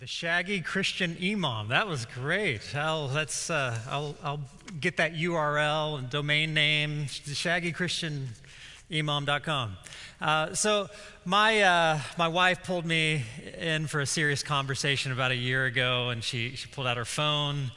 The 0.00 0.06
Shaggy 0.06 0.62
Christian 0.62 1.18
Imam. 1.22 1.68
That 1.68 1.86
was 1.86 2.06
great. 2.06 2.74
I'll, 2.74 3.08
that's, 3.08 3.50
uh, 3.50 3.78
I'll, 3.86 4.16
I'll 4.24 4.40
get 4.80 4.96
that 4.96 5.12
URL 5.12 5.98
and 5.98 6.08
domain 6.08 6.54
name, 6.54 7.04
shaggychristianimam.com. 7.04 9.76
Uh, 10.22 10.54
so, 10.54 10.88
my, 11.26 11.60
uh, 11.60 12.00
my 12.16 12.28
wife 12.28 12.64
pulled 12.64 12.86
me 12.86 13.24
in 13.58 13.88
for 13.88 14.00
a 14.00 14.06
serious 14.06 14.42
conversation 14.42 15.12
about 15.12 15.32
a 15.32 15.36
year 15.36 15.66
ago, 15.66 16.08
and 16.08 16.24
she, 16.24 16.56
she 16.56 16.66
pulled 16.68 16.86
out 16.86 16.96
her 16.96 17.04
phone. 17.04 17.70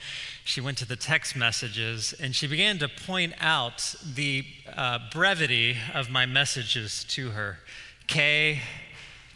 She 0.45 0.61
went 0.61 0.77
to 0.77 0.87
the 0.87 0.95
text 0.95 1.35
messages, 1.35 2.13
and 2.21 2.33
she 2.33 2.47
began 2.47 2.77
to 2.77 2.87
point 2.87 3.33
out 3.41 3.95
the 4.15 4.45
uh, 4.77 4.99
brevity 5.11 5.75
of 5.93 6.09
my 6.09 6.25
messages 6.25 7.03
to 7.09 7.31
her. 7.31 7.59
K, 8.07 8.61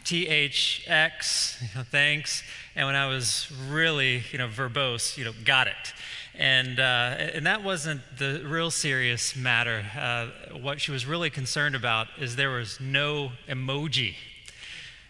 T 0.08 0.26
H 0.26 0.84
X, 0.86 1.62
thanks. 1.90 2.42
And 2.78 2.86
when 2.86 2.94
I 2.94 3.06
was 3.08 3.50
really, 3.68 4.22
you 4.30 4.38
know, 4.38 4.46
verbose, 4.46 5.18
you 5.18 5.24
know, 5.24 5.32
got 5.44 5.66
it. 5.66 5.92
And, 6.36 6.78
uh, 6.78 7.16
and 7.34 7.44
that 7.44 7.64
wasn't 7.64 8.02
the 8.16 8.40
real 8.46 8.70
serious 8.70 9.34
matter. 9.34 9.84
Uh, 9.98 10.28
what 10.60 10.80
she 10.80 10.92
was 10.92 11.04
really 11.04 11.28
concerned 11.28 11.74
about 11.74 12.06
is 12.20 12.36
there 12.36 12.50
was 12.50 12.78
no 12.78 13.32
emoji. 13.48 14.14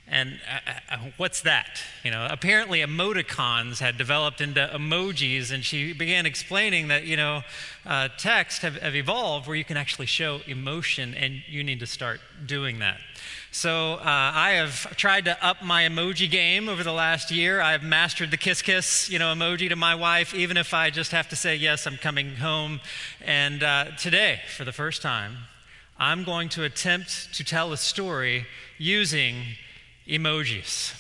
And 0.07 0.41
uh, 0.51 0.95
uh, 0.95 0.97
what's 1.19 1.43
that? 1.43 1.83
You 2.05 2.11
know, 2.11 2.27
apparently 2.31 2.79
emoticons 2.79 3.81
had 3.81 3.99
developed 3.99 4.41
into 4.41 4.67
emojis, 4.73 5.53
and 5.53 5.63
she 5.63 5.93
began 5.93 6.25
explaining 6.25 6.89
that, 6.89 7.05
you 7.05 7.19
know, 7.19 7.43
uh, 7.85 8.09
text 8.17 8.63
have, 8.63 8.77
have 8.77 8.97
evolved 8.97 9.47
where 9.47 9.57
you 9.57 9.65
can 9.65 9.77
actually 9.77 10.07
show 10.07 10.41
emotion, 10.47 11.13
and 11.13 11.43
you 11.47 11.63
need 11.63 11.81
to 11.81 11.87
start 11.87 12.23
doing 12.47 12.79
that. 12.79 12.97
So 13.51 13.95
uh, 13.95 14.01
I 14.05 14.51
have 14.53 14.97
tried 14.97 15.25
to 15.25 15.45
up 15.45 15.63
my 15.63 15.85
emoji 15.85 16.31
game 16.31 16.69
over 16.69 16.85
the 16.85 16.93
last 16.93 17.31
year. 17.31 17.61
I've 17.61 17.83
mastered 17.83 18.31
the 18.31 18.37
kiss 18.37 18.61
kiss, 18.61 19.09
you 19.09 19.19
know, 19.19 19.33
emoji 19.35 19.71
to 19.71 19.77
my 19.77 19.95
wife, 19.95 20.35
even 20.35 20.57
if 20.57 20.75
I 20.75 20.91
just 20.91 21.13
have 21.13 21.29
to 21.31 21.37
say 21.37 21.57
yes, 21.57 21.87
I'm 21.87 21.97
coming 21.97 22.37
home. 22.37 22.81
And 23.25 23.63
uh, 23.63 23.87
today, 23.99 24.41
for 24.55 24.65
the 24.65 24.73
first 24.73 25.01
time, 25.01 25.37
I'm 25.99 26.25
going 26.25 26.51
to 26.51 26.65
attempt 26.65 27.35
to 27.35 27.45
tell 27.45 27.73
a 27.73 27.77
story 27.79 28.47
using 28.77 29.43
emojis. 30.07 30.95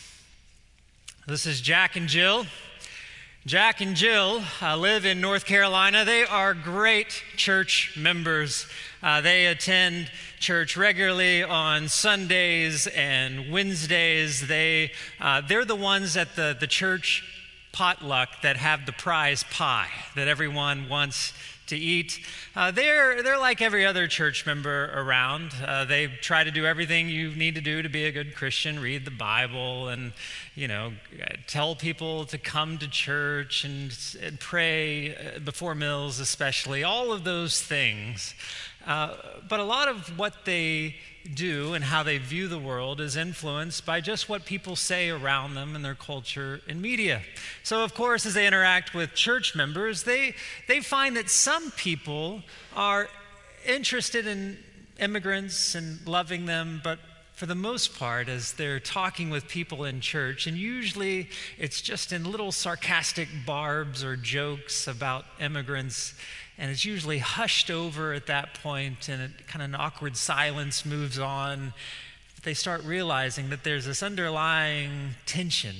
This 1.26 1.44
is 1.44 1.60
Jack 1.60 1.96
and 1.96 2.08
Jill. 2.08 2.46
Jack 3.46 3.80
and 3.80 3.94
Jill 3.94 4.42
uh, 4.60 4.76
live 4.76 5.06
in 5.06 5.20
North 5.20 5.46
Carolina. 5.46 6.04
They 6.04 6.24
are 6.24 6.54
great 6.54 7.22
church 7.36 7.94
members. 7.96 8.66
Uh, 9.00 9.20
they 9.20 9.46
attend 9.46 10.10
church 10.40 10.76
regularly 10.76 11.44
on 11.44 11.88
Sundays 11.88 12.88
and 12.88 13.50
Wednesdays. 13.50 14.46
They, 14.48 14.90
uh, 15.20 15.40
they're 15.40 15.64
the 15.64 15.76
ones 15.76 16.16
at 16.16 16.34
the, 16.34 16.56
the 16.58 16.66
church 16.66 17.22
potluck 17.72 18.28
that 18.42 18.56
have 18.56 18.86
the 18.86 18.92
prize 18.92 19.44
pie 19.44 19.90
that 20.16 20.26
everyone 20.26 20.88
wants 20.88 21.32
to 21.68 21.76
eat. 21.76 22.20
Uh, 22.54 22.70
they're, 22.70 23.22
they're 23.22 23.38
like 23.38 23.62
every 23.62 23.86
other 23.86 24.06
church 24.06 24.44
member 24.46 24.90
around. 24.94 25.52
Uh, 25.64 25.84
they 25.84 26.06
try 26.06 26.44
to 26.44 26.50
do 26.50 26.66
everything 26.66 27.08
you 27.08 27.30
need 27.34 27.54
to 27.54 27.60
do 27.60 27.82
to 27.82 27.88
be 27.88 28.04
a 28.04 28.12
good 28.12 28.34
Christian 28.34 28.80
read 28.80 29.04
the 29.04 29.10
Bible 29.10 29.88
and, 29.88 30.12
you 30.54 30.68
know, 30.68 30.92
tell 31.46 31.74
people 31.74 32.24
to 32.26 32.38
come 32.38 32.78
to 32.78 32.88
church 32.88 33.64
and, 33.64 33.96
and 34.22 34.40
pray 34.40 35.14
uh, 35.14 35.38
before 35.38 35.74
meals, 35.74 36.20
especially. 36.20 36.84
All 36.84 37.12
of 37.12 37.24
those 37.24 37.62
things. 37.62 38.34
Uh, 38.86 39.14
but 39.48 39.60
a 39.60 39.64
lot 39.64 39.88
of 39.88 40.18
what 40.18 40.44
they 40.44 40.96
do 41.34 41.74
and 41.74 41.84
how 41.84 42.02
they 42.02 42.18
view 42.18 42.48
the 42.48 42.58
world 42.58 43.00
is 43.00 43.16
influenced 43.16 43.84
by 43.84 44.00
just 44.00 44.28
what 44.28 44.44
people 44.44 44.76
say 44.76 45.10
around 45.10 45.54
them 45.54 45.74
and 45.76 45.84
their 45.84 45.94
culture 45.94 46.60
and 46.68 46.80
media. 46.80 47.22
So, 47.62 47.84
of 47.84 47.94
course, 47.94 48.26
as 48.26 48.34
they 48.34 48.46
interact 48.46 48.94
with 48.94 49.14
church 49.14 49.54
members, 49.54 50.04
they, 50.04 50.34
they 50.66 50.80
find 50.80 51.16
that 51.16 51.30
some 51.30 51.70
people 51.72 52.42
are 52.74 53.08
interested 53.66 54.26
in 54.26 54.58
immigrants 54.98 55.74
and 55.74 56.06
loving 56.06 56.46
them, 56.46 56.80
but 56.82 56.98
for 57.38 57.46
the 57.46 57.54
most 57.54 57.96
part, 57.96 58.28
as 58.28 58.54
they're 58.54 58.80
talking 58.80 59.30
with 59.30 59.46
people 59.46 59.84
in 59.84 60.00
church, 60.00 60.48
and 60.48 60.56
usually 60.56 61.28
it's 61.56 61.80
just 61.80 62.12
in 62.12 62.24
little 62.24 62.50
sarcastic 62.50 63.28
barbs 63.46 64.02
or 64.02 64.16
jokes 64.16 64.88
about 64.88 65.24
immigrants 65.40 66.14
and 66.58 66.70
it's 66.70 66.84
usually 66.84 67.18
hushed 67.18 67.70
over 67.70 68.12
at 68.12 68.26
that 68.26 68.54
point, 68.54 69.08
and 69.08 69.22
it, 69.22 69.46
kind 69.46 69.62
of 69.62 69.68
an 69.68 69.80
awkward 69.80 70.16
silence 70.16 70.84
moves 70.84 71.18
on. 71.18 71.72
They 72.42 72.54
start 72.54 72.82
realizing 72.84 73.50
that 73.50 73.64
there's 73.64 73.86
this 73.86 74.02
underlying 74.02 75.10
tension 75.24 75.74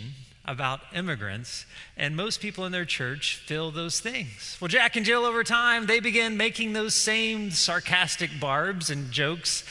about 0.44 0.80
immigrants, 0.94 1.66
and 1.96 2.16
most 2.16 2.40
people 2.40 2.64
in 2.64 2.72
their 2.72 2.84
church 2.84 3.36
feel 3.46 3.70
those 3.70 4.00
things. 4.00 4.56
Well, 4.60 4.68
Jack 4.68 4.96
and 4.96 5.04
Jill, 5.04 5.24
over 5.24 5.44
time, 5.44 5.86
they 5.86 6.00
begin 6.00 6.36
making 6.36 6.72
those 6.72 6.94
same 6.94 7.50
sarcastic 7.50 8.30
barbs 8.40 8.88
and 8.88 9.10
jokes 9.10 9.64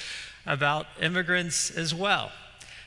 about 0.46 0.86
immigrants 1.02 1.72
as 1.72 1.96
well. 1.96 2.32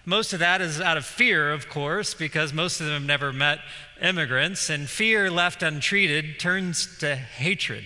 Most 0.05 0.33
of 0.33 0.39
that 0.39 0.61
is 0.61 0.81
out 0.81 0.97
of 0.97 1.05
fear, 1.05 1.53
of 1.53 1.69
course, 1.69 2.15
because 2.15 2.53
most 2.53 2.81
of 2.81 2.87
them 2.87 2.95
have 2.95 3.07
never 3.07 3.33
met 3.33 3.59
immigrants, 4.01 4.71
and 4.71 4.89
fear 4.89 5.31
left 5.31 5.63
untreated 5.63 6.39
turns 6.39 6.99
to 6.99 7.17
hatred. 7.17 7.85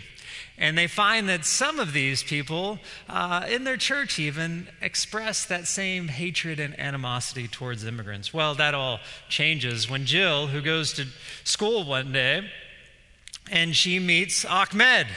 And 0.57 0.79
they 0.79 0.87
find 0.87 1.29
that 1.29 1.45
some 1.45 1.81
of 1.81 1.93
these 1.93 2.23
people 2.23 2.79
uh, 3.09 3.45
in 3.49 3.65
their 3.65 3.77
church 3.77 4.21
even 4.21 4.69
express 4.81 5.45
that 5.47 5.67
same 5.67 6.07
hatred 6.09 6.61
and 6.61 6.79
animosity 6.79 7.49
towards 7.49 7.85
immigrants. 7.85 8.33
Well, 8.33 8.55
that 8.55 8.73
all 8.73 9.01
changes 9.29 9.91
when 9.91 10.07
Jill, 10.07 10.47
who 10.47 10.61
goes 10.61 10.93
to 10.95 11.07
school 11.43 11.85
one 11.85 12.13
day, 12.13 12.49
and 13.51 13.75
she 13.75 13.99
meets 13.99 14.45
Ahmed. 14.45 15.09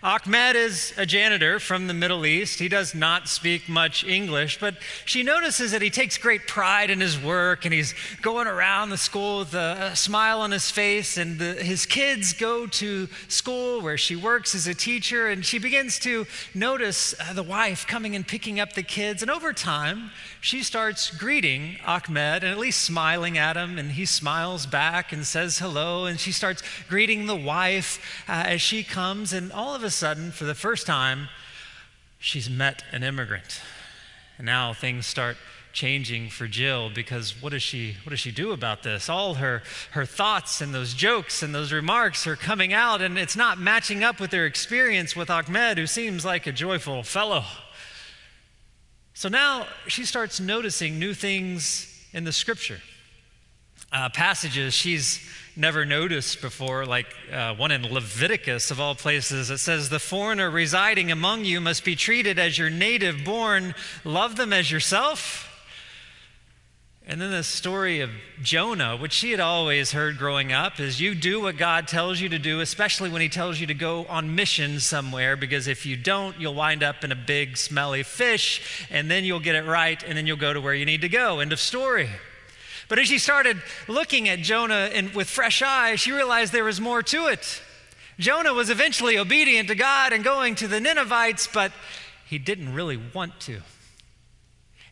Ahmed 0.00 0.54
is 0.54 0.94
a 0.96 1.04
janitor 1.04 1.58
from 1.58 1.88
the 1.88 1.94
Middle 1.94 2.24
East. 2.24 2.60
He 2.60 2.68
does 2.68 2.94
not 2.94 3.26
speak 3.28 3.68
much 3.68 4.04
English, 4.04 4.60
but 4.60 4.76
she 5.04 5.24
notices 5.24 5.72
that 5.72 5.82
he 5.82 5.90
takes 5.90 6.16
great 6.16 6.46
pride 6.46 6.88
in 6.88 7.00
his 7.00 7.20
work 7.20 7.64
and 7.64 7.74
he's 7.74 7.96
going 8.22 8.46
around 8.46 8.90
the 8.90 8.96
school 8.96 9.40
with 9.40 9.54
a, 9.54 9.96
smile 9.96 10.40
on 10.40 10.52
his 10.52 10.70
face. 10.70 11.16
And 11.16 11.40
the, 11.40 11.54
his 11.54 11.84
kids 11.84 12.32
go 12.32 12.68
to 12.68 13.08
school 13.26 13.80
where 13.80 13.98
she 13.98 14.14
works 14.14 14.54
as 14.54 14.68
a 14.68 14.74
teacher, 14.74 15.28
and 15.28 15.44
she 15.44 15.58
begins 15.58 15.98
to 16.00 16.26
notice 16.54 17.14
uh, 17.18 17.32
the 17.32 17.42
wife 17.42 17.84
coming 17.84 18.14
and 18.14 18.26
picking 18.26 18.60
up 18.60 18.74
the 18.74 18.84
kids. 18.84 19.22
And 19.22 19.30
over 19.30 19.52
time, 19.52 20.12
she 20.40 20.62
starts 20.62 21.10
greeting 21.10 21.78
Ahmed 21.86 22.44
and 22.44 22.52
at 22.52 22.58
least 22.58 22.82
smiling 22.82 23.36
at 23.36 23.56
him, 23.56 23.78
and 23.78 23.92
he 23.92 24.04
smiles 24.04 24.66
back 24.66 25.12
and 25.12 25.26
says 25.26 25.58
hello. 25.58 26.06
And 26.06 26.18
she 26.20 26.32
starts 26.32 26.62
greeting 26.88 27.26
the 27.26 27.36
wife 27.36 28.24
uh, 28.28 28.44
as 28.46 28.60
she 28.60 28.84
comes, 28.84 29.32
and 29.32 29.52
all 29.52 29.74
of 29.74 29.82
a 29.82 29.90
sudden, 29.90 30.30
for 30.30 30.44
the 30.44 30.54
first 30.54 30.86
time, 30.86 31.28
she's 32.18 32.48
met 32.48 32.84
an 32.92 33.02
immigrant. 33.02 33.60
And 34.36 34.46
now 34.46 34.72
things 34.72 35.06
start 35.06 35.36
changing 35.72 36.28
for 36.28 36.48
Jill 36.48 36.90
because 36.90 37.40
what 37.40 37.50
does 37.50 37.62
she 37.62 37.96
what 38.02 38.10
does 38.10 38.20
she 38.20 38.32
do 38.32 38.52
about 38.52 38.82
this? 38.82 39.08
All 39.08 39.34
her 39.34 39.62
her 39.92 40.04
thoughts 40.04 40.60
and 40.60 40.74
those 40.74 40.94
jokes 40.94 41.42
and 41.42 41.54
those 41.54 41.72
remarks 41.72 42.26
are 42.26 42.36
coming 42.36 42.72
out 42.72 43.00
and 43.02 43.18
it's 43.18 43.36
not 43.36 43.60
matching 43.60 44.02
up 44.02 44.18
with 44.18 44.32
her 44.32 44.46
experience 44.46 45.14
with 45.14 45.30
Ahmed 45.30 45.78
who 45.78 45.86
seems 45.86 46.24
like 46.24 46.46
a 46.46 46.52
joyful 46.52 47.02
fellow. 47.02 47.44
So 49.18 49.28
now 49.28 49.66
she 49.88 50.04
starts 50.04 50.38
noticing 50.38 51.00
new 51.00 51.12
things 51.12 51.92
in 52.12 52.22
the 52.22 52.30
scripture. 52.30 52.80
Uh, 53.90 54.10
passages 54.10 54.74
she's 54.74 55.18
never 55.56 55.84
noticed 55.84 56.40
before, 56.40 56.86
like 56.86 57.08
uh, 57.32 57.56
one 57.56 57.72
in 57.72 57.82
Leviticus 57.82 58.70
of 58.70 58.78
all 58.78 58.94
places. 58.94 59.50
It 59.50 59.58
says, 59.58 59.88
The 59.88 59.98
foreigner 59.98 60.48
residing 60.48 61.10
among 61.10 61.44
you 61.44 61.60
must 61.60 61.84
be 61.84 61.96
treated 61.96 62.38
as 62.38 62.56
your 62.58 62.70
native 62.70 63.24
born, 63.24 63.74
love 64.04 64.36
them 64.36 64.52
as 64.52 64.70
yourself. 64.70 65.47
And 67.10 67.18
then 67.22 67.30
the 67.30 67.42
story 67.42 68.00
of 68.00 68.10
Jonah, 68.42 68.94
which 68.94 69.14
she 69.14 69.30
had 69.30 69.40
always 69.40 69.92
heard 69.92 70.18
growing 70.18 70.52
up, 70.52 70.78
is 70.78 71.00
you 71.00 71.14
do 71.14 71.40
what 71.40 71.56
God 71.56 71.88
tells 71.88 72.20
you 72.20 72.28
to 72.28 72.38
do, 72.38 72.60
especially 72.60 73.08
when 73.08 73.22
He 73.22 73.30
tells 73.30 73.58
you 73.58 73.66
to 73.68 73.74
go 73.74 74.04
on 74.10 74.34
mission 74.34 74.78
somewhere, 74.78 75.34
because 75.34 75.68
if 75.68 75.86
you 75.86 75.96
don't, 75.96 76.38
you'll 76.38 76.54
wind 76.54 76.82
up 76.82 77.04
in 77.04 77.10
a 77.10 77.16
big, 77.16 77.56
smelly 77.56 78.02
fish, 78.02 78.86
and 78.90 79.10
then 79.10 79.24
you'll 79.24 79.40
get 79.40 79.54
it 79.54 79.64
right, 79.64 80.02
and 80.02 80.18
then 80.18 80.26
you'll 80.26 80.36
go 80.36 80.52
to 80.52 80.60
where 80.60 80.74
you 80.74 80.84
need 80.84 81.00
to 81.00 81.08
go. 81.08 81.40
End 81.40 81.50
of 81.50 81.60
story. 81.60 82.10
But 82.90 82.98
as 82.98 83.08
she 83.08 83.18
started 83.18 83.56
looking 83.88 84.28
at 84.28 84.40
Jonah 84.40 84.90
in, 84.92 85.14
with 85.14 85.30
fresh 85.30 85.62
eyes, 85.62 86.00
she 86.00 86.12
realized 86.12 86.52
there 86.52 86.62
was 86.62 86.78
more 86.80 87.02
to 87.04 87.28
it. 87.28 87.62
Jonah 88.18 88.52
was 88.52 88.68
eventually 88.68 89.16
obedient 89.16 89.68
to 89.68 89.74
God 89.74 90.12
and 90.12 90.22
going 90.22 90.56
to 90.56 90.68
the 90.68 90.78
Ninevites, 90.78 91.46
but 91.46 91.72
he 92.26 92.36
didn't 92.36 92.74
really 92.74 92.98
want 93.14 93.40
to. 93.40 93.62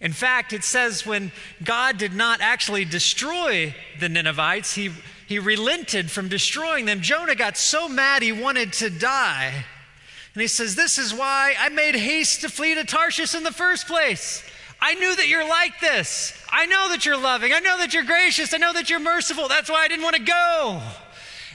In 0.01 0.13
fact, 0.13 0.53
it 0.53 0.63
says 0.63 1.07
when 1.07 1.33
God 1.65 1.97
did 1.97 2.13
not 2.13 2.41
actually 2.41 2.85
destroy 2.85 3.75
the 3.99 4.09
Ninevites, 4.09 4.75
he, 4.75 4.91
he 5.27 5.39
relented 5.39 6.11
from 6.11 6.29
destroying 6.29 6.85
them. 6.85 7.01
Jonah 7.01 7.35
got 7.35 7.57
so 7.57 7.89
mad 7.89 8.23
he 8.23 8.33
wanted 8.33 8.73
to 8.75 8.91
die. 8.91 9.65
And 10.35 10.41
he 10.43 10.49
says, 10.49 10.75
This 10.75 10.99
is 10.99 11.15
why 11.15 11.55
I 11.59 11.71
made 11.71 11.95
haste 11.95 12.43
to 12.43 12.51
flee 12.51 12.75
to 12.75 12.85
Tarshish 12.85 13.35
in 13.35 13.43
the 13.43 13.53
first 13.53 13.87
place. 13.87 14.45
I 14.81 14.95
knew 14.95 15.17
that 15.17 15.29
you're 15.29 15.49
like 15.49 15.81
this. 15.81 16.39
I 16.51 16.67
know 16.67 16.91
that 16.91 17.07
you're 17.07 17.17
loving. 17.17 17.55
I 17.55 17.61
know 17.61 17.79
that 17.79 17.95
you're 17.95 18.05
gracious. 18.05 18.53
I 18.53 18.59
know 18.59 18.75
that 18.75 18.91
you're 18.91 19.01
merciful. 19.01 19.49
That's 19.49 19.71
why 19.71 19.79
I 19.79 19.89
didn't 19.89 20.05
want 20.05 20.17
to 20.17 20.23
go. 20.23 20.83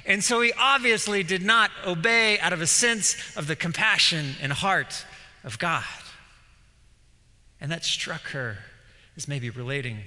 And 0.06 0.24
so 0.24 0.42
he 0.42 0.52
obviously 0.54 1.22
did 1.22 1.44
not 1.44 1.70
obey 1.86 2.40
out 2.40 2.54
of 2.54 2.62
a 2.62 2.68
sense 2.68 3.38
of 3.38 3.46
the 3.46 3.56
compassion 3.56 4.34
and 4.42 4.52
heart 4.52 5.06
of 5.44 5.60
God. 5.60 5.84
And 7.62 7.72
that 7.72 7.86
struck 7.86 8.24
her 8.32 8.58
as 9.16 9.28
maybe 9.28 9.50
relating 9.50 10.00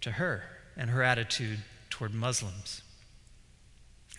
to 0.00 0.12
her 0.12 0.42
and 0.76 0.90
her 0.90 1.02
attitude 1.02 1.58
toward 1.90 2.14
Muslims. 2.14 2.82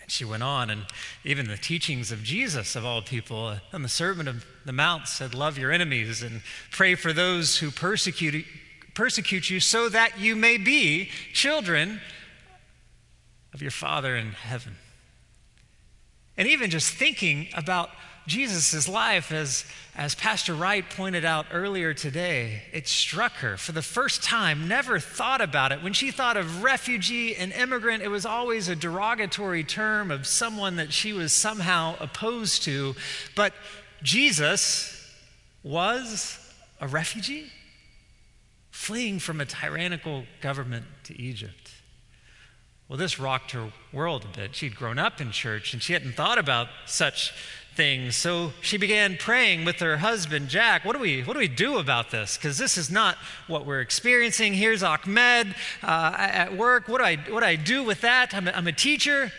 And 0.02 0.12
she 0.12 0.24
went 0.24 0.44
on, 0.44 0.70
and 0.70 0.86
even 1.24 1.48
the 1.48 1.58
teachings 1.58 2.12
of 2.12 2.24
Jesus, 2.24 2.76
of 2.76 2.86
all 2.86 3.02
people, 3.02 3.48
uh, 3.48 3.60
on 3.74 3.82
the 3.82 3.90
Sermon 3.90 4.28
of 4.28 4.46
the 4.66 4.72
Mount 4.72 5.08
said, 5.08 5.34
Love 5.34 5.58
your 5.58 5.72
enemies 5.72 6.22
and 6.22 6.42
pray 6.72 6.96
for 6.96 7.12
those 7.12 7.58
who 7.58 7.72
persecute, 7.72 8.46
persecute 8.94 9.50
you, 9.50 9.60
so 9.60 9.90
that 9.90 10.20
you 10.20 10.36
may 10.36 10.58
be 10.58 11.10
children 11.34 12.00
of 13.54 13.62
your 13.62 13.72
Father 13.72 14.16
in 14.16 14.32
heaven. 14.34 14.76
And 16.38 16.48
even 16.48 16.70
just 16.70 16.94
thinking 16.94 17.48
about 17.54 17.90
Jesus' 18.30 18.88
life, 18.88 19.32
as, 19.32 19.66
as 19.96 20.16
Pastor 20.16 20.54
Wright 20.54 20.90
pointed 20.90 21.26
out 21.26 21.48
earlier 21.52 21.94
today, 21.94 22.62
it 22.72 22.88
struck 22.88 23.34
her 23.34 23.58
for 23.58 23.74
the 23.74 23.82
first 23.82 24.24
time, 24.24 24.68
never 24.68 25.00
thought 25.00 25.42
about 25.42 25.72
it. 25.72 25.84
When 25.84 25.94
she 25.94 26.12
thought 26.12 26.38
of 26.38 26.64
refugee 26.64 27.36
and 27.36 27.52
immigrant, 27.52 28.04
it 28.04 28.08
was 28.08 28.26
always 28.26 28.70
a 28.70 28.76
derogatory 28.76 29.64
term 29.64 30.12
of 30.12 30.26
someone 30.26 30.78
that 30.78 30.94
she 30.94 31.12
was 31.12 31.34
somehow 31.34 31.96
opposed 32.00 32.64
to. 32.64 32.96
But 33.36 33.54
Jesus 34.02 34.96
was 35.64 36.40
a 36.80 36.88
refugee, 36.88 37.48
fleeing 38.72 39.20
from 39.20 39.42
a 39.42 39.46
tyrannical 39.46 40.24
government 40.40 40.86
to 41.06 41.20
Egypt. 41.20 41.72
Well, 42.88 42.98
this 42.98 43.20
rocked 43.20 43.52
her 43.52 43.72
world 43.94 44.26
a 44.26 44.36
bit. 44.36 44.56
She'd 44.56 44.76
grown 44.76 44.98
up 44.98 45.22
in 45.22 45.32
church 45.32 45.74
and 45.74 45.82
she 45.82 45.94
hadn't 45.94 46.14
thought 46.14 46.40
about 46.40 46.70
such 46.88 47.34
things. 47.80 48.18
So 48.18 48.52
she 48.60 48.76
began 48.76 49.16
praying 49.16 49.64
with 49.64 49.80
her 49.80 49.96
husband, 49.96 50.50
Jack, 50.50 50.84
what 50.84 50.98
do 50.98 51.00
we, 51.02 51.22
what 51.22 51.36
do, 51.36 51.40
we 51.40 51.48
do 51.48 51.78
about 51.78 52.12
this? 52.12 52.36
Because 52.36 52.58
this 52.58 52.78
is 52.78 52.92
not 52.92 53.16
what 53.48 53.66
we're 53.66 53.80
experiencing. 53.80 54.54
Here's 54.54 54.84
Ahmed 54.84 55.56
uh, 55.82 56.14
at 56.18 56.58
work. 56.58 56.90
What 56.90 56.98
do, 56.98 57.06
I, 57.06 57.16
what 57.30 57.40
do 57.40 57.46
I 57.46 57.56
do 57.56 57.86
with 57.86 58.02
that? 58.02 58.34
I'm 58.34 58.50
a, 58.50 58.52
I'm 58.52 58.68
a 58.68 58.74
teacher. 58.74 59.32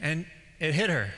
And 0.00 0.26
it 0.58 0.74
hit 0.74 0.90
her. 0.90 1.10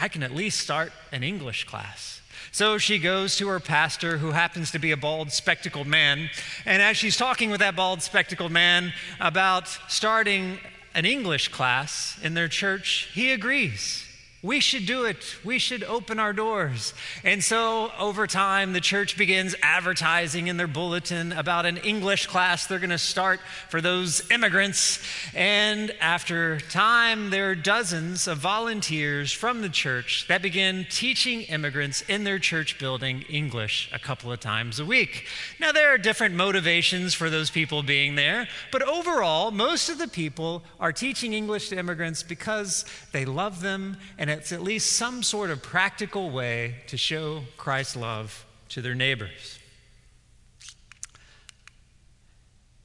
I 0.00 0.08
can 0.08 0.22
at 0.22 0.32
least 0.32 0.60
start 0.60 0.94
an 1.12 1.22
English 1.22 1.64
class. 1.64 2.22
So 2.52 2.78
she 2.78 2.98
goes 2.98 3.36
to 3.36 3.48
her 3.48 3.60
pastor, 3.60 4.16
who 4.16 4.30
happens 4.30 4.70
to 4.70 4.78
be 4.78 4.92
a 4.92 4.96
bald, 4.96 5.30
spectacled 5.30 5.86
man. 5.86 6.30
And 6.64 6.80
as 6.80 6.96
she's 6.96 7.18
talking 7.18 7.50
with 7.50 7.60
that 7.60 7.76
bald, 7.76 8.00
spectacled 8.00 8.50
man 8.50 8.94
about 9.20 9.68
starting 9.88 10.58
an 10.94 11.04
English 11.04 11.48
class 11.48 12.18
in 12.22 12.32
their 12.32 12.48
church, 12.48 13.10
he 13.12 13.30
agrees. 13.30 14.01
We 14.44 14.58
should 14.58 14.86
do 14.86 15.04
it. 15.04 15.36
We 15.44 15.60
should 15.60 15.84
open 15.84 16.18
our 16.18 16.32
doors. 16.32 16.94
And 17.22 17.44
so, 17.44 17.92
over 17.96 18.26
time, 18.26 18.72
the 18.72 18.80
church 18.80 19.16
begins 19.16 19.54
advertising 19.62 20.48
in 20.48 20.56
their 20.56 20.66
bulletin 20.66 21.30
about 21.30 21.64
an 21.64 21.76
English 21.76 22.26
class 22.26 22.66
they're 22.66 22.80
going 22.80 22.90
to 22.90 22.98
start 22.98 23.38
for 23.68 23.80
those 23.80 24.28
immigrants. 24.32 25.00
And 25.32 25.92
after 26.00 26.58
time, 26.58 27.30
there 27.30 27.50
are 27.50 27.54
dozens 27.54 28.26
of 28.26 28.38
volunteers 28.38 29.30
from 29.30 29.62
the 29.62 29.68
church 29.68 30.26
that 30.26 30.42
begin 30.42 30.88
teaching 30.90 31.42
immigrants 31.42 32.02
in 32.08 32.24
their 32.24 32.40
church 32.40 32.80
building 32.80 33.22
English 33.28 33.90
a 33.92 33.98
couple 34.00 34.32
of 34.32 34.40
times 34.40 34.80
a 34.80 34.84
week. 34.84 35.28
Now, 35.60 35.70
there 35.70 35.94
are 35.94 35.98
different 35.98 36.34
motivations 36.34 37.14
for 37.14 37.30
those 37.30 37.48
people 37.48 37.84
being 37.84 38.16
there, 38.16 38.48
but 38.72 38.82
overall, 38.82 39.52
most 39.52 39.88
of 39.88 39.98
the 39.98 40.08
people 40.08 40.64
are 40.80 40.92
teaching 40.92 41.32
English 41.32 41.68
to 41.68 41.78
immigrants 41.78 42.24
because 42.24 42.84
they 43.12 43.24
love 43.24 43.60
them 43.60 43.98
and 44.18 44.31
it's 44.32 44.52
at 44.52 44.62
least 44.62 44.94
some 44.94 45.22
sort 45.22 45.50
of 45.50 45.62
practical 45.62 46.30
way 46.30 46.76
to 46.88 46.96
show 46.96 47.42
Christ's 47.56 47.96
love 47.96 48.46
to 48.70 48.80
their 48.80 48.94
neighbors. 48.94 49.58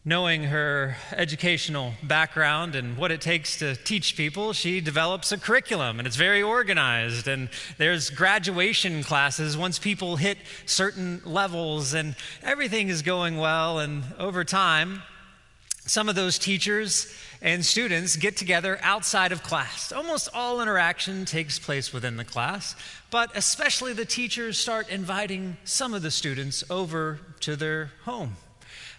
Knowing 0.05 0.43
her 0.43 0.95
educational 1.11 1.91
background 2.01 2.75
and 2.75 2.97
what 2.97 3.11
it 3.11 3.19
takes 3.19 3.59
to 3.59 3.75
teach 3.75 4.15
people, 4.15 4.53
she 4.53 4.79
develops 4.79 5.33
a 5.33 5.37
curriculum 5.37 5.99
and 5.99 6.07
it's 6.07 6.15
very 6.15 6.41
organized. 6.41 7.27
And 7.27 7.49
there's 7.77 8.09
graduation 8.09 9.03
classes 9.03 9.57
once 9.57 9.79
people 9.79 10.15
hit 10.15 10.37
certain 10.65 11.21
levels, 11.25 11.93
and 11.93 12.15
everything 12.41 12.87
is 12.87 13.01
going 13.01 13.37
well. 13.37 13.79
And 13.79 14.03
over 14.17 14.45
time, 14.45 15.01
some 15.87 16.09
of 16.09 16.15
those 16.15 16.37
teachers 16.37 17.11
and 17.41 17.65
students 17.65 18.15
get 18.15 18.35
together 18.35 18.77
outside 18.81 19.31
of 19.31 19.41
class. 19.41 19.91
Almost 19.91 20.29
all 20.33 20.61
interaction 20.61 21.25
takes 21.25 21.57
place 21.57 21.93
within 21.93 22.17
the 22.17 22.25
class, 22.25 22.75
but 23.09 23.31
especially 23.35 23.93
the 23.93 24.05
teachers 24.05 24.57
start 24.57 24.89
inviting 24.89 25.57
some 25.63 25.93
of 25.93 26.01
the 26.01 26.11
students 26.11 26.63
over 26.69 27.19
to 27.41 27.55
their 27.55 27.91
home. 28.03 28.35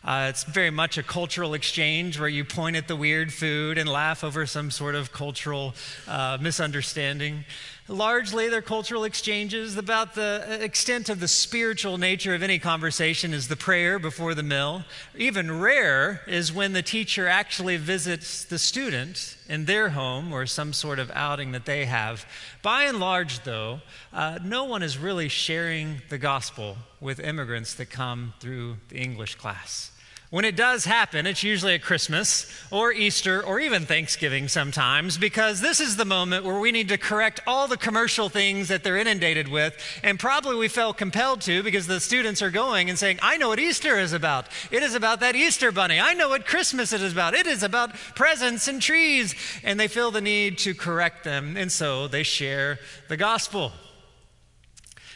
Uh, 0.05 0.29
it's 0.31 0.45
very 0.45 0.71
much 0.71 0.97
a 0.97 1.03
cultural 1.03 1.55
exchange 1.55 2.21
where 2.21 2.29
you 2.29 2.45
point 2.45 2.77
at 2.77 2.87
the 2.87 2.95
weird 2.97 3.33
food 3.33 3.77
and 3.77 3.89
laugh 3.89 4.23
over 4.23 4.47
some 4.47 4.71
sort 4.71 4.95
of 4.95 5.13
cultural 5.13 5.75
uh, 6.07 6.39
misunderstanding. 6.41 7.45
Largely, 7.91 8.51
they're 8.51 8.61
cultural 8.61 9.05
exchanges. 9.05 9.79
About 9.79 10.15
the 10.15 10.59
extent 10.61 11.09
of 11.09 11.21
the 11.21 11.29
spiritual 11.29 11.97
nature 11.97 12.35
of 12.35 12.43
any 12.43 12.59
conversation 12.59 13.33
is 13.33 13.49
the 13.49 13.57
prayer 13.57 13.99
before 13.99 14.35
the 14.35 14.43
meal. 14.43 14.85
Even 15.17 15.59
rare 15.59 16.21
is 16.27 16.53
when 16.53 16.75
the 16.75 16.83
teacher 16.83 17.27
actually 17.27 17.79
visits 17.79 18.45
the 18.45 18.59
student 18.59 19.39
in 19.49 19.65
their 19.65 19.89
home 19.89 20.35
or 20.35 20.45
some 20.45 20.75
sort 20.75 20.99
of 20.99 21.11
outing 21.15 21.53
that 21.53 21.65
they 21.65 21.87
have. 21.87 22.27
By 22.63 22.85
and 22.85 23.01
large, 23.01 23.43
though, 23.45 23.81
uh, 24.13 24.39
no 24.45 24.65
one 24.65 24.83
is 24.83 24.99
really 24.99 25.29
sharing 25.29 26.03
the 26.11 26.19
gospel 26.19 26.77
with 27.01 27.19
immigrants 27.19 27.73
that 27.75 27.89
come 27.89 28.35
through 28.39 28.77
the 28.91 28.99
English 28.99 29.37
class. 29.37 29.93
When 30.31 30.45
it 30.45 30.57
does 30.57 30.85
happen, 30.85 31.27
it's 31.27 31.43
usually 31.43 31.73
at 31.73 31.81
Christmas 31.81 32.53
or 32.71 32.93
Easter 32.93 33.43
or 33.43 33.61
even 33.61 33.87
Thanksgiving 33.87 34.47
sometimes, 34.49 35.17
because 35.17 35.63
this 35.63 35.81
is 35.81 35.97
the 35.97 36.05
moment 36.05 36.45
where 36.45 36.61
we 36.61 36.71
need 36.71 36.91
to 36.91 36.99
correct 36.99 37.41
all 37.47 37.67
the 37.67 37.79
commercial 37.79 38.29
things 38.29 38.69
that 38.69 38.85
they're 38.85 38.99
inundated 38.99 39.49
with. 39.49 39.75
And 40.03 40.19
probably 40.19 40.57
we 40.57 40.69
felt 40.69 40.99
compelled 40.99 41.41
to 41.43 41.63
because 41.63 41.87
the 41.87 41.99
students 41.99 42.43
are 42.43 42.51
going 42.51 42.91
and 42.91 42.99
saying, 42.99 43.21
I 43.23 43.39
know 43.39 43.49
what 43.49 43.59
Easter 43.59 43.99
is 43.99 44.13
about. 44.13 44.49
It 44.71 44.83
is 44.83 44.95
about 44.95 45.21
that 45.21 45.35
Easter 45.35 45.73
bunny. 45.73 45.99
I 45.99 46.13
know 46.13 46.29
what 46.29 46.45
Christmas 46.45 46.93
is 46.93 47.11
about. 47.11 47.33
It 47.33 47.47
is 47.47 47.63
about 47.63 47.95
presents 48.15 48.69
and 48.69 48.83
trees. 48.83 49.35
And 49.65 49.81
they 49.81 49.89
feel 49.89 50.11
the 50.11 50.21
need 50.21 50.59
to 50.59 50.75
correct 50.75 51.25
them. 51.25 51.57
And 51.57 51.73
so 51.73 52.07
they 52.07 52.23
share 52.23 52.81
the 53.09 53.17
gospel. 53.17 53.73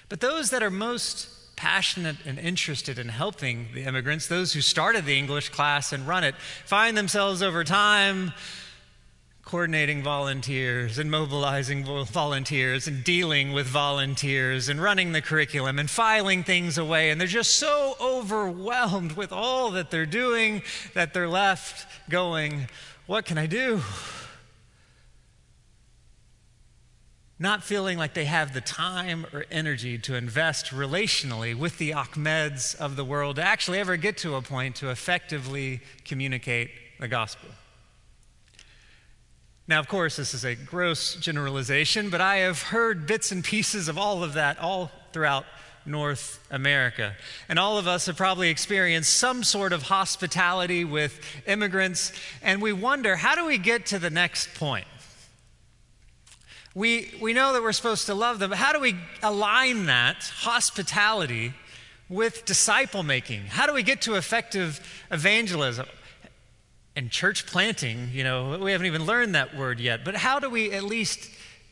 But 0.09 0.21
those 0.21 0.49
that 0.51 0.63
are 0.63 0.71
most 0.71 1.29
passionate 1.63 2.17
and 2.27 2.41
interested 2.41 2.99
in 2.99 3.09
helping 3.09 3.69
the 3.73 3.85
immigrants, 3.85 4.27
those 4.27 4.53
who 4.53 4.61
started 4.61 5.05
the 5.05 5.17
English 5.17 5.49
class 5.51 5.93
and 5.93 6.09
run 6.09 6.25
it, 6.25 6.35
find 6.65 6.97
themselves 6.97 7.41
over 7.41 7.63
time 7.63 8.33
coordinating 9.45 10.03
volunteers 10.03 10.99
and 10.99 11.09
mobilizing 11.09 11.85
volunteers 11.85 12.89
and 12.89 13.05
dealing 13.05 13.53
with 13.53 13.69
volunteers 13.69 14.69
and 14.69 14.83
running 14.83 15.13
the 15.13 15.23
curriculum 15.23 15.79
and 15.79 15.89
filing 15.89 16.43
things 16.43 16.79
away. 16.79 17.11
And 17.11 17.21
they're 17.21 17.29
just 17.29 17.59
so 17.59 17.95
overwhelmed 18.01 19.13
with 19.13 19.31
all 19.31 19.71
that 19.71 19.89
they're 19.89 20.05
doing 20.05 20.63
that 20.95 21.15
they're 21.15 21.29
left 21.29 21.87
going, 22.11 22.67
What 23.07 23.25
can 23.25 23.39
I 23.39 23.47
do? 23.47 23.81
Not 27.39 27.65
feeling 27.65 27.99
like 27.99 28.15
they 28.15 28.27
have 28.27 28.55
the 28.55 28.61
time 28.61 29.27
or 29.33 29.45
energy 29.51 29.99
to 29.99 30.15
invest 30.15 30.67
relationally 30.67 31.55
with 31.55 31.79
the 31.79 31.91
Ahmeds 31.91 32.77
of 32.77 32.97
the 32.97 33.05
world 33.05 33.37
to 33.37 33.43
actually 33.43 33.79
ever 33.79 33.97
get 33.97 34.17
to 34.19 34.37
a 34.37 34.43
point 34.43 34.77
to 34.77 34.91
effectively 34.91 35.81
communicate 36.05 36.71
the 37.01 37.09
gospel. 37.09 37.49
Now, 39.67 39.81
of 39.81 39.89
course, 39.89 40.17
this 40.17 40.35
is 40.35 40.45
a 40.45 40.55
gross 40.55 41.15
generalization, 41.15 42.11
but 42.11 42.21
I 42.21 42.39
have 42.39 42.63
heard 42.63 43.07
bits 43.07 43.33
and 43.33 43.43
pieces 43.43 43.89
of 43.89 43.97
all 43.97 44.23
of 44.23 44.35
that 44.35 44.59
all 44.59 44.91
throughout 45.13 45.45
North 45.85 46.45
America. 46.51 47.15
And 47.49 47.59
all 47.59 47.79
of 47.79 47.89
us 47.89 48.07
have 48.07 48.17
probably 48.17 48.51
experienced 48.51 49.15
some 49.15 49.43
sort 49.43 49.73
of 49.73 49.83
hospitality 49.83 50.85
with 50.85 51.21
immigrants, 51.47 52.13
and 52.43 52.61
we 52.61 52.73
wonder 52.73 53.17
how 53.17 53.35
do 53.35 53.47
we 53.47 53.59
get 53.59 53.87
to 53.87 53.99
the 53.99 54.11
next 54.11 54.55
point? 54.55 54.87
We, 56.75 57.15
we 57.21 57.33
know 57.35 57.53
that 57.53 57.63
we're 57.63 57.73
supposed 57.73 58.07
to 58.07 58.15
love 58.15 58.39
them, 58.39 58.51
but 58.51 58.59
how 58.59 58.73
do 58.73 58.81
we 58.81 58.97
align 59.23 59.87
that 59.87 60.25
hospitality 60.37 61.53
with 62.09 62.45
disciple 62.45 63.03
making? 63.03 63.43
How 63.43 63.67
do 63.67 63.75
we 63.75 63.83
get 63.83 64.03
to 64.03 64.15
effective 64.15 64.81
evangelism? 65.11 65.87
And 66.97 67.11
church 67.11 67.47
planting, 67.47 68.11
you 68.13 68.25
know, 68.25 68.59
we 68.59 68.73
haven't 68.73 68.87
even 68.87 69.05
learned 69.05 69.35
that 69.35 69.57
word 69.57 69.81
yet, 69.81 70.05
but 70.05 70.15
how 70.15 70.39
do 70.39 70.49
we 70.49 70.73
at 70.73 70.85
least 70.85 71.31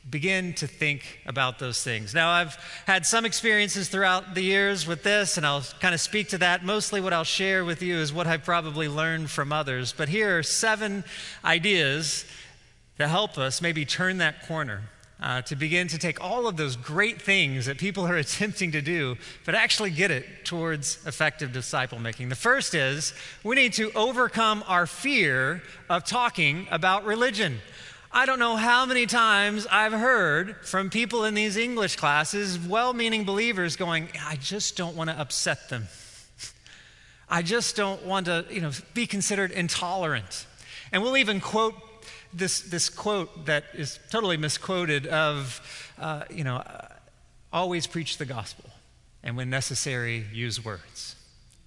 begin 0.09 0.55
to 0.55 0.67
think 0.67 1.21
about 1.27 1.59
those 1.59 1.83
things. 1.85 2.15
Now, 2.15 2.31
I've 2.31 2.57
had 2.87 3.05
some 3.05 3.25
experiences 3.25 3.89
throughout 3.89 4.35
the 4.35 4.41
years 4.41 4.87
with 4.87 5.03
this, 5.03 5.37
and 5.37 5.45
I'll 5.45 5.65
kind 5.81 5.95
of 5.95 6.01
speak 6.01 6.31
to 6.31 6.39
that. 6.39 6.65
Mostly, 6.65 7.01
what 7.01 7.13
I'll 7.13 7.23
share 7.23 7.65
with 7.65 7.83
you 7.83 7.97
is 7.97 8.13
what 8.13 8.27
I've 8.27 8.45
probably 8.45 8.89
learned 8.89 9.31
from 9.31 9.53
others. 9.53 9.93
But 9.93 10.09
here 10.09 10.39
are 10.39 10.43
seven 10.43 11.05
ideas 11.45 12.25
to 13.01 13.09
help 13.09 13.39
us 13.39 13.61
maybe 13.61 13.85
turn 13.85 14.19
that 14.19 14.47
corner. 14.47 14.83
Uh, 15.23 15.43
to 15.43 15.55
begin 15.55 15.87
to 15.87 15.99
take 15.99 16.19
all 16.25 16.47
of 16.47 16.57
those 16.57 16.77
great 16.77 17.21
things 17.21 17.67
that 17.67 17.77
people 17.77 18.07
are 18.07 18.17
attempting 18.27 18.73
to 18.73 18.81
do, 18.81 19.19
but 19.45 19.55
actually 19.55 19.91
get 19.91 20.11
it 20.11 20.25
towards 20.47 20.99
effective 21.07 21.53
disciple 21.53 21.99
making. 21.99 22.31
The 22.31 22.35
first 22.35 22.75
is 22.75 23.13
we 23.45 23.55
need 23.55 23.75
to 23.75 23.93
overcome 23.93 24.65
our 24.67 24.87
fear 24.87 25.63
of 25.91 26.05
talking 26.05 26.67
about 26.71 27.05
religion. 27.05 27.59
I 28.11 28.25
don't 28.25 28.39
know 28.39 28.57
how 28.57 28.87
many 28.87 29.05
times 29.05 29.67
I've 29.71 29.93
heard 29.93 30.57
from 30.65 30.89
people 30.89 31.25
in 31.25 31.35
these 31.35 31.59
English 31.59 31.97
classes, 31.97 32.59
well 32.59 32.95
meaning 32.95 33.25
believers, 33.25 33.77
going, 33.77 34.09
I 34.27 34.37
just 34.37 34.75
don't 34.75 34.97
want 34.97 35.11
to 35.11 35.21
upset 35.21 35.69
them. 35.69 35.87
I 37.29 37.43
just 37.43 37.77
don't 37.77 38.07
want 38.07 38.25
to, 38.25 38.47
you 38.51 38.63
know, 38.63 38.71
be 38.95 39.07
considered 39.07 39.51
intolerant. 39.51 40.47
And 40.93 41.03
we'll 41.03 41.19
even 41.19 41.41
quote 41.41 41.75
this, 42.33 42.61
this 42.61 42.89
quote 42.89 43.47
that 43.47 43.65
is 43.75 43.99
totally 44.11 44.37
misquoted 44.37 45.07
of, 45.07 45.61
uh, 45.99 46.25
you 46.31 46.45
know, 46.45 46.57
uh, 46.57 46.89
always 47.53 47.87
preach 47.87 48.19
the 48.19 48.25
gospel, 48.25 48.71
and 49.23 49.37
when 49.37 49.51
necessary, 49.51 50.27
use 50.33 50.65
words. 50.65 51.17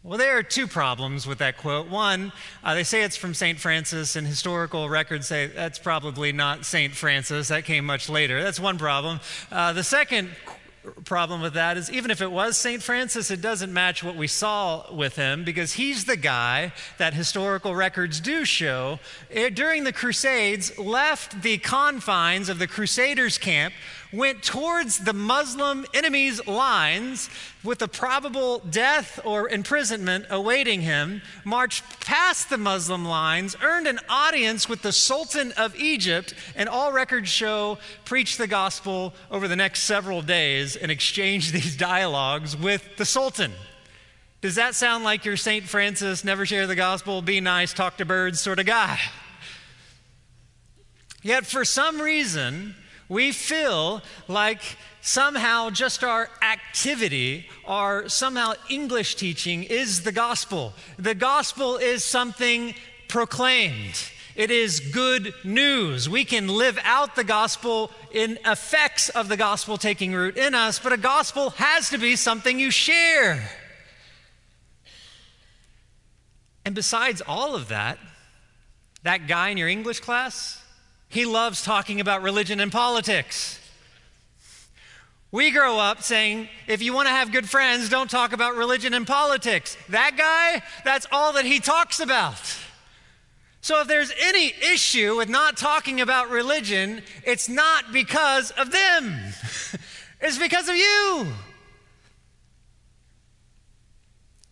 Well, 0.03 0.17
there 0.17 0.37
are 0.37 0.43
two 0.43 0.67
problems 0.67 1.25
with 1.25 1.37
that 1.37 1.55
quote. 1.57 1.87
One, 1.87 2.33
uh, 2.61 2.73
they 2.73 2.83
say 2.83 3.03
it's 3.03 3.15
from 3.15 3.33
St. 3.33 3.57
Francis, 3.57 4.17
and 4.17 4.27
historical 4.27 4.89
records 4.89 5.27
say 5.27 5.47
that's 5.47 5.79
probably 5.79 6.33
not 6.33 6.65
St. 6.65 6.93
Francis. 6.93 7.47
That 7.47 7.63
came 7.63 7.85
much 7.85 8.09
later. 8.09 8.43
That's 8.43 8.59
one 8.59 8.77
problem. 8.77 9.21
Uh, 9.49 9.71
the 9.71 9.83
second 9.83 10.29
problem 11.05 11.41
with 11.41 11.53
that 11.53 11.77
is 11.77 11.91
even 11.91 12.11
if 12.11 12.21
it 12.21 12.31
was 12.31 12.57
St. 12.57 12.81
Francis, 12.81 13.31
it 13.31 13.41
doesn't 13.41 13.71
match 13.71 14.03
what 14.03 14.15
we 14.15 14.27
saw 14.27 14.93
with 14.93 15.15
him 15.15 15.43
because 15.43 15.73
he's 15.73 16.05
the 16.05 16.17
guy 16.17 16.73
that 16.97 17.13
historical 17.13 17.75
records 17.75 18.19
do 18.19 18.43
show 18.43 18.99
eh, 19.31 19.49
during 19.49 19.83
the 19.83 19.93
Crusades 19.93 20.77
left 20.77 21.41
the 21.41 21.57
confines 21.57 22.49
of 22.49 22.59
the 22.59 22.67
Crusaders' 22.67 23.37
camp 23.37 23.73
went 24.13 24.43
towards 24.43 24.99
the 24.99 25.13
Muslim 25.13 25.85
enemy's 25.93 26.45
lines 26.45 27.29
with 27.63 27.81
a 27.81 27.87
probable 27.87 28.59
death 28.59 29.19
or 29.25 29.49
imprisonment 29.49 30.25
awaiting 30.29 30.81
him, 30.81 31.21
marched 31.43 31.83
past 32.01 32.49
the 32.49 32.57
Muslim 32.57 33.03
lines, 33.03 33.55
earned 33.61 33.87
an 33.87 33.99
audience 34.07 34.69
with 34.69 34.83
the 34.83 34.91
Sultan 34.91 35.51
of 35.53 35.75
Egypt, 35.75 36.33
and 36.55 36.69
all 36.69 36.91
records 36.91 37.29
show 37.29 37.79
preached 38.05 38.37
the 38.37 38.47
gospel 38.47 39.13
over 39.31 39.47
the 39.47 39.55
next 39.55 39.83
several 39.83 40.21
days 40.21 40.75
and 40.75 40.91
exchanged 40.91 41.51
these 41.53 41.75
dialogues 41.75 42.55
with 42.55 42.97
the 42.97 43.05
Sultan. 43.05 43.51
Does 44.41 44.55
that 44.55 44.75
sound 44.75 45.03
like 45.05 45.23
your 45.25 45.37
St. 45.37 45.63
Francis, 45.63 46.23
never 46.23 46.45
share 46.45 46.67
the 46.67 46.75
gospel, 46.75 47.21
be 47.21 47.39
nice, 47.39 47.73
talk 47.73 47.97
to 47.97 48.05
birds 48.05 48.41
sort 48.41 48.59
of 48.59 48.65
guy? 48.65 48.99
Yet, 51.21 51.45
for 51.45 51.63
some 51.63 52.01
reason, 52.01 52.75
we 53.09 53.31
feel 53.31 54.01
like 54.27 54.61
somehow 55.01 55.69
just 55.69 56.03
our 56.03 56.29
activity, 56.41 57.47
our 57.65 58.07
somehow 58.07 58.53
English 58.69 59.15
teaching 59.15 59.63
is 59.63 60.03
the 60.03 60.11
gospel. 60.11 60.73
The 60.97 61.15
gospel 61.15 61.77
is 61.77 62.03
something 62.03 62.73
proclaimed. 63.07 64.01
It 64.35 64.49
is 64.49 64.79
good 64.79 65.33
news. 65.43 66.09
We 66.09 66.25
can 66.25 66.47
live 66.47 66.79
out 66.83 67.15
the 67.15 67.23
gospel 67.23 67.91
in 68.11 68.39
effects 68.45 69.09
of 69.09 69.27
the 69.29 69.37
gospel 69.37 69.77
taking 69.77 70.13
root 70.13 70.37
in 70.37 70.55
us, 70.55 70.79
but 70.79 70.91
a 70.91 70.97
gospel 70.97 71.51
has 71.51 71.89
to 71.89 71.99
be 71.99 72.15
something 72.15 72.59
you 72.59 72.71
share. 72.71 73.47
And 76.65 76.73
besides 76.73 77.21
all 77.27 77.55
of 77.55 77.67
that, 77.67 77.99
that 79.03 79.27
guy 79.27 79.49
in 79.49 79.57
your 79.57 79.67
English 79.67 79.99
class, 79.99 80.62
he 81.13 81.25
loves 81.25 81.61
talking 81.61 82.01
about 82.01 82.23
religion 82.23 82.59
and 82.59 82.71
politics. 82.71 83.59
We 85.31 85.51
grow 85.51 85.79
up 85.79 86.03
saying, 86.03 86.49
if 86.67 86.81
you 86.81 86.93
want 86.93 87.07
to 87.07 87.11
have 87.11 87.31
good 87.31 87.49
friends, 87.49 87.89
don't 87.89 88.09
talk 88.09 88.33
about 88.33 88.55
religion 88.55 88.93
and 88.93 89.05
politics. 89.05 89.77
That 89.89 90.15
guy, 90.17 90.63
that's 90.83 91.07
all 91.11 91.33
that 91.33 91.45
he 91.45 91.59
talks 91.59 91.99
about. 91.99 92.39
So 93.61 93.81
if 93.81 93.87
there's 93.87 94.11
any 94.21 94.53
issue 94.73 95.15
with 95.15 95.29
not 95.29 95.55
talking 95.55 96.01
about 96.01 96.29
religion, 96.29 97.01
it's 97.25 97.47
not 97.47 97.93
because 97.93 98.51
of 98.51 98.71
them, 98.71 99.15
it's 100.21 100.37
because 100.37 100.67
of 100.67 100.75
you. 100.75 101.27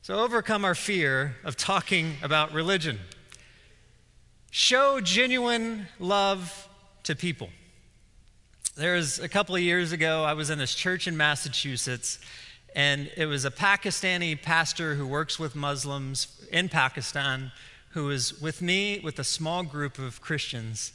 So 0.04 0.20
overcome 0.20 0.64
our 0.64 0.76
fear 0.76 1.36
of 1.44 1.58
talking 1.58 2.16
about 2.24 2.54
religion. 2.54 3.00
Show 4.54 5.00
genuine 5.00 5.88
love 5.98 6.68
to 7.04 7.16
people. 7.16 7.48
There 8.76 8.96
was 8.96 9.18
a 9.18 9.30
couple 9.30 9.56
of 9.56 9.62
years 9.62 9.94
ago, 9.94 10.26
I 10.26 10.34
was 10.34 10.50
in 10.50 10.60
this 10.60 10.76
church 10.76 11.08
in 11.08 11.16
Massachusetts, 11.16 12.20
and 12.76 13.10
it 13.16 13.28
was 13.28 13.46
a 13.46 13.50
Pakistani 13.50 14.40
pastor 14.42 14.96
who 14.96 15.08
works 15.08 15.40
with 15.40 15.56
Muslims 15.56 16.46
in 16.52 16.68
Pakistan 16.68 17.54
who 17.92 18.08
was 18.08 18.42
with 18.42 18.62
me 18.62 19.00
with 19.02 19.20
a 19.20 19.24
small 19.24 19.64
group 19.64 19.98
of 19.98 20.20
Christians. 20.20 20.92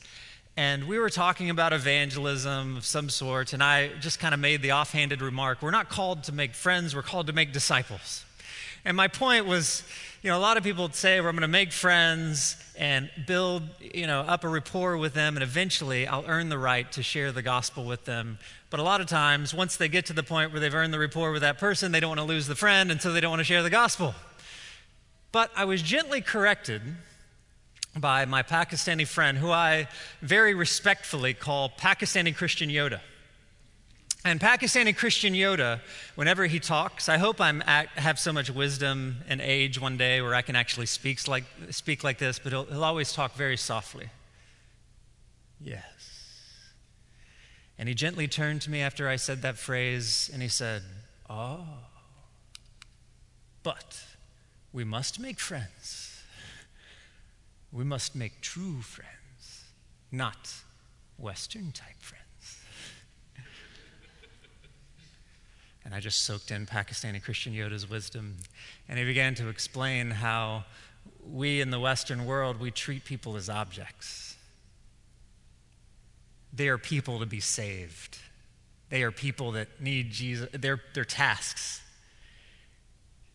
And 0.59 0.87
we 0.87 0.99
were 0.99 1.09
talking 1.09 1.49
about 1.49 1.73
evangelism 1.73 2.77
of 2.77 2.85
some 2.85 3.09
sort, 3.09 3.55
and 3.55 3.63
I 3.63 3.89
just 4.01 4.19
kind 4.19 4.35
of 4.35 4.41
made 4.41 4.61
the 4.61 4.73
offhanded 4.73 5.23
remark 5.23 5.63
we're 5.63 5.71
not 5.71 5.89
called 5.89 6.25
to 6.25 6.33
make 6.33 6.55
friends, 6.55 6.95
we're 6.95 7.01
called 7.01 7.29
to 7.29 7.33
make 7.33 7.55
disciples. 7.55 8.23
And 8.85 8.97
my 8.97 9.09
point 9.09 9.47
was, 9.47 9.83
you 10.27 10.33
know, 10.33 10.39
a 10.39 10.41
lot 10.41 10.57
of 10.57 10.65
people 10.65 10.91
say, 10.91 11.21
well, 11.21 11.29
I'm 11.29 11.37
going 11.37 11.43
to 11.43 11.47
make 11.47 11.71
friends 11.71 12.57
and 12.77 13.09
build, 13.29 13.63
you 13.81 14.09
know, 14.09 14.23
up 14.23 14.43
a 14.43 14.49
rapport 14.49 14.97
with 14.97 15.15
them, 15.15 15.37
and 15.37 15.43
eventually 15.45 16.05
I'll 16.05 16.25
earn 16.27 16.49
the 16.49 16.59
right 16.59 16.91
to 16.93 17.03
share 17.05 17.31
the 17.31 17.43
gospel 17.43 17.85
with 17.85 18.07
them. 18.07 18.41
But 18.69 18.81
a 18.81 18.83
lot 18.83 19.01
of 19.01 19.07
times, 19.07 19.55
once 19.55 19.77
they 19.77 19.87
get 19.87 20.07
to 20.07 20.13
the 20.13 20.25
point 20.25 20.51
where 20.51 20.59
they've 20.59 20.75
earned 20.75 20.93
the 20.93 20.99
rapport 20.99 21.31
with 21.31 21.43
that 21.43 21.59
person, 21.59 21.93
they 21.93 22.01
don't 22.01 22.09
want 22.09 22.19
to 22.19 22.27
lose 22.27 22.49
the 22.49 22.57
friend, 22.57 22.91
and 22.91 23.01
so 23.01 23.13
they 23.13 23.21
don't 23.21 23.31
want 23.31 23.39
to 23.39 23.45
share 23.45 23.63
the 23.63 23.71
gospel. 23.71 24.17
But 25.31 25.53
I 25.55 25.65
was 25.65 25.81
gently 25.81 26.21
corrected 26.21 26.83
by 27.97 28.25
my 28.25 28.43
Pakistani 28.43 29.07
friend, 29.07 29.39
who 29.39 29.53
I 29.53 29.87
very 30.23 30.55
respectfully 30.55 31.35
call 31.35 31.71
Pakistani 31.71 32.35
Christian 32.35 32.69
Yoda. 32.69 32.99
And 34.27 34.41
Pakistani 34.41 34.95
Christian 34.95 35.35
Yoda, 35.35 35.81
whenever 36.17 36.47
he 36.47 36.59
talks, 36.59 37.09
I 37.09 37.17
hope 37.17 37.41
I 37.41 37.87
have 37.95 38.19
so 38.19 38.33
much 38.33 38.51
wisdom 38.51 39.19
and 39.29 39.41
age 39.41 39.81
one 39.81 39.97
day 39.97 40.21
where 40.21 40.35
I 40.35 40.43
can 40.43 40.57
actually 40.57 40.87
speak 40.87 41.29
like, 41.29 41.45
speak 41.71 42.03
like 42.03 42.19
this, 42.19 42.41
but 42.41 42.51
he'll, 42.51 42.65
he'll 42.65 42.83
always 42.83 43.13
talk 43.13 43.37
very 43.37 43.57
softly. 43.57 44.09
Yes. 45.61 45.85
And 47.79 47.89
he 47.89 47.95
gently 47.95 48.27
turned 48.27 48.63
to 48.63 48.71
me 48.71 48.81
after 48.81 49.09
I 49.09 49.15
said 49.15 49.43
that 49.43 49.59
phrase 49.59 50.29
and 50.33 50.43
he 50.43 50.49
said, 50.49 50.83
Oh, 51.31 51.65
but 53.63 54.03
we 54.73 54.83
must 54.83 55.21
make 55.21 55.39
friends. 55.39 56.21
We 57.71 57.85
must 57.85 58.17
make 58.17 58.41
true 58.41 58.81
friends, 58.81 59.67
not 60.11 60.53
Western 61.17 61.71
type 61.71 62.01
friends. 62.01 62.26
And 65.87 65.95
I 65.95 66.01
just 66.01 66.25
soaked 66.25 66.51
in 66.51 66.67
Pakistani 66.67 67.23
Christian 67.23 67.53
Yoda's 67.53 67.89
wisdom. 67.89 68.39
And 68.89 68.99
he 68.99 69.05
began 69.05 69.37
to 69.37 69.49
explain 69.49 70.11
how 70.11 70.65
we 71.33 71.61
in 71.61 71.71
the 71.71 71.79
Western 71.79 72.27
world, 72.27 72.59
we 72.59 72.73
treat 72.73 73.05
people 73.05 73.37
as 73.37 73.49
objects. 73.49 74.37
They 76.53 76.69
are 76.69 76.77
people 76.77 77.21
to 77.21 77.27
be 77.27 77.39
saved. 77.39 78.19
They 78.91 79.05
are 79.05 79.13
people 79.13 79.53
that 79.53 79.81
need 79.81 80.11
Jesus, 80.11 80.49
they're, 80.53 80.81
they're 80.93 81.05
tasks. 81.05 81.81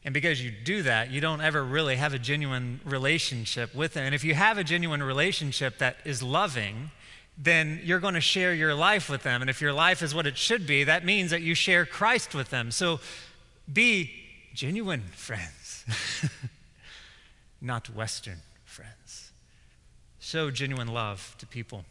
And 0.04 0.14
because 0.14 0.44
you 0.44 0.52
do 0.52 0.84
that, 0.84 1.10
you 1.10 1.22
don't 1.22 1.40
ever 1.40 1.64
really 1.64 1.96
have 1.96 2.14
a 2.14 2.20
genuine 2.20 2.82
relationship 2.84 3.74
with 3.74 3.94
them. 3.94 4.04
And 4.04 4.14
if 4.14 4.26
you 4.26 4.34
have 4.34 4.58
a 4.58 4.64
genuine 4.66 5.02
relationship 5.02 5.78
that 5.78 5.98
is 6.04 6.22
loving, 6.22 6.92
then 7.38 7.80
you're 7.84 8.00
going 8.00 8.14
to 8.14 8.22
share 8.22 8.54
your 8.54 8.76
life 8.76 9.10
with 9.10 9.24
them. 9.24 9.42
And 9.42 9.50
if 9.50 9.62
your 9.62 9.74
life 9.74 10.02
is 10.02 10.14
what 10.14 10.28
it 10.28 10.38
should 10.38 10.68
be, 10.68 10.84
that 10.84 11.06
means 11.06 11.32
that 11.32 11.42
you 11.42 11.56
share 11.56 11.86
Christ 11.86 12.36
with 12.36 12.50
them. 12.50 12.72
So 12.72 13.00
be 13.72 14.12
genuine 14.54 15.04
friends, 15.14 15.86
not 17.62 17.90
Western 17.90 18.40
friends. 18.66 19.32
Show 20.20 20.52
genuine 20.52 20.88
love 20.88 21.36
to 21.40 21.48
people. 21.48 21.86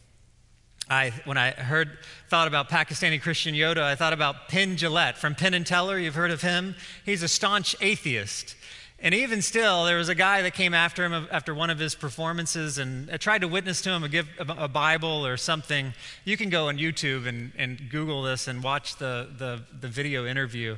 I, 0.89 1.13
when 1.25 1.37
I 1.37 1.53
heard, 1.53 1.99
thought 2.29 2.49
about 2.49 2.69
Pakistani 2.69 3.23
Christian 3.23 3.55
Yoda, 3.55 3.83
I 3.83 3.95
thought 3.95 4.13
about 4.13 4.49
Penn 4.49 4.77
Jillette 4.77 5.17
from 5.17 5.37
Penn 5.37 5.55
and 5.55 5.65
Teller. 5.65 5.99
You've 5.99 6.17
heard 6.17 6.33
of 6.33 6.43
him? 6.43 6.75
He's 7.05 7.23
a 7.23 7.29
staunch 7.29 7.77
atheist. 7.81 8.57
And 9.02 9.14
even 9.14 9.40
still, 9.40 9.87
there 9.87 9.97
was 9.97 10.11
a 10.11 10.14
guy 10.14 10.42
that 10.42 10.52
came 10.52 10.75
after 10.75 11.07
him 11.07 11.26
after 11.30 11.54
one 11.54 11.71
of 11.71 11.78
his 11.78 11.95
performances 11.95 12.76
and 12.76 13.09
tried 13.19 13.40
to 13.40 13.49
witness 13.49 13.80
to 13.83 13.90
him, 13.90 14.07
give 14.11 14.28
a 14.38 14.69
Bible 14.69 15.26
or 15.26 15.38
something. 15.38 15.95
You 16.26 16.37
can 16.37 16.50
go 16.50 16.69
on 16.69 16.76
YouTube 16.76 17.26
and, 17.26 17.52
and 17.57 17.88
Google 17.88 18.23
this 18.23 18.47
and 18.47 18.62
watch 18.62 18.97
the, 18.97 19.28
the, 19.38 19.62
the 19.80 19.88
video 19.88 20.26
interview. 20.26 20.76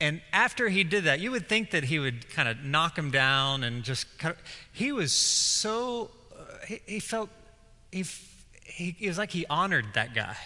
And 0.00 0.20
after 0.32 0.68
he 0.68 0.82
did 0.82 1.04
that, 1.04 1.20
you 1.20 1.30
would 1.30 1.48
think 1.48 1.70
that 1.70 1.84
he 1.84 2.00
would 2.00 2.28
kind 2.30 2.48
of 2.48 2.64
knock 2.64 2.98
him 2.98 3.12
down 3.12 3.62
and 3.62 3.84
just 3.84 4.18
kind 4.18 4.34
of, 4.34 4.40
he 4.72 4.90
was 4.90 5.12
so, 5.12 6.10
uh, 6.36 6.66
he, 6.66 6.80
he, 6.84 6.98
felt, 6.98 7.30
he, 7.92 8.04
he, 8.64 8.96
it 9.00 9.06
was 9.06 9.18
like 9.18 9.30
he 9.30 9.46
honored 9.48 9.86
that 9.94 10.14
guy 10.14 10.36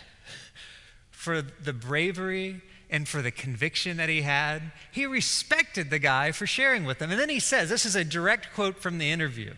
for 1.11 1.40
the 1.40 1.73
bravery 1.73 2.61
and 2.91 3.07
for 3.07 3.23
the 3.23 3.31
conviction 3.31 3.97
that 3.97 4.09
he 4.09 4.23
had. 4.23 4.73
He 4.91 5.07
respected 5.07 5.89
the 5.89 5.99
guy 5.99 6.33
for 6.33 6.47
sharing 6.47 6.85
with 6.85 7.01
him. 7.01 7.11
And 7.11 7.21
then 7.21 7.29
he 7.29 7.41
says 7.41 7.69
this 7.69 7.87
is 7.87 7.97
a 7.97 8.05
direct 8.05 8.53
quote 8.53 8.77
from 8.77 8.99
the 8.99 9.11
interview. 9.11 9.55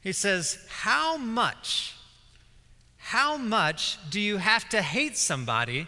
He 0.00 0.12
says, 0.12 0.58
How 0.68 1.16
much, 1.16 1.94
how 2.96 3.36
much 3.36 3.98
do 4.10 4.20
you 4.20 4.38
have 4.38 4.68
to 4.70 4.82
hate 4.82 5.16
somebody 5.16 5.86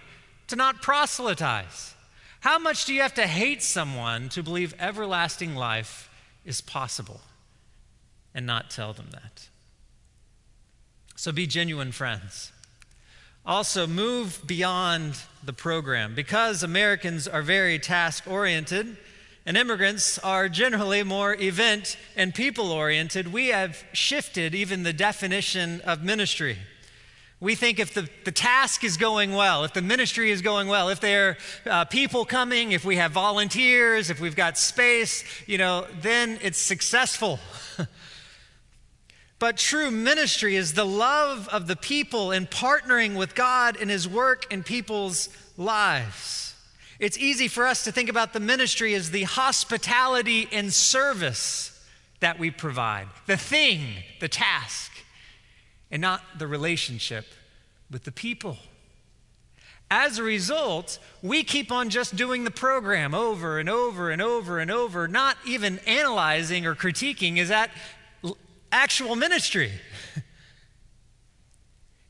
to 0.49 0.57
not 0.57 0.83
proselytize? 0.83 1.95
How 2.41 2.59
much 2.59 2.85
do 2.85 2.95
you 2.95 3.01
have 3.01 3.15
to 3.15 3.27
hate 3.27 3.63
someone 3.63 4.29
to 4.31 4.43
believe 4.43 4.75
everlasting 4.79 5.55
life 5.55 6.11
is 6.45 6.61
possible 6.61 7.23
and 8.35 8.47
not 8.47 8.71
tell 8.71 8.93
them 8.93 9.09
that? 9.13 9.49
So 11.17 11.33
be 11.33 11.47
genuine 11.47 11.93
friends. 11.93 12.53
Also, 13.47 13.87
move 13.87 14.43
beyond 14.45 15.15
the 15.45 15.53
program. 15.53 16.15
Because 16.15 16.65
Americans 16.65 17.29
are 17.29 17.43
very 17.43 17.79
task 17.79 18.25
oriented 18.27 18.97
and 19.47 19.57
immigrants 19.57 20.19
are 20.19 20.49
generally 20.49 21.05
more 21.05 21.35
event 21.35 21.97
and 22.17 22.35
people 22.35 22.73
oriented, 22.73 23.33
we 23.33 23.49
have 23.49 23.85
shifted 23.93 24.53
even 24.57 24.83
the 24.83 24.93
definition 24.93 25.81
of 25.83 26.03
ministry. 26.03 26.59
We 27.39 27.55
think 27.55 27.79
if 27.79 27.95
the, 27.95 28.09
the 28.25 28.33
task 28.33 28.83
is 28.83 28.97
going 28.97 29.33
well, 29.33 29.63
if 29.63 29.73
the 29.75 29.83
ministry 29.83 30.33
is 30.33 30.43
going 30.43 30.67
well, 30.67 30.89
if 30.89 30.99
there 30.99 31.37
are 31.67 31.71
uh, 31.71 31.85
people 31.85 32.25
coming, 32.25 32.73
if 32.73 32.85
we 32.85 32.97
have 32.97 33.13
volunteers, 33.13 34.11
if 34.11 34.21
we've 34.21 34.35
got 34.35 34.59
space, 34.59 35.23
you 35.47 35.59
know, 35.59 35.87
then 36.01 36.41
it's 36.43 36.59
successful. 36.59 37.39
But 39.39 39.59
true 39.59 39.91
ministry 39.91 40.57
is 40.57 40.73
the 40.73 40.87
love 40.87 41.49
of 41.49 41.67
the 41.67 41.77
people 41.77 42.31
and 42.31 42.51
partnering 42.51 43.17
with 43.17 43.35
God 43.35 43.77
in 43.77 43.89
His 43.89 44.09
work 44.09 44.51
in 44.53 44.63
people's 44.63 45.29
lives. 45.57 46.55
It's 46.99 47.19
easy 47.19 47.49
for 47.49 47.67
us 47.67 47.85
to 47.85 47.93
think 47.93 48.09
about 48.09 48.33
the 48.33 48.41
ministry 48.41 48.95
as 48.95 49.11
the 49.11 49.25
hospitality 49.25 50.49
and 50.51 50.73
service 50.73 51.73
that 52.21 52.39
we 52.39 52.51
provide, 52.51 53.09
the 53.27 53.37
thing, 53.37 53.83
the 54.21 54.29
task, 54.29 54.91
and 55.91 56.01
not 56.01 56.23
the 56.39 56.47
relationship 56.47 57.27
with 57.91 58.05
the 58.05 58.13
people. 58.13 58.57
As 59.91 60.19
a 60.19 60.23
result, 60.23 60.99
we 61.23 61.45
keep 61.45 61.71
on 61.71 61.91
just 61.91 62.17
doing 62.17 62.43
the 62.43 62.51
program 62.51 63.15
over 63.15 63.61
and 63.61 63.69
over 63.69 64.11
and 64.11 64.21
over 64.21 64.59
and 64.59 64.71
over, 64.71 65.07
not 65.07 65.37
even 65.47 65.79
analyzing 65.81 66.67
or 66.67 66.75
critiquing 66.75 67.37
is 67.37 67.51
that 67.51 67.71
actual 68.73 69.17
ministry. 69.17 69.73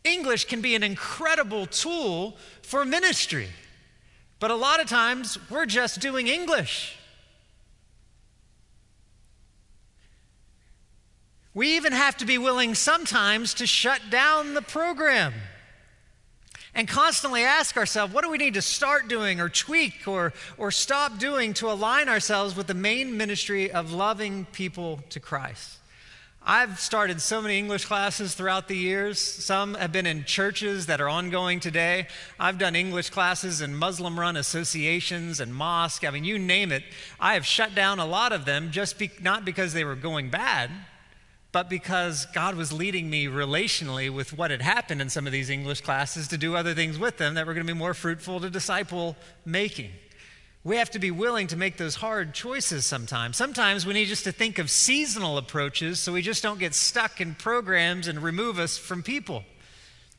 English 0.05 0.47
can 0.47 0.61
be 0.61 0.75
an 0.75 0.83
incredible 0.83 1.67
tool 1.67 2.37
for 2.63 2.85
ministry, 2.85 3.49
but 4.39 4.51
a 4.51 4.55
lot 4.55 4.81
of 4.81 4.89
times 4.89 5.39
we're 5.51 5.67
just 5.67 6.01
doing 6.01 6.29
English. 6.29 6.97
We 11.55 11.77
even 11.77 11.93
have 11.93 12.19
to 12.19 12.27
be 12.27 12.37
willing 12.37 12.75
sometimes 12.75 13.55
to 13.55 13.67
shut 13.67 14.03
down 14.11 14.53
the 14.53 14.61
program 14.61 15.33
and 16.75 16.87
constantly 16.87 17.43
ask 17.43 17.79
ourselves 17.79 18.13
what 18.13 18.23
do 18.23 18.31
we 18.31 18.37
need 18.37 18.55
to 18.55 18.63
start 18.63 19.09
doing 19.09 19.41
or 19.41 19.49
tweak 19.49 20.07
or, 20.07 20.35
or 20.59 20.71
stop 20.71 21.19
doing 21.19 21.55
to 21.55 21.73
align 21.73 22.11
ourselves 22.11 22.55
with 22.55 22.67
the 22.67 22.75
main 22.75 23.17
ministry 23.17 23.71
of 23.71 23.91
loving 23.91 24.45
people 24.53 25.01
to 25.09 25.19
Christ. 25.19 25.79
I've 26.49 26.79
started 26.79 27.21
so 27.21 27.43
many 27.43 27.59
English 27.59 27.87
classes 27.87 28.37
throughout 28.37 28.69
the 28.69 28.77
years. 28.77 29.21
Some 29.21 29.75
have 29.75 29.91
been 29.91 30.07
in 30.07 30.23
churches 30.23 30.87
that 30.87 31.01
are 31.01 31.09
ongoing 31.09 31.59
today. 31.59 32.07
I've 32.39 32.57
done 32.57 32.77
English 32.77 33.11
classes 33.11 33.61
in 33.61 33.75
Muslim 33.75 34.19
run 34.19 34.37
associations 34.37 35.41
and 35.41 35.53
mosques. 35.53 36.07
I 36.07 36.11
mean, 36.13 36.23
you 36.23 36.39
name 36.39 36.71
it. 36.71 36.85
I 37.19 37.35
have 37.35 37.45
shut 37.45 37.75
down 37.75 37.99
a 37.99 38.07
lot 38.07 38.33
of 38.33 38.45
them 38.45 38.71
just 38.71 38.97
be, 38.97 39.11
not 39.21 39.45
because 39.45 39.73
they 39.73 39.83
were 39.83 39.97
going 39.97 40.31
bad, 40.31 40.71
but 41.51 41.69
because 41.69 42.27
God 42.27 42.55
was 42.55 42.73
leading 42.73 43.11
me 43.11 43.27
relationally 43.27 44.09
with 44.09 44.33
what 44.33 44.53
had 44.53 44.63
happened 44.63 45.03
in 45.03 45.11
some 45.11 45.27
of 45.27 45.33
these 45.33 45.51
English 45.51 45.81
classes 45.81 46.29
to 46.29 46.39
do 46.39 46.55
other 46.55 46.75
things 46.75 46.97
with 46.97 47.17
them 47.17 47.35
that 47.35 47.45
were 47.45 47.55
going 47.55 47.67
to 47.67 47.73
be 47.73 47.77
more 47.77 47.93
fruitful 47.93 48.39
to 48.39 48.51
disciple 48.51 49.17
making. 49.45 49.91
We 50.67 50.79
have 50.79 50.91
to 50.91 50.99
be 50.99 51.13
willing 51.13 51.47
to 51.47 51.57
make 51.57 51.77
those 51.77 51.95
hard 51.95 52.35
choices 52.35 52.85
sometimes. 52.85 53.37
Sometimes 53.37 53.87
we 53.87 53.95
need 53.95 54.07
just 54.07 54.25
to 54.25 54.33
think 54.33 54.59
of 54.59 54.69
seasonal 54.69 55.39
approaches 55.39 56.01
so 56.01 56.13
we 56.13 56.23
just 56.23 56.43
don't 56.43 56.59
get 56.59 56.75
stuck 56.75 57.21
in 57.21 57.37
programs 57.37 58.09
and 58.09 58.21
remove 58.21 58.59
us 58.59 58.77
from 58.77 59.05
people. 59.05 59.45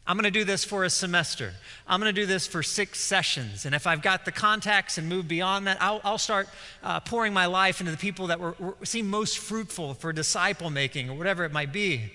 I'm 0.08 0.16
going 0.16 0.24
to 0.24 0.32
do 0.32 0.46
this 0.46 0.64
for 0.64 0.86
a 0.86 0.90
semester. 0.90 1.52
I'm 1.86 2.00
going 2.00 2.16
to 2.16 2.22
do 2.22 2.26
this 2.26 2.48
for 2.48 2.64
six 2.64 3.02
sessions. 3.02 3.66
And 3.66 3.76
if 3.76 3.86
I've 3.86 4.02
got 4.02 4.24
the 4.24 4.32
contacts 4.32 4.98
and 4.98 5.10
move 5.10 5.28
beyond 5.28 5.68
that, 5.68 5.80
I'll, 5.82 6.00
I'll 6.06 6.18
start 6.18 6.48
uh, 6.82 7.02
pouring 7.02 7.34
my 7.34 7.48
life 7.48 7.82
into 7.82 7.92
the 7.92 7.98
people 7.98 8.28
that 8.28 8.40
were, 8.40 8.56
were, 8.58 8.78
seem 8.86 9.10
most 9.10 9.40
fruitful 9.40 9.96
for 9.96 10.14
disciple 10.14 10.70
making 10.70 11.10
or 11.10 11.18
whatever 11.18 11.44
it 11.44 11.52
might 11.52 11.74
be. 11.74 12.14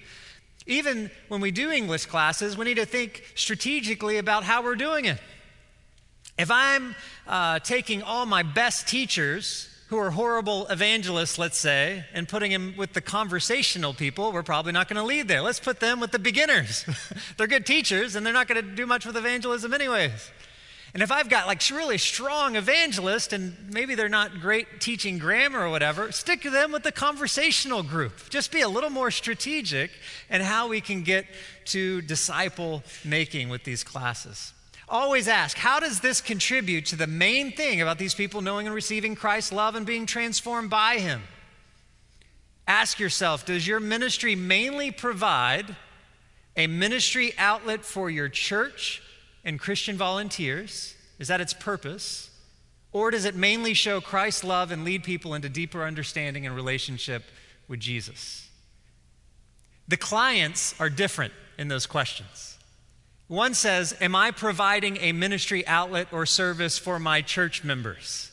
Even 0.66 1.10
when 1.28 1.42
we 1.42 1.50
do 1.50 1.70
English 1.70 2.06
classes, 2.06 2.56
we 2.56 2.64
need 2.64 2.78
to 2.78 2.86
think 2.86 3.30
strategically 3.34 4.16
about 4.16 4.42
how 4.42 4.62
we're 4.62 4.74
doing 4.74 5.04
it. 5.04 5.18
If 6.38 6.50
I'm 6.50 6.94
uh, 7.26 7.58
taking 7.58 8.02
all 8.02 8.26
my 8.26 8.42
best 8.42 8.88
teachers 8.88 9.68
who 9.88 9.98
are 9.98 10.10
horrible 10.10 10.66
evangelists, 10.68 11.38
let's 11.38 11.58
say, 11.58 12.04
and 12.14 12.26
putting 12.26 12.50
them 12.50 12.74
with 12.78 12.94
the 12.94 13.02
conversational 13.02 13.92
people, 13.92 14.32
we're 14.32 14.42
probably 14.42 14.72
not 14.72 14.88
going 14.88 14.96
to 14.96 15.02
lead 15.02 15.28
there. 15.28 15.42
Let's 15.42 15.60
put 15.60 15.80
them 15.80 16.00
with 16.00 16.10
the 16.10 16.18
beginners. 16.18 16.86
they're 17.36 17.46
good 17.46 17.66
teachers 17.66 18.16
and 18.16 18.24
they're 18.24 18.32
not 18.32 18.48
going 18.48 18.64
to 18.64 18.74
do 18.74 18.86
much 18.86 19.04
with 19.04 19.16
evangelism, 19.18 19.74
anyways. 19.74 20.30
And 20.94 21.02
if 21.02 21.12
I've 21.12 21.28
got 21.28 21.46
like 21.46 21.62
really 21.70 21.98
strong 21.98 22.56
evangelists 22.56 23.34
and 23.34 23.54
maybe 23.70 23.94
they're 23.94 24.08
not 24.08 24.40
great 24.40 24.80
teaching 24.80 25.18
grammar 25.18 25.60
or 25.60 25.70
whatever, 25.70 26.10
stick 26.12 26.42
them 26.42 26.72
with 26.72 26.82
the 26.82 26.92
conversational 26.92 27.82
group. 27.82 28.30
Just 28.30 28.52
be 28.52 28.62
a 28.62 28.68
little 28.68 28.90
more 28.90 29.10
strategic 29.10 29.90
in 30.30 30.40
how 30.40 30.68
we 30.68 30.80
can 30.80 31.02
get 31.02 31.26
to 31.66 32.00
disciple 32.02 32.82
making 33.04 33.50
with 33.50 33.64
these 33.64 33.84
classes 33.84 34.54
always 34.92 35.26
ask 35.26 35.56
how 35.56 35.80
does 35.80 36.00
this 36.00 36.20
contribute 36.20 36.86
to 36.86 36.96
the 36.96 37.06
main 37.06 37.50
thing 37.50 37.80
about 37.80 37.98
these 37.98 38.14
people 38.14 38.42
knowing 38.42 38.66
and 38.66 38.74
receiving 38.74 39.16
Christ's 39.16 39.52
love 39.52 39.74
and 39.74 39.84
being 39.84 40.06
transformed 40.06 40.70
by 40.70 40.98
Him? 40.98 41.22
Ask 42.68 43.00
yourself 43.00 43.44
does 43.44 43.66
your 43.66 43.80
ministry 43.80 44.36
mainly 44.36 44.92
provide 44.92 45.74
a 46.56 46.66
ministry 46.66 47.32
outlet 47.38 47.84
for 47.84 48.10
your 48.10 48.28
church 48.28 49.02
and 49.44 49.58
Christian 49.58 49.96
volunteers? 49.96 50.94
Is 51.18 51.28
that 51.28 51.40
its 51.40 51.54
purpose? 51.54 52.30
Or 52.92 53.10
does 53.10 53.24
it 53.24 53.34
mainly 53.34 53.72
show 53.72 54.00
Christ's 54.00 54.44
love 54.44 54.70
and 54.70 54.84
lead 54.84 55.02
people 55.02 55.32
into 55.32 55.48
deeper 55.48 55.82
understanding 55.82 56.46
and 56.46 56.54
relationship 56.54 57.24
with 57.66 57.80
Jesus? 57.80 58.50
The 59.88 59.96
clients 59.96 60.78
are 60.78 60.90
different 60.90 61.32
in 61.58 61.68
those 61.68 61.86
questions. 61.86 62.51
One 63.32 63.54
says, 63.54 63.96
Am 63.98 64.14
I 64.14 64.30
providing 64.30 64.98
a 64.98 65.12
ministry 65.12 65.66
outlet 65.66 66.08
or 66.12 66.26
service 66.26 66.76
for 66.76 66.98
my 66.98 67.22
church 67.22 67.64
members? 67.64 68.30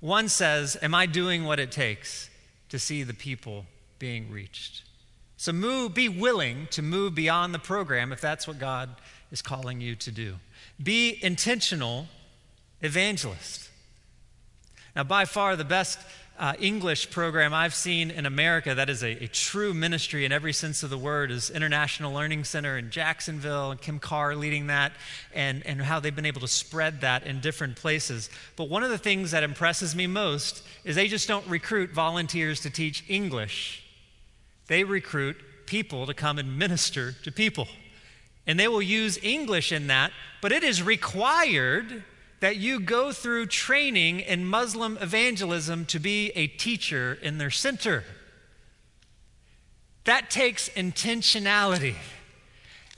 One 0.00 0.28
says, 0.28 0.76
Am 0.82 0.94
I 0.94 1.06
doing 1.06 1.44
what 1.44 1.58
it 1.58 1.72
takes 1.72 2.28
to 2.68 2.78
see 2.78 3.04
the 3.04 3.14
people 3.14 3.64
being 3.98 4.30
reached? 4.30 4.82
So 5.38 5.50
move, 5.54 5.94
be 5.94 6.10
willing 6.10 6.68
to 6.72 6.82
move 6.82 7.14
beyond 7.14 7.54
the 7.54 7.58
program 7.58 8.12
if 8.12 8.20
that's 8.20 8.46
what 8.46 8.58
God 8.58 8.90
is 9.32 9.40
calling 9.40 9.80
you 9.80 9.94
to 9.94 10.12
do. 10.12 10.34
Be 10.82 11.18
intentional 11.22 12.08
evangelist. 12.82 13.70
Now, 14.94 15.04
by 15.04 15.24
far 15.24 15.56
the 15.56 15.64
best 15.64 15.98
uh, 16.38 16.54
English 16.58 17.10
program 17.10 17.54
I've 17.54 17.74
seen 17.74 18.10
in 18.10 18.26
America 18.26 18.74
that 18.74 18.90
is 18.90 19.02
a, 19.02 19.24
a, 19.24 19.28
true 19.28 19.72
ministry 19.72 20.24
in 20.24 20.32
every 20.32 20.52
sense 20.52 20.82
of 20.82 20.90
the 20.90 20.98
word 20.98 21.30
is 21.30 21.50
International 21.50 22.12
Learning 22.12 22.44
Center 22.44 22.76
in 22.76 22.90
Jacksonville, 22.90 23.70
and 23.70 23.80
Kim 23.80 23.98
Carr 23.98 24.34
leading 24.36 24.66
that, 24.66 24.92
and, 25.34 25.64
and 25.66 25.80
how 25.80 25.98
they've 25.98 26.14
been 26.14 26.26
able 26.26 26.40
to 26.42 26.48
spread 26.48 27.00
that 27.00 27.26
in 27.26 27.40
different 27.40 27.76
places. 27.76 28.28
But 28.56 28.68
one 28.68 28.82
of 28.82 28.90
the 28.90 28.98
things 28.98 29.30
that 29.30 29.42
impresses 29.42 29.94
me 29.96 30.06
most 30.06 30.62
is 30.84 30.96
they 30.96 31.08
just 31.08 31.28
don't 31.28 31.46
recruit 31.46 31.90
volunteers 31.90 32.60
to 32.60 32.70
teach 32.70 33.04
English, 33.08 33.84
they 34.66 34.84
recruit 34.84 35.36
people 35.66 36.06
to 36.06 36.14
come 36.14 36.38
and 36.38 36.58
minister 36.58 37.12
to 37.24 37.32
people. 37.32 37.66
And 38.46 38.60
they 38.60 38.68
will 38.68 38.82
use 38.82 39.18
English 39.22 39.72
in 39.72 39.88
that, 39.88 40.12
but 40.40 40.52
it 40.52 40.62
is 40.62 40.80
required 40.82 42.04
that 42.40 42.56
you 42.56 42.80
go 42.80 43.12
through 43.12 43.46
training 43.46 44.20
in 44.20 44.44
Muslim 44.44 44.98
evangelism 45.00 45.86
to 45.86 45.98
be 45.98 46.30
a 46.30 46.46
teacher 46.46 47.18
in 47.22 47.38
their 47.38 47.50
center. 47.50 48.04
That 50.04 50.30
takes 50.30 50.68
intentionality. 50.70 51.96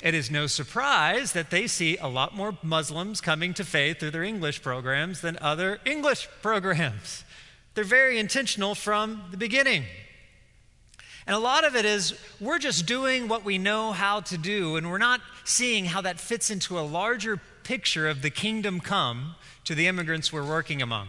It 0.03 0.15
is 0.15 0.31
no 0.31 0.47
surprise 0.47 1.33
that 1.33 1.51
they 1.51 1.67
see 1.67 1.97
a 1.97 2.07
lot 2.07 2.35
more 2.35 2.57
Muslims 2.63 3.21
coming 3.21 3.55
to 3.55 3.65
faith 3.65 3.99
through 3.99 4.13
their 4.13 4.23
English 4.23 4.63
programs 4.63 5.21
than 5.21 5.39
other 5.41 5.81
English 5.85 6.29
programs. 6.43 7.25
They're 7.75 7.85
very 7.85 8.19
intentional 8.19 8.75
from 8.75 9.25
the 9.31 9.37
beginning. 9.37 9.85
And 11.27 11.35
a 11.35 11.39
lot 11.39 11.65
of 11.65 11.77
it 11.77 11.85
is 11.85 12.15
we're 12.41 12.59
just 12.59 12.87
doing 12.87 13.29
what 13.29 13.45
we 13.45 13.59
know 13.59 13.93
how 13.93 14.21
to 14.21 14.39
do, 14.39 14.77
and 14.77 14.91
we're 14.91 14.99
not 14.99 15.21
seeing 15.45 15.85
how 15.85 16.01
that 16.01 16.19
fits 16.19 16.51
into 16.51 16.79
a 16.79 16.81
larger 16.81 17.41
picture 17.69 18.09
of 18.09 18.23
the 18.23 18.31
kingdom 18.31 18.81
come 18.81 19.35
to 19.63 19.75
the 19.75 19.87
immigrants 19.87 20.33
we're 20.33 20.43
working 20.43 20.81
among. 20.81 21.07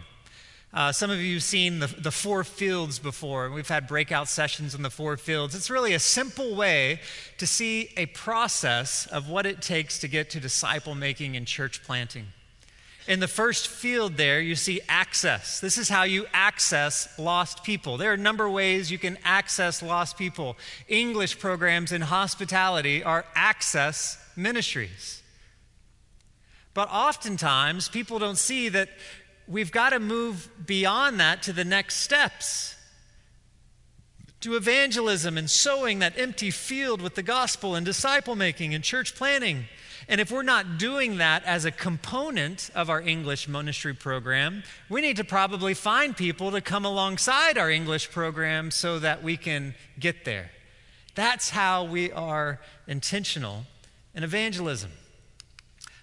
Uh, 0.74 0.92
some 0.92 1.10
of 1.10 1.18
you 1.18 1.36
have 1.36 1.42
seen 1.42 1.78
the, 1.78 1.86
the 1.86 2.10
four 2.10 2.44
fields 2.44 2.98
before, 2.98 3.46
and 3.46 3.54
we've 3.54 3.70
had 3.70 3.88
breakout 3.88 4.28
sessions 4.28 4.74
in 4.74 4.82
the 4.82 4.90
four 4.90 5.16
fields. 5.16 5.54
It's 5.54 5.70
really 5.70 5.94
a 5.94 5.98
simple 5.98 6.54
way 6.54 7.00
to 7.38 7.46
see 7.46 7.88
a 7.96 8.04
process 8.06 9.06
of 9.06 9.26
what 9.26 9.46
it 9.46 9.62
takes 9.62 9.98
to 10.00 10.06
get 10.06 10.28
to 10.30 10.38
disciple 10.38 10.94
making 10.94 11.34
and 11.34 11.46
church 11.46 11.82
planting. 11.82 12.26
In 13.08 13.20
the 13.20 13.26
first 13.26 13.66
field 13.66 14.18
there, 14.18 14.38
you 14.38 14.54
see 14.54 14.82
access. 14.86 15.60
This 15.60 15.78
is 15.78 15.88
how 15.88 16.02
you 16.02 16.26
access 16.34 17.18
lost 17.18 17.64
people. 17.64 17.96
There 17.96 18.10
are 18.10 18.14
a 18.14 18.18
number 18.18 18.44
of 18.44 18.52
ways 18.52 18.90
you 18.90 18.98
can 18.98 19.16
access 19.24 19.82
lost 19.82 20.18
people. 20.18 20.58
English 20.88 21.38
programs 21.38 21.90
in 21.90 22.02
hospitality 22.02 23.02
are 23.02 23.24
access 23.34 24.22
ministries. 24.36 25.19
But 26.80 26.88
oftentimes, 26.90 27.90
people 27.90 28.18
don't 28.18 28.38
see 28.38 28.70
that 28.70 28.88
we've 29.46 29.70
got 29.70 29.90
to 29.90 30.00
move 30.00 30.48
beyond 30.64 31.20
that 31.20 31.42
to 31.42 31.52
the 31.52 31.62
next 31.62 31.96
steps 31.96 32.74
to 34.40 34.56
evangelism 34.56 35.36
and 35.36 35.50
sowing 35.50 35.98
that 35.98 36.18
empty 36.18 36.50
field 36.50 37.02
with 37.02 37.16
the 37.16 37.22
gospel 37.22 37.74
and 37.74 37.84
disciple 37.84 38.34
making 38.34 38.72
and 38.72 38.82
church 38.82 39.14
planting. 39.14 39.66
And 40.08 40.22
if 40.22 40.32
we're 40.32 40.42
not 40.42 40.78
doing 40.78 41.18
that 41.18 41.44
as 41.44 41.66
a 41.66 41.70
component 41.70 42.70
of 42.74 42.88
our 42.88 43.02
English 43.02 43.46
ministry 43.46 43.92
program, 43.92 44.62
we 44.88 45.02
need 45.02 45.18
to 45.18 45.24
probably 45.24 45.74
find 45.74 46.16
people 46.16 46.50
to 46.52 46.62
come 46.62 46.86
alongside 46.86 47.58
our 47.58 47.70
English 47.70 48.10
program 48.10 48.70
so 48.70 48.98
that 49.00 49.22
we 49.22 49.36
can 49.36 49.74
get 49.98 50.24
there. 50.24 50.50
That's 51.14 51.50
how 51.50 51.84
we 51.84 52.10
are 52.10 52.58
intentional 52.86 53.66
in 54.14 54.24
evangelism 54.24 54.92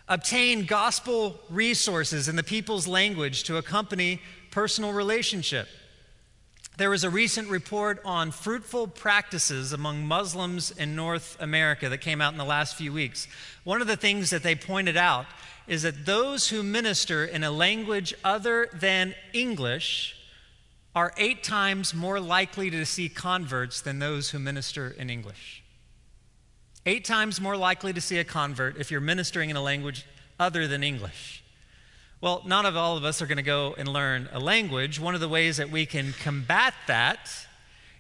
obtain 0.07 0.65
gospel 0.65 1.39
resources 1.49 2.29
in 2.29 2.35
the 2.35 2.43
people's 2.43 2.87
language 2.87 3.43
to 3.43 3.57
accompany 3.57 4.21
personal 4.51 4.93
relationship. 4.93 5.67
There 6.77 6.89
was 6.91 7.03
a 7.03 7.09
recent 7.09 7.49
report 7.49 7.99
on 8.05 8.31
fruitful 8.31 8.87
practices 8.87 9.73
among 9.73 10.05
Muslims 10.05 10.69
in 10.71 10.95
North 10.95 11.35
America 11.39 11.89
that 11.89 11.99
came 11.99 12.21
out 12.21 12.33
in 12.33 12.37
the 12.37 12.45
last 12.45 12.75
few 12.75 12.93
weeks. 12.93 13.27
One 13.63 13.81
of 13.81 13.87
the 13.87 13.97
things 13.97 14.29
that 14.29 14.43
they 14.43 14.55
pointed 14.55 14.95
out 14.95 15.25
is 15.67 15.81
that 15.81 16.05
those 16.05 16.49
who 16.49 16.61
minister 16.63 17.25
in 17.25 17.43
a 17.43 17.51
language 17.51 18.13
other 18.23 18.69
than 18.73 19.15
English 19.33 20.15
are 20.95 21.13
eight 21.17 21.43
times 21.43 21.93
more 21.93 22.19
likely 22.19 22.69
to 22.69 22.85
see 22.85 23.09
converts 23.09 23.81
than 23.81 23.99
those 23.99 24.29
who 24.29 24.39
minister 24.39 24.89
in 24.97 25.09
English. 25.09 25.63
Eight 26.87 27.03
times 27.03 27.41
more 27.41 27.57
likely 27.57 27.91
to 27.91 27.99
see 27.99 28.17
a 28.17 28.23
convert 28.23 28.77
if 28.77 28.91
you're 28.91 29.01
ministering 29.01 29.49
in 29.49 29.57
a 29.57 29.61
language 29.61 30.05
other 30.39 30.69
than 30.69 30.85
English. 30.85 31.43
Well, 32.21 32.43
not 32.45 32.65
of 32.65 32.77
all 32.77 32.95
of 32.95 33.03
us 33.03 33.21
are 33.21 33.25
going 33.25 33.35
to 33.35 33.43
go 33.43 33.75
and 33.77 33.89
learn 33.89 34.29
a 34.31 34.39
language. 34.39 34.97
One 34.97 35.13
of 35.13 35.19
the 35.19 35.27
ways 35.27 35.57
that 35.57 35.69
we 35.69 35.85
can 35.85 36.13
combat 36.13 36.73
that 36.87 37.46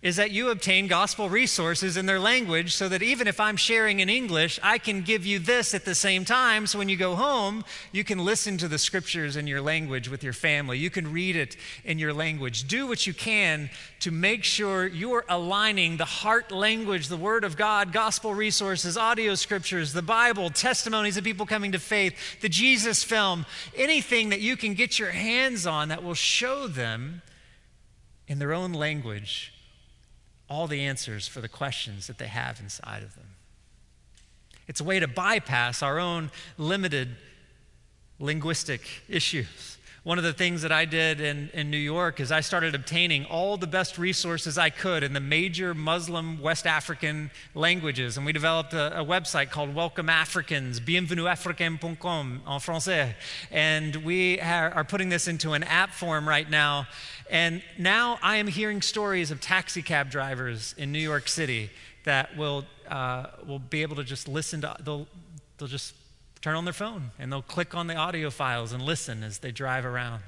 is 0.07 0.15
that 0.15 0.31
you 0.31 0.51
obtain 0.51 0.87
gospel 0.87 1.27
resources 1.27 1.97
in 1.97 2.05
their 2.05 2.17
language 2.17 2.73
so 2.73 2.87
that 2.87 3.03
even 3.03 3.27
if 3.27 3.41
I'm 3.41 3.57
sharing 3.57 3.99
in 3.99 4.07
English, 4.07 4.57
I 4.63 4.77
can 4.77 5.01
give 5.01 5.25
you 5.25 5.37
this 5.37 5.73
at 5.73 5.83
the 5.83 5.93
same 5.93 6.23
time. 6.23 6.65
So 6.65 6.79
when 6.79 6.87
you 6.87 6.95
go 6.95 7.15
home, 7.15 7.65
you 7.91 8.05
can 8.05 8.19
listen 8.19 8.57
to 8.59 8.69
the 8.69 8.77
scriptures 8.77 9.35
in 9.35 9.47
your 9.47 9.59
language 9.59 10.07
with 10.07 10.23
your 10.23 10.31
family. 10.31 10.77
You 10.77 10.89
can 10.89 11.11
read 11.11 11.35
it 11.35 11.57
in 11.83 11.99
your 11.99 12.13
language. 12.13 12.69
Do 12.69 12.87
what 12.87 13.05
you 13.05 13.13
can 13.13 13.69
to 13.99 14.09
make 14.09 14.45
sure 14.45 14.87
you're 14.87 15.25
aligning 15.27 15.97
the 15.97 16.05
heart 16.05 16.53
language, 16.53 17.09
the 17.09 17.17
Word 17.17 17.43
of 17.43 17.57
God, 17.57 17.91
gospel 17.91 18.33
resources, 18.33 18.95
audio 18.95 19.35
scriptures, 19.35 19.91
the 19.91 20.01
Bible, 20.01 20.49
testimonies 20.49 21.17
of 21.17 21.25
people 21.25 21.45
coming 21.45 21.73
to 21.73 21.79
faith, 21.79 22.39
the 22.39 22.47
Jesus 22.47 23.03
film, 23.03 23.45
anything 23.75 24.29
that 24.29 24.39
you 24.39 24.55
can 24.55 24.73
get 24.73 24.97
your 24.97 25.11
hands 25.11 25.67
on 25.67 25.89
that 25.89 26.01
will 26.01 26.13
show 26.13 26.65
them 26.65 27.23
in 28.25 28.39
their 28.39 28.53
own 28.53 28.71
language 28.71 29.51
all 30.49 30.67
the 30.67 30.81
answers 30.81 31.27
for 31.27 31.41
the 31.41 31.49
questions 31.49 32.07
that 32.07 32.17
they 32.17 32.27
have 32.27 32.59
inside 32.59 33.03
of 33.03 33.15
them. 33.15 33.27
It's 34.67 34.81
a 34.81 34.83
way 34.83 34.99
to 34.99 35.07
bypass 35.07 35.81
our 35.81 35.99
own 35.99 36.31
limited 36.57 37.15
linguistic 38.19 38.81
issues. 39.07 39.76
One 40.07 40.17
of 40.17 40.23
the 40.23 40.31
things 40.31 40.61
that 40.61 40.71
I 40.71 40.85
did 40.85 41.19
in, 41.19 41.49
in 41.53 41.69
New 41.69 41.75
York 41.75 42.21
is 42.21 42.31
I 42.31 42.39
started 42.39 42.73
obtaining 42.73 43.25
all 43.25 43.57
the 43.57 43.67
best 43.67 43.97
resources 43.97 44.57
I 44.57 44.69
could 44.69 45.03
in 45.03 45.11
the 45.11 45.19
major 45.19 45.73
Muslim 45.73 46.39
West 46.39 46.65
African 46.65 47.29
languages. 47.53 48.15
And 48.15 48.25
we 48.25 48.31
developed 48.31 48.73
a, 48.73 49.01
a 49.01 49.03
website 49.03 49.49
called 49.49 49.75
Welcome 49.75 50.07
Africans, 50.07 50.79
bienvenuafricain.com 50.79 52.41
en 52.47 52.59
français. 52.59 53.15
And 53.51 53.97
we 53.97 54.39
are, 54.39 54.71
are 54.75 54.85
putting 54.85 55.09
this 55.09 55.27
into 55.27 55.51
an 55.51 55.63
app 55.63 55.91
form 55.91 56.25
right 56.25 56.49
now. 56.49 56.87
And 57.29 57.61
now 57.77 58.17
I 58.23 58.37
am 58.37 58.47
hearing 58.47 58.81
stories 58.81 59.29
of 59.29 59.41
taxi 59.41 59.81
cab 59.81 60.09
drivers 60.09 60.73
in 60.77 60.93
New 60.93 60.99
York 60.99 61.27
City 61.27 61.69
that 62.05 62.37
will, 62.37 62.63
uh, 62.87 63.25
will 63.45 63.59
be 63.59 63.81
able 63.81 63.97
to 63.97 64.05
just 64.05 64.29
listen 64.29 64.61
to, 64.61 64.73
they'll, 64.85 65.05
they'll 65.57 65.67
just 65.67 65.93
turn 66.41 66.55
on 66.55 66.65
their 66.65 66.73
phone 66.73 67.11
and 67.19 67.31
they'll 67.31 67.41
click 67.41 67.75
on 67.75 67.87
the 67.87 67.95
audio 67.95 68.29
files 68.29 68.71
and 68.73 68.83
listen 68.83 69.23
as 69.23 69.39
they 69.39 69.51
drive 69.51 69.85
around. 69.85 70.21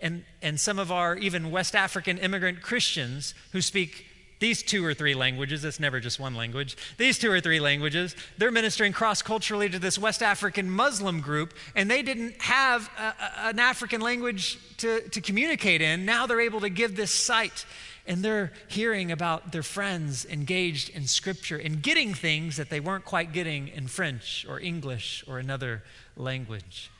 And, 0.00 0.24
and 0.42 0.60
some 0.60 0.78
of 0.78 0.92
our 0.92 1.16
even 1.16 1.50
West 1.50 1.74
African 1.74 2.18
immigrant 2.18 2.62
Christians 2.62 3.34
who 3.52 3.60
speak 3.60 4.06
these 4.38 4.62
two 4.62 4.84
or 4.84 4.92
three 4.92 5.14
languages, 5.14 5.64
it's 5.64 5.80
never 5.80 5.98
just 5.98 6.20
one 6.20 6.34
language, 6.34 6.76
these 6.98 7.18
two 7.18 7.30
or 7.30 7.40
three 7.40 7.60
languages, 7.60 8.14
they're 8.36 8.50
ministering 8.50 8.92
cross 8.92 9.22
culturally 9.22 9.68
to 9.68 9.78
this 9.78 9.98
West 9.98 10.22
African 10.22 10.70
Muslim 10.70 11.20
group, 11.20 11.54
and 11.74 11.90
they 11.90 12.02
didn't 12.02 12.40
have 12.42 12.90
a, 12.98 13.02
a, 13.02 13.48
an 13.48 13.58
African 13.58 14.02
language 14.02 14.58
to, 14.76 15.00
to 15.08 15.20
communicate 15.22 15.80
in. 15.80 16.04
Now 16.04 16.26
they're 16.26 16.40
able 16.40 16.60
to 16.60 16.68
give 16.68 16.96
this 16.96 17.10
site 17.10 17.64
and 18.06 18.22
they're 18.22 18.52
hearing 18.68 19.10
about 19.10 19.52
their 19.52 19.62
friends 19.62 20.24
engaged 20.26 20.90
in 20.90 21.06
scripture 21.06 21.56
and 21.56 21.82
getting 21.82 22.14
things 22.14 22.56
that 22.56 22.70
they 22.70 22.80
weren't 22.80 23.04
quite 23.04 23.32
getting 23.32 23.68
in 23.68 23.88
French 23.88 24.46
or 24.48 24.60
English 24.60 25.24
or 25.26 25.38
another 25.38 25.82
language. 26.16 26.90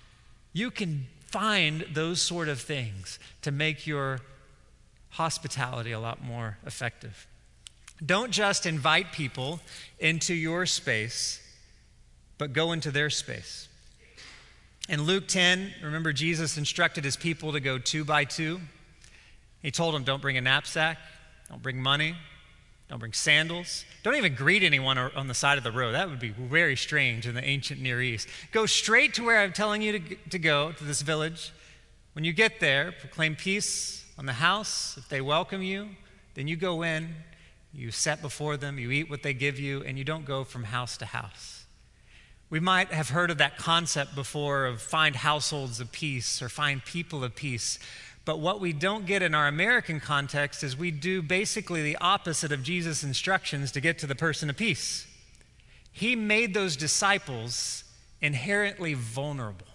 You 0.53 0.71
can 0.71 1.07
find 1.31 1.87
those 1.93 2.21
sort 2.21 2.49
of 2.49 2.61
things 2.61 3.19
to 3.43 3.51
make 3.51 3.87
your 3.87 4.21
hospitality 5.11 5.93
a 5.93 6.01
lot 6.01 6.23
more 6.23 6.59
effective. 6.67 7.27
Don't 8.05 8.31
just 8.31 8.67
invite 8.67 9.13
people 9.13 9.61
into 9.99 10.35
your 10.35 10.67
space, 10.67 11.41
but 12.37 12.53
go 12.53 12.73
into 12.73 12.91
their 12.91 13.11
space. 13.11 13.69
In 14.89 15.03
Luke 15.03 15.27
10, 15.27 15.73
remember 15.83 16.13
Jesus 16.13 16.59
instructed 16.59 17.05
his 17.05 17.17
people 17.17 17.53
to 17.53 17.61
go 17.61 17.79
two 17.79 18.05
by 18.05 18.25
two. 18.25 18.61
He 19.67 19.73
told 19.73 19.97
them, 19.97 20.05
don't 20.05 20.23
bring 20.23 20.37
a 20.37 20.41
knapsack, 20.41 20.97
don't 21.49 21.61
bring 21.61 21.83
money, 21.83 22.15
don't 22.89 23.01
bring 23.01 23.13
sandals. 23.13 23.85
Don't 24.05 24.15
even 24.15 24.37
greet 24.37 24.63
anyone 24.63 24.97
on 24.97 25.27
the 25.27 25.35
side 25.35 25.59
of 25.59 25.65
the 25.65 25.73
road. 25.73 25.91
That 25.91 26.09
would 26.09 26.21
be 26.21 26.29
very 26.29 26.77
strange 26.77 27.27
in 27.27 27.35
the 27.35 27.43
ancient 27.43 27.81
Near 27.81 28.01
East. 28.01 28.29
Go 28.53 28.67
straight 28.67 29.15
to 29.15 29.25
where 29.25 29.41
I'm 29.41 29.53
telling 29.53 29.83
you 29.83 29.99
to, 29.99 30.15
to 30.31 30.39
go, 30.39 30.71
to 30.71 30.85
this 30.85 31.03
village. 31.03 31.53
When 32.13 32.25
you 32.25 32.33
get 32.33 32.61
there, 32.61 32.93
proclaim 32.93 33.35
peace 33.35 34.05
on 34.17 34.27
the 34.27 34.35
house. 34.35 34.95
If 34.97 35.09
they 35.09 35.21
welcome 35.21 35.63
you, 35.63 35.89
then 36.35 36.47
you 36.47 36.55
go 36.55 36.83
in, 36.83 37.17
you 37.75 37.91
set 37.91 38.23
before 38.23 38.57
them, 38.57 38.79
you 38.79 38.93
eat 38.93 39.11
what 39.11 39.25
they 39.25 39.35
give 39.35 39.59
you, 39.59 39.83
and 39.83 39.99
you 39.99 40.05
don't 40.05 40.25
go 40.25 40.45
from 40.45 40.63
house 40.63 40.97
to 40.99 41.07
house. 41.07 41.67
We 42.49 42.61
might 42.61 42.93
have 42.93 43.09
heard 43.09 43.33
of 43.33 43.39
that 43.39 43.59
concept 43.59 44.15
before 44.15 44.67
of 44.67 44.81
find 44.81 45.17
households 45.17 45.81
of 45.81 45.91
peace 45.91 46.41
or 46.41 46.49
find 46.49 46.85
people 46.85 47.25
of 47.25 47.35
peace. 47.35 47.81
But 48.27 48.41
what 48.41 48.61
we 48.61 48.73
don't 48.73 49.07
get 49.07 49.23
in 49.23 49.35
our 49.37 49.47
American 49.47 50.01
context 50.01 50.65
is 50.65 50.77
we 50.77 50.91
do 50.91 51.23
basically 51.23 51.83
the 51.83 51.97
opposite 52.01 52.51
of 52.51 52.65
Jesus' 52.65 53.05
instructions 53.05 53.71
to 53.73 53.81
get 53.81 53.99
to 54.01 54.07
the 54.07 54.17
person 54.17 54.51
of 54.51 54.57
peace. 54.57 55.07
He 55.93 56.17
made 56.17 56.53
those 56.53 56.77
disciples 56.77 57.85
inherently 58.21 58.95
vulnerable. 58.95 59.69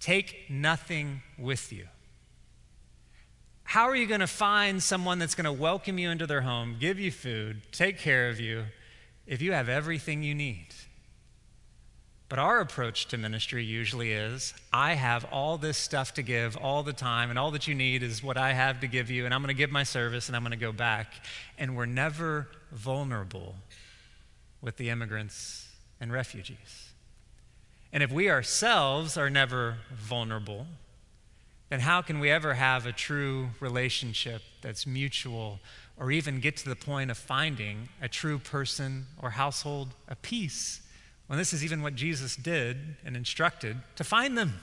Take 0.00 0.50
nothing 0.50 1.22
with 1.38 1.72
you. 1.72 1.86
How 3.62 3.88
are 3.88 3.96
you 3.96 4.06
going 4.06 4.20
to 4.20 4.26
find 4.26 4.82
someone 4.82 5.20
that's 5.20 5.36
going 5.36 5.44
to 5.44 5.52
welcome 5.52 5.96
you 5.96 6.10
into 6.10 6.26
their 6.26 6.42
home, 6.42 6.76
give 6.80 6.98
you 6.98 7.12
food, 7.12 7.62
take 7.70 7.98
care 7.98 8.28
of 8.28 8.40
you, 8.40 8.64
if 9.28 9.40
you 9.40 9.52
have 9.52 9.68
everything 9.68 10.24
you 10.24 10.34
need? 10.34 10.66
But 12.34 12.40
our 12.40 12.58
approach 12.58 13.06
to 13.10 13.16
ministry 13.16 13.64
usually 13.64 14.10
is 14.10 14.54
I 14.72 14.94
have 14.94 15.24
all 15.26 15.56
this 15.56 15.78
stuff 15.78 16.14
to 16.14 16.22
give 16.22 16.56
all 16.56 16.82
the 16.82 16.92
time, 16.92 17.30
and 17.30 17.38
all 17.38 17.52
that 17.52 17.68
you 17.68 17.76
need 17.76 18.02
is 18.02 18.24
what 18.24 18.36
I 18.36 18.54
have 18.54 18.80
to 18.80 18.88
give 18.88 19.08
you, 19.08 19.24
and 19.24 19.32
I'm 19.32 19.40
going 19.40 19.54
to 19.54 19.56
give 19.56 19.70
my 19.70 19.84
service 19.84 20.26
and 20.26 20.34
I'm 20.34 20.42
going 20.42 20.50
to 20.50 20.56
go 20.56 20.72
back. 20.72 21.12
And 21.58 21.76
we're 21.76 21.86
never 21.86 22.48
vulnerable 22.72 23.54
with 24.60 24.78
the 24.78 24.90
immigrants 24.90 25.68
and 26.00 26.12
refugees. 26.12 26.88
And 27.92 28.02
if 28.02 28.10
we 28.10 28.28
ourselves 28.28 29.16
are 29.16 29.30
never 29.30 29.76
vulnerable, 29.94 30.66
then 31.68 31.78
how 31.78 32.02
can 32.02 32.18
we 32.18 32.32
ever 32.32 32.54
have 32.54 32.84
a 32.84 32.90
true 32.90 33.50
relationship 33.60 34.42
that's 34.60 34.88
mutual 34.88 35.60
or 35.96 36.10
even 36.10 36.40
get 36.40 36.56
to 36.56 36.68
the 36.68 36.74
point 36.74 37.12
of 37.12 37.16
finding 37.16 37.90
a 38.02 38.08
true 38.08 38.40
person 38.40 39.06
or 39.22 39.30
household 39.30 39.90
a 40.08 40.16
peace 40.16 40.80
when 41.26 41.38
this 41.38 41.52
is 41.52 41.64
even 41.64 41.82
what 41.82 41.94
Jesus 41.94 42.36
did 42.36 42.96
and 43.04 43.16
instructed 43.16 43.78
to 43.96 44.04
find 44.04 44.36
them? 44.36 44.60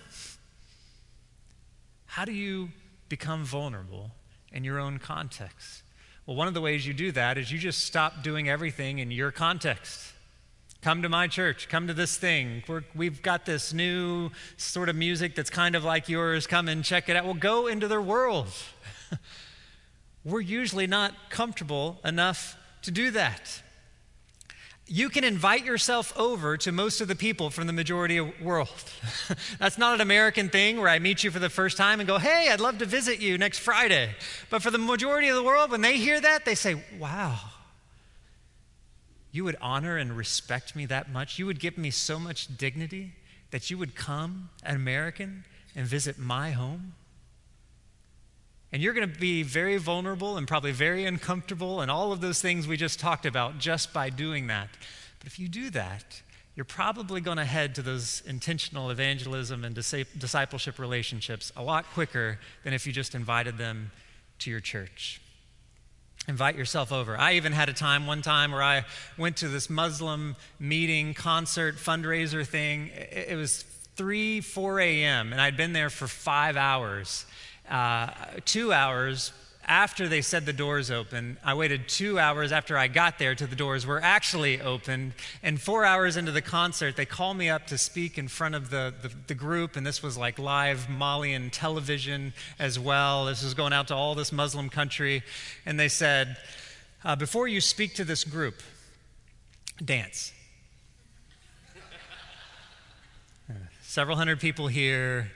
How 2.06 2.26
do 2.26 2.32
you 2.32 2.70
become 3.10 3.44
vulnerable 3.44 4.12
in 4.52 4.64
your 4.64 4.80
own 4.80 5.00
context? 5.00 5.84
Well, 6.26 6.36
one 6.36 6.48
of 6.48 6.54
the 6.54 6.62
ways 6.62 6.86
you 6.86 6.94
do 6.94 7.12
that 7.14 7.38
is 7.38 7.52
you 7.52 7.58
just 7.58 7.86
stop 7.86 8.22
doing 8.22 8.48
everything 8.48 9.00
in 9.00 9.12
your 9.12 9.32
context. 9.32 10.14
Come 10.82 11.04
to 11.04 11.10
my 11.10 11.28
church, 11.28 11.70
come 11.70 11.88
to 11.88 11.94
this 11.94 12.18
thing. 12.18 12.64
we 12.96 13.06
have 13.06 13.22
got 13.22 13.46
this 13.46 13.72
new 13.72 14.32
sort 14.58 14.90
of 14.90 14.96
music 14.96 15.36
that's 15.36 15.50
kind 15.50 15.76
of 15.76 15.84
like 15.84 16.10
yours. 16.10 16.48
Come 16.48 16.68
and 16.68 16.84
check 16.84 17.08
it 17.08 17.16
out. 17.16 17.26
Well, 17.26 17.34
go 17.34 17.68
into 17.68 17.88
their 17.88 18.02
world. 18.02 18.48
We're 20.24 20.42
usually 20.42 20.88
not 20.88 21.14
comfortable 21.30 22.00
enough 22.04 22.58
to 22.84 22.92
do 22.92 23.12
that 23.12 23.62
you 24.92 25.08
can 25.10 25.24
invite 25.24 25.64
yourself 25.64 26.12
over 26.18 26.58
to 26.58 26.72
most 26.74 27.00
of 27.00 27.08
the 27.08 27.16
people 27.16 27.50
from 27.50 27.66
the 27.66 27.72
majority 27.72 28.18
of 28.18 28.38
the 28.38 28.44
world. 28.44 28.68
That's 29.60 29.78
not 29.78 29.96
an 29.96 30.02
American 30.02 30.50
thing 30.50 30.82
where 30.82 30.90
I 30.90 31.00
meet 31.00 31.24
you 31.24 31.32
for 31.32 31.40
the 31.40 31.50
first 31.50 31.78
time 31.78 32.02
and 32.02 32.08
go, 32.08 32.18
"Hey, 32.18 32.50
I'd 32.52 32.60
love 32.60 32.78
to 32.80 32.86
visit 32.86 33.22
you 33.22 33.38
next 33.38 33.60
Friday." 33.60 34.10
But 34.50 34.62
for 34.62 34.70
the 34.70 34.78
majority 34.78 35.30
of 35.30 35.36
the 35.36 35.44
world, 35.44 35.72
when 35.72 35.80
they 35.80 35.98
hear 35.98 36.20
that, 36.20 36.44
they 36.44 36.56
say, 36.56 36.84
"Wow. 37.00 37.40
You 39.32 39.46
would 39.46 39.56
honor 39.62 39.96
and 39.96 40.18
respect 40.18 40.76
me 40.76 40.86
that 40.88 41.10
much? 41.10 41.40
You 41.40 41.46
would 41.46 41.62
give 41.62 41.78
me 41.78 41.90
so 41.90 42.20
much 42.20 42.58
dignity 42.58 43.14
that 43.52 43.70
you 43.70 43.78
would 43.78 43.96
come, 43.96 44.50
an 44.62 44.76
American, 44.76 45.46
and 45.74 45.88
visit 45.88 46.20
my 46.20 46.52
home?" 46.52 46.96
And 48.74 48.82
you're 48.82 48.94
going 48.94 49.12
to 49.12 49.20
be 49.20 49.44
very 49.44 49.78
vulnerable 49.78 50.38
and 50.38 50.48
probably 50.48 50.72
very 50.72 51.06
uncomfortable 51.06 51.82
and 51.82 51.92
all 51.92 52.12
of 52.12 52.22
those 52.22 52.42
things 52.42 52.68
we 52.68 52.78
just 52.78 53.00
talked 53.00 53.26
about 53.26 53.58
just 53.58 53.94
by 53.94 54.10
doing 54.10 54.48
that. 54.48 54.70
But 55.20 55.28
if 55.28 55.40
you 55.40 55.50
do 55.50 55.70
that, 55.72 56.22
you're 56.56 56.66
probably 56.66 57.22
going 57.22 57.38
to 57.38 57.46
head 57.46 57.76
to 57.76 57.82
those 57.82 58.24
intentional 58.26 58.90
evangelism 58.90 59.64
and 59.66 59.76
discipleship 59.76 60.80
relationships 60.80 61.52
a 61.56 61.64
lot 61.64 61.86
quicker 61.94 62.40
than 62.64 62.74
if 62.74 62.88
you 62.88 62.94
just 62.94 63.14
invited 63.14 63.58
them 63.58 63.92
to 64.40 64.50
your 64.50 64.60
church. 64.60 65.22
Invite 66.28 66.56
yourself 66.56 66.92
over. 66.92 67.18
I 67.18 67.34
even 67.34 67.52
had 67.52 67.68
a 67.68 67.74
time 67.74 68.06
one 68.06 68.22
time 68.22 68.52
where 68.52 68.64
I 68.64 68.86
went 69.18 69.38
to 69.38 69.48
this 69.48 69.70
Muslim 69.70 70.36
meeting, 70.60 71.14
concert, 71.14 71.76
fundraiser 71.76 72.46
thing. 72.46 72.92
It 72.94 73.36
was 73.36 73.64
3, 73.96 74.42
4 74.42 74.80
a.m., 74.80 75.32
and 75.34 75.42
I'd 75.42 75.58
been 75.58 75.74
there 75.74 75.90
for 75.90 76.08
five 76.08 76.58
hours 76.58 77.26
uh, 77.70 78.10
two 78.46 78.74
hours 78.74 79.32
after 79.72 80.08
they 80.08 80.22
said 80.22 80.46
the 80.46 80.54
doors 80.54 80.92
open. 80.92 81.38
I 81.44 81.54
waited 81.54 81.88
two 81.88 82.20
hours 82.20 82.52
after 82.52 82.78
I 82.78 82.88
got 82.88 83.20
there 83.20 83.36
to 83.36 83.48
the 83.48 83.56
doors 83.56 83.86
were 83.86 84.02
actually 84.02 84.60
opened. 84.60 85.14
And 85.44 85.62
four 85.62 85.86
hours 85.86 86.18
into 86.18 86.32
the 86.32 86.42
concert, 86.42 86.98
they 86.98 87.06
called 87.06 87.38
me 87.38 87.50
up 87.50 87.68
to 87.68 87.78
speak 87.78 88.18
in 88.18 88.28
front 88.28 88.56
of 88.56 88.70
the, 88.70 88.94
the, 89.02 89.12
the, 89.28 89.34
group. 89.34 89.76
And 89.76 89.86
this 89.86 90.04
was 90.04 90.18
like 90.18 90.40
live 90.40 90.90
Malian 90.90 91.52
television 91.52 92.34
as 92.60 92.80
well. 92.80 93.26
This 93.26 93.44
was 93.44 93.54
going 93.54 93.72
out 93.72 93.88
to 93.90 93.96
all 93.96 94.16
this 94.16 94.32
Muslim 94.32 94.70
country. 94.70 95.24
And 95.66 95.80
they 95.80 95.88
said, 95.88 96.38
uh, 97.06 97.16
Before 97.16 97.48
you 97.48 97.62
speak 97.62 97.94
to 97.96 98.04
this 98.04 98.24
group, 98.24 98.56
dance. 99.84 100.34
Several 103.84 104.18
hundred 104.18 104.40
people 104.40 104.68
here, 104.68 105.32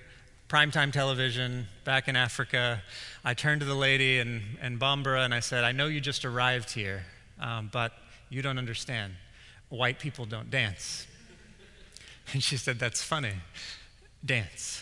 primetime 0.47 0.91
television 0.91 1.67
back 1.83 2.07
in 2.07 2.15
Africa. 2.15 2.81
I 3.23 3.33
turned 3.33 3.61
to 3.61 3.65
the 3.65 3.75
lady 3.75 4.19
in, 4.19 4.41
in 4.61 4.77
Bambara 4.77 5.25
and 5.25 5.33
I 5.33 5.39
said, 5.39 5.63
I 5.63 5.71
know 5.71 5.87
you 5.87 5.99
just 5.99 6.25
arrived 6.25 6.71
here, 6.71 7.05
um, 7.39 7.69
but 7.71 7.93
you 8.29 8.41
don't 8.41 8.57
understand. 8.57 9.13
White 9.69 9.99
people 9.99 10.25
don't 10.25 10.49
dance. 10.49 11.07
And 12.33 12.41
she 12.41 12.57
said, 12.57 12.79
That's 12.79 13.03
funny. 13.03 13.33
Dance. 14.25 14.81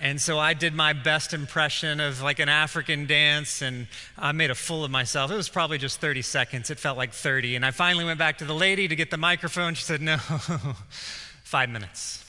And 0.00 0.18
so 0.18 0.38
I 0.38 0.54
did 0.54 0.72
my 0.72 0.94
best 0.94 1.34
impression 1.34 2.00
of 2.00 2.22
like 2.22 2.38
an 2.38 2.48
African 2.48 3.06
dance 3.06 3.60
and 3.60 3.86
I 4.16 4.32
made 4.32 4.50
a 4.50 4.54
fool 4.54 4.82
of 4.82 4.90
myself. 4.90 5.30
It 5.30 5.34
was 5.34 5.50
probably 5.50 5.76
just 5.76 6.00
30 6.00 6.22
seconds. 6.22 6.70
It 6.70 6.78
felt 6.78 6.96
like 6.96 7.12
30. 7.12 7.56
And 7.56 7.66
I 7.66 7.70
finally 7.70 8.06
went 8.06 8.18
back 8.18 8.38
to 8.38 8.46
the 8.46 8.54
lady 8.54 8.88
to 8.88 8.96
get 8.96 9.10
the 9.10 9.18
microphone. 9.18 9.74
She 9.74 9.84
said, 9.84 10.00
No, 10.00 10.16
five 11.44 11.68
minutes. 11.68 12.24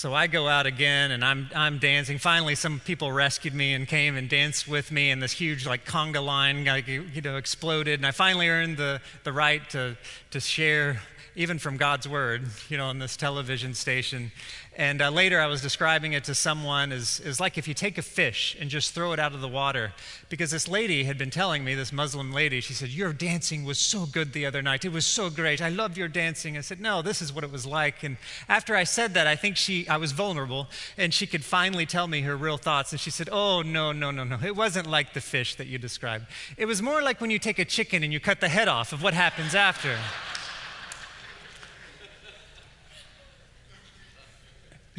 So 0.00 0.14
I 0.14 0.28
go 0.28 0.48
out 0.48 0.64
again 0.64 1.10
and 1.10 1.22
I'm, 1.22 1.50
I'm 1.54 1.76
dancing. 1.76 2.16
Finally, 2.16 2.54
some 2.54 2.80
people 2.80 3.12
rescued 3.12 3.52
me 3.52 3.74
and 3.74 3.86
came 3.86 4.16
and 4.16 4.30
danced 4.30 4.66
with 4.66 4.90
me, 4.90 5.10
and 5.10 5.22
this 5.22 5.32
huge, 5.32 5.66
like, 5.66 5.84
conga 5.84 6.24
line, 6.24 6.64
like, 6.64 6.88
you 6.88 7.20
know, 7.22 7.36
exploded. 7.36 8.00
And 8.00 8.06
I 8.06 8.10
finally 8.10 8.48
earned 8.48 8.78
the, 8.78 9.02
the 9.24 9.32
right 9.34 9.60
to, 9.68 9.98
to 10.30 10.40
share, 10.40 11.02
even 11.36 11.58
from 11.58 11.76
God's 11.76 12.08
Word, 12.08 12.44
you 12.70 12.78
know, 12.78 12.86
on 12.86 12.98
this 12.98 13.14
television 13.14 13.74
station. 13.74 14.32
And 14.76 15.02
uh, 15.02 15.10
later 15.10 15.40
I 15.40 15.46
was 15.46 15.60
describing 15.60 16.12
it 16.12 16.24
to 16.24 16.34
someone 16.34 16.92
as, 16.92 17.20
as 17.24 17.40
like 17.40 17.58
if 17.58 17.66
you 17.66 17.74
take 17.74 17.98
a 17.98 18.02
fish 18.02 18.56
and 18.58 18.70
just 18.70 18.94
throw 18.94 19.12
it 19.12 19.18
out 19.18 19.34
of 19.34 19.40
the 19.40 19.48
water. 19.48 19.92
Because 20.28 20.52
this 20.52 20.68
lady 20.68 21.04
had 21.04 21.18
been 21.18 21.30
telling 21.30 21.64
me, 21.64 21.74
this 21.74 21.92
Muslim 21.92 22.32
lady, 22.32 22.60
she 22.60 22.72
said, 22.72 22.88
Your 22.88 23.12
dancing 23.12 23.64
was 23.64 23.78
so 23.78 24.06
good 24.06 24.32
the 24.32 24.46
other 24.46 24.62
night. 24.62 24.84
It 24.84 24.92
was 24.92 25.06
so 25.06 25.28
great. 25.28 25.60
I 25.60 25.70
love 25.70 25.98
your 25.98 26.06
dancing. 26.06 26.56
I 26.56 26.60
said, 26.60 26.80
No, 26.80 27.02
this 27.02 27.20
is 27.20 27.32
what 27.32 27.42
it 27.42 27.50
was 27.50 27.66
like. 27.66 28.04
And 28.04 28.16
after 28.48 28.76
I 28.76 28.84
said 28.84 29.14
that, 29.14 29.26
I 29.26 29.34
think 29.34 29.56
she, 29.56 29.88
I 29.88 29.96
was 29.96 30.12
vulnerable 30.12 30.68
and 30.96 31.12
she 31.12 31.26
could 31.26 31.44
finally 31.44 31.84
tell 31.84 32.06
me 32.06 32.20
her 32.22 32.36
real 32.36 32.56
thoughts. 32.56 32.92
And 32.92 33.00
she 33.00 33.10
said, 33.10 33.28
Oh, 33.32 33.62
no, 33.62 33.90
no, 33.90 34.12
no, 34.12 34.22
no. 34.22 34.38
It 34.42 34.54
wasn't 34.54 34.86
like 34.86 35.14
the 35.14 35.20
fish 35.20 35.56
that 35.56 35.66
you 35.66 35.78
described. 35.78 36.26
It 36.56 36.66
was 36.66 36.80
more 36.80 37.02
like 37.02 37.20
when 37.20 37.30
you 37.30 37.40
take 37.40 37.58
a 37.58 37.64
chicken 37.64 38.04
and 38.04 38.12
you 38.12 38.20
cut 38.20 38.40
the 38.40 38.48
head 38.48 38.68
off 38.68 38.92
of 38.92 39.02
what 39.02 39.14
happens 39.14 39.54
after. 39.54 39.98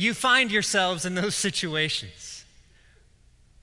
You 0.02 0.14
find 0.14 0.52
yourselves 0.52 1.06
in 1.06 1.16
those 1.16 1.36
situations. 1.36 2.44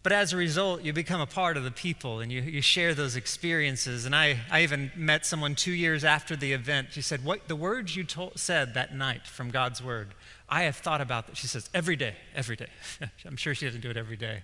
But 0.04 0.12
as 0.12 0.32
a 0.32 0.36
result, 0.36 0.82
you 0.82 0.92
become 0.92 1.20
a 1.20 1.26
part 1.26 1.56
of 1.56 1.64
the 1.64 1.70
people 1.72 2.20
and 2.20 2.30
you, 2.30 2.40
you 2.40 2.62
share 2.62 2.94
those 2.94 3.16
experiences. 3.16 4.06
And 4.06 4.14
I, 4.14 4.38
I 4.50 4.62
even 4.62 4.92
met 4.96 5.26
someone 5.26 5.54
two 5.54 5.72
years 5.72 6.04
after 6.04 6.36
the 6.36 6.52
event. 6.52 6.88
She 6.92 7.02
said, 7.02 7.24
What 7.24 7.48
the 7.48 7.56
words 7.56 7.96
you 7.96 8.04
told, 8.04 8.38
said 8.38 8.74
that 8.74 8.94
night 8.94 9.26
from 9.26 9.50
God's 9.50 9.82
word, 9.82 10.08
I 10.48 10.62
have 10.62 10.76
thought 10.76 11.00
about 11.00 11.26
that. 11.26 11.36
She 11.36 11.48
says, 11.48 11.68
Every 11.74 11.96
day, 11.96 12.14
every 12.34 12.56
day. 12.56 12.68
I'm 13.26 13.36
sure 13.36 13.54
she 13.54 13.66
doesn't 13.66 13.80
do 13.80 13.90
it 13.90 13.96
every 13.96 14.16
day. 14.16 14.42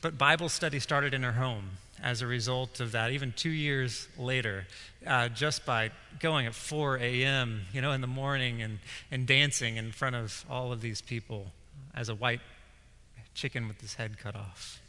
But 0.00 0.16
Bible 0.16 0.48
study 0.48 0.80
started 0.80 1.12
in 1.12 1.22
her 1.22 1.32
home 1.32 1.72
as 2.02 2.22
a 2.22 2.26
result 2.26 2.80
of 2.80 2.92
that, 2.92 3.12
even 3.12 3.32
two 3.36 3.50
years 3.50 4.08
later, 4.18 4.66
uh, 5.06 5.28
just 5.28 5.64
by 5.64 5.90
going 6.20 6.46
at 6.46 6.54
4 6.54 6.98
a.m., 6.98 7.62
you 7.72 7.80
know, 7.80 7.92
in 7.92 8.00
the 8.00 8.06
morning 8.06 8.62
and, 8.62 8.78
and 9.10 9.26
dancing 9.26 9.76
in 9.76 9.92
front 9.92 10.16
of 10.16 10.44
all 10.50 10.72
of 10.72 10.80
these 10.80 11.00
people 11.00 11.46
as 11.94 12.08
a 12.08 12.14
white 12.14 12.40
chicken 13.34 13.68
with 13.68 13.80
his 13.80 13.94
head 13.94 14.18
cut 14.18 14.34
off. 14.36 14.80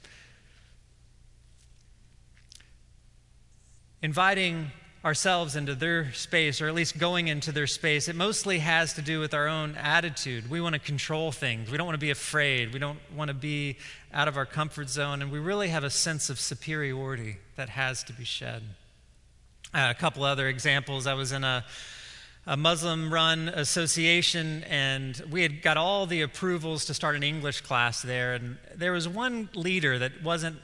Inviting 4.01 4.71
ourselves 5.05 5.55
into 5.55 5.75
their 5.75 6.11
space, 6.13 6.59
or 6.59 6.67
at 6.67 6.73
least 6.73 6.97
going 6.97 7.27
into 7.27 7.51
their 7.51 7.67
space, 7.67 8.07
it 8.07 8.15
mostly 8.15 8.57
has 8.57 8.93
to 8.93 9.03
do 9.03 9.19
with 9.19 9.35
our 9.35 9.47
own 9.47 9.75
attitude. 9.75 10.49
We 10.49 10.59
want 10.59 10.73
to 10.73 10.79
control 10.79 11.31
things. 11.31 11.69
We 11.69 11.77
don't 11.77 11.85
want 11.85 11.93
to 11.93 12.05
be 12.05 12.09
afraid. 12.09 12.73
We 12.73 12.79
don't 12.79 12.97
want 13.15 13.27
to 13.27 13.35
be 13.35 13.77
out 14.11 14.27
of 14.27 14.35
our 14.35 14.47
comfort 14.47 14.89
zone. 14.89 15.21
And 15.21 15.31
we 15.31 15.37
really 15.37 15.67
have 15.67 15.83
a 15.83 15.91
sense 15.91 16.31
of 16.31 16.39
superiority 16.39 17.37
that 17.55 17.69
has 17.69 18.03
to 18.05 18.13
be 18.13 18.23
shed. 18.23 18.63
Uh, 19.75 19.89
a 19.91 19.93
couple 19.93 20.23
other 20.23 20.47
examples. 20.47 21.05
I 21.05 21.13
was 21.13 21.31
in 21.31 21.43
a 21.43 21.63
a 22.47 22.55
Muslim 22.55 23.12
run 23.12 23.49
association, 23.49 24.63
and 24.65 25.19
we 25.31 25.41
had 25.41 25.63
got 25.63 25.77
all 25.77 26.05
the 26.05 26.21
approvals 26.21 26.86
to 26.86 26.93
start 26.93 27.15
an 27.15 27.23
English 27.23 27.62
class 27.62 28.03
there. 28.03 28.34
And 28.34 28.58
there 28.75 28.91
was 28.91 29.08
one 29.08 29.49
leader 29.55 29.97
that 29.97 30.23
wasn't 30.23 30.58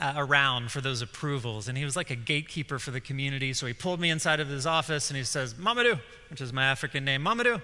around 0.00 0.70
for 0.70 0.80
those 0.80 1.02
approvals, 1.02 1.68
and 1.68 1.76
he 1.76 1.84
was 1.84 1.96
like 1.96 2.10
a 2.10 2.16
gatekeeper 2.16 2.78
for 2.78 2.92
the 2.92 3.00
community. 3.00 3.52
So 3.52 3.66
he 3.66 3.74
pulled 3.74 4.00
me 4.00 4.08
inside 4.08 4.40
of 4.40 4.48
his 4.48 4.66
office 4.66 5.10
and 5.10 5.18
he 5.18 5.24
says, 5.24 5.54
Mamadou, 5.54 6.00
which 6.30 6.40
is 6.40 6.52
my 6.52 6.64
African 6.64 7.04
name, 7.04 7.22
Mamadou, 7.24 7.60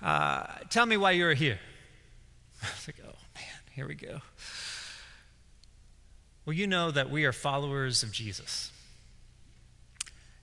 uh, 0.00 0.46
tell 0.70 0.86
me 0.86 0.96
why 0.96 1.10
you're 1.10 1.34
here. 1.34 1.58
I 2.62 2.66
was 2.74 2.88
like, 2.88 2.96
oh 3.04 3.18
man, 3.34 3.60
here 3.72 3.86
we 3.86 3.94
go. 3.96 4.20
Well, 6.46 6.54
you 6.54 6.66
know 6.66 6.90
that 6.90 7.10
we 7.10 7.26
are 7.26 7.32
followers 7.32 8.02
of 8.02 8.12
Jesus. 8.12 8.72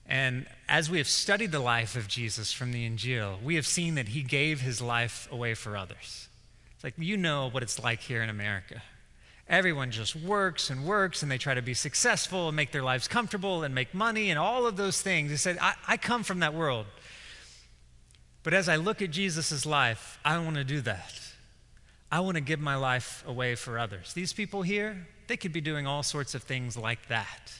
And 0.08 0.46
as 0.68 0.88
we 0.88 0.98
have 0.98 1.08
studied 1.08 1.52
the 1.52 1.60
life 1.60 1.96
of 1.96 2.06
Jesus 2.06 2.52
from 2.52 2.72
the 2.72 2.88
Injil, 2.88 3.42
we 3.42 3.56
have 3.56 3.66
seen 3.66 3.96
that 3.96 4.08
he 4.08 4.22
gave 4.22 4.60
his 4.60 4.80
life 4.80 5.28
away 5.32 5.54
for 5.54 5.76
others. 5.76 6.28
It's 6.74 6.84
like, 6.84 6.94
you 6.96 7.16
know 7.16 7.50
what 7.50 7.62
it's 7.62 7.82
like 7.82 8.00
here 8.00 8.22
in 8.22 8.28
America. 8.28 8.82
Everyone 9.48 9.90
just 9.90 10.16
works 10.16 10.70
and 10.70 10.84
works 10.84 11.22
and 11.22 11.30
they 11.30 11.38
try 11.38 11.54
to 11.54 11.62
be 11.62 11.74
successful 11.74 12.48
and 12.48 12.56
make 12.56 12.72
their 12.72 12.82
lives 12.82 13.08
comfortable 13.08 13.62
and 13.62 13.74
make 13.74 13.94
money 13.94 14.30
and 14.30 14.38
all 14.38 14.66
of 14.66 14.76
those 14.76 15.00
things. 15.00 15.30
He 15.30 15.36
said, 15.36 15.58
I, 15.60 15.74
I 15.86 15.96
come 15.96 16.22
from 16.22 16.40
that 16.40 16.54
world. 16.54 16.86
But 18.42 18.54
as 18.54 18.68
I 18.68 18.76
look 18.76 19.02
at 19.02 19.10
Jesus' 19.10 19.66
life, 19.66 20.20
I 20.24 20.38
want 20.38 20.56
to 20.56 20.64
do 20.64 20.80
that. 20.82 21.20
I 22.10 22.20
want 22.20 22.36
to 22.36 22.40
give 22.40 22.60
my 22.60 22.76
life 22.76 23.24
away 23.26 23.56
for 23.56 23.78
others. 23.78 24.12
These 24.12 24.32
people 24.32 24.62
here, 24.62 25.06
they 25.26 25.36
could 25.36 25.52
be 25.52 25.60
doing 25.60 25.86
all 25.86 26.04
sorts 26.04 26.34
of 26.34 26.44
things 26.44 26.76
like 26.76 27.08
that. 27.08 27.52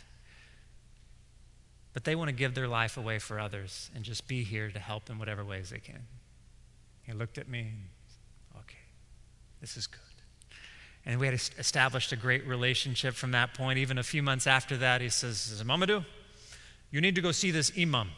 But 1.96 2.04
they 2.04 2.14
want 2.14 2.28
to 2.28 2.34
give 2.34 2.54
their 2.54 2.68
life 2.68 2.98
away 2.98 3.18
for 3.18 3.40
others 3.40 3.90
and 3.94 4.04
just 4.04 4.28
be 4.28 4.42
here 4.42 4.68
to 4.68 4.78
help 4.78 5.08
in 5.08 5.18
whatever 5.18 5.42
ways 5.42 5.70
they 5.70 5.78
can. 5.78 6.02
He 7.04 7.12
looked 7.14 7.38
at 7.38 7.48
me 7.48 7.60
and, 7.60 7.88
okay, 8.58 8.76
this 9.62 9.78
is 9.78 9.86
good. 9.86 10.00
And 11.06 11.18
we 11.18 11.24
had 11.24 11.32
established 11.32 12.12
a 12.12 12.16
great 12.16 12.46
relationship 12.46 13.14
from 13.14 13.30
that 13.30 13.54
point. 13.54 13.78
Even 13.78 13.96
a 13.96 14.02
few 14.02 14.22
months 14.22 14.46
after 14.46 14.76
that, 14.76 15.00
he 15.00 15.08
says, 15.08 15.62
Mamadou, 15.64 16.04
you 16.90 17.00
need 17.00 17.14
to 17.14 17.22
go 17.22 17.32
see 17.32 17.50
this 17.50 17.72
imam. 17.78 18.10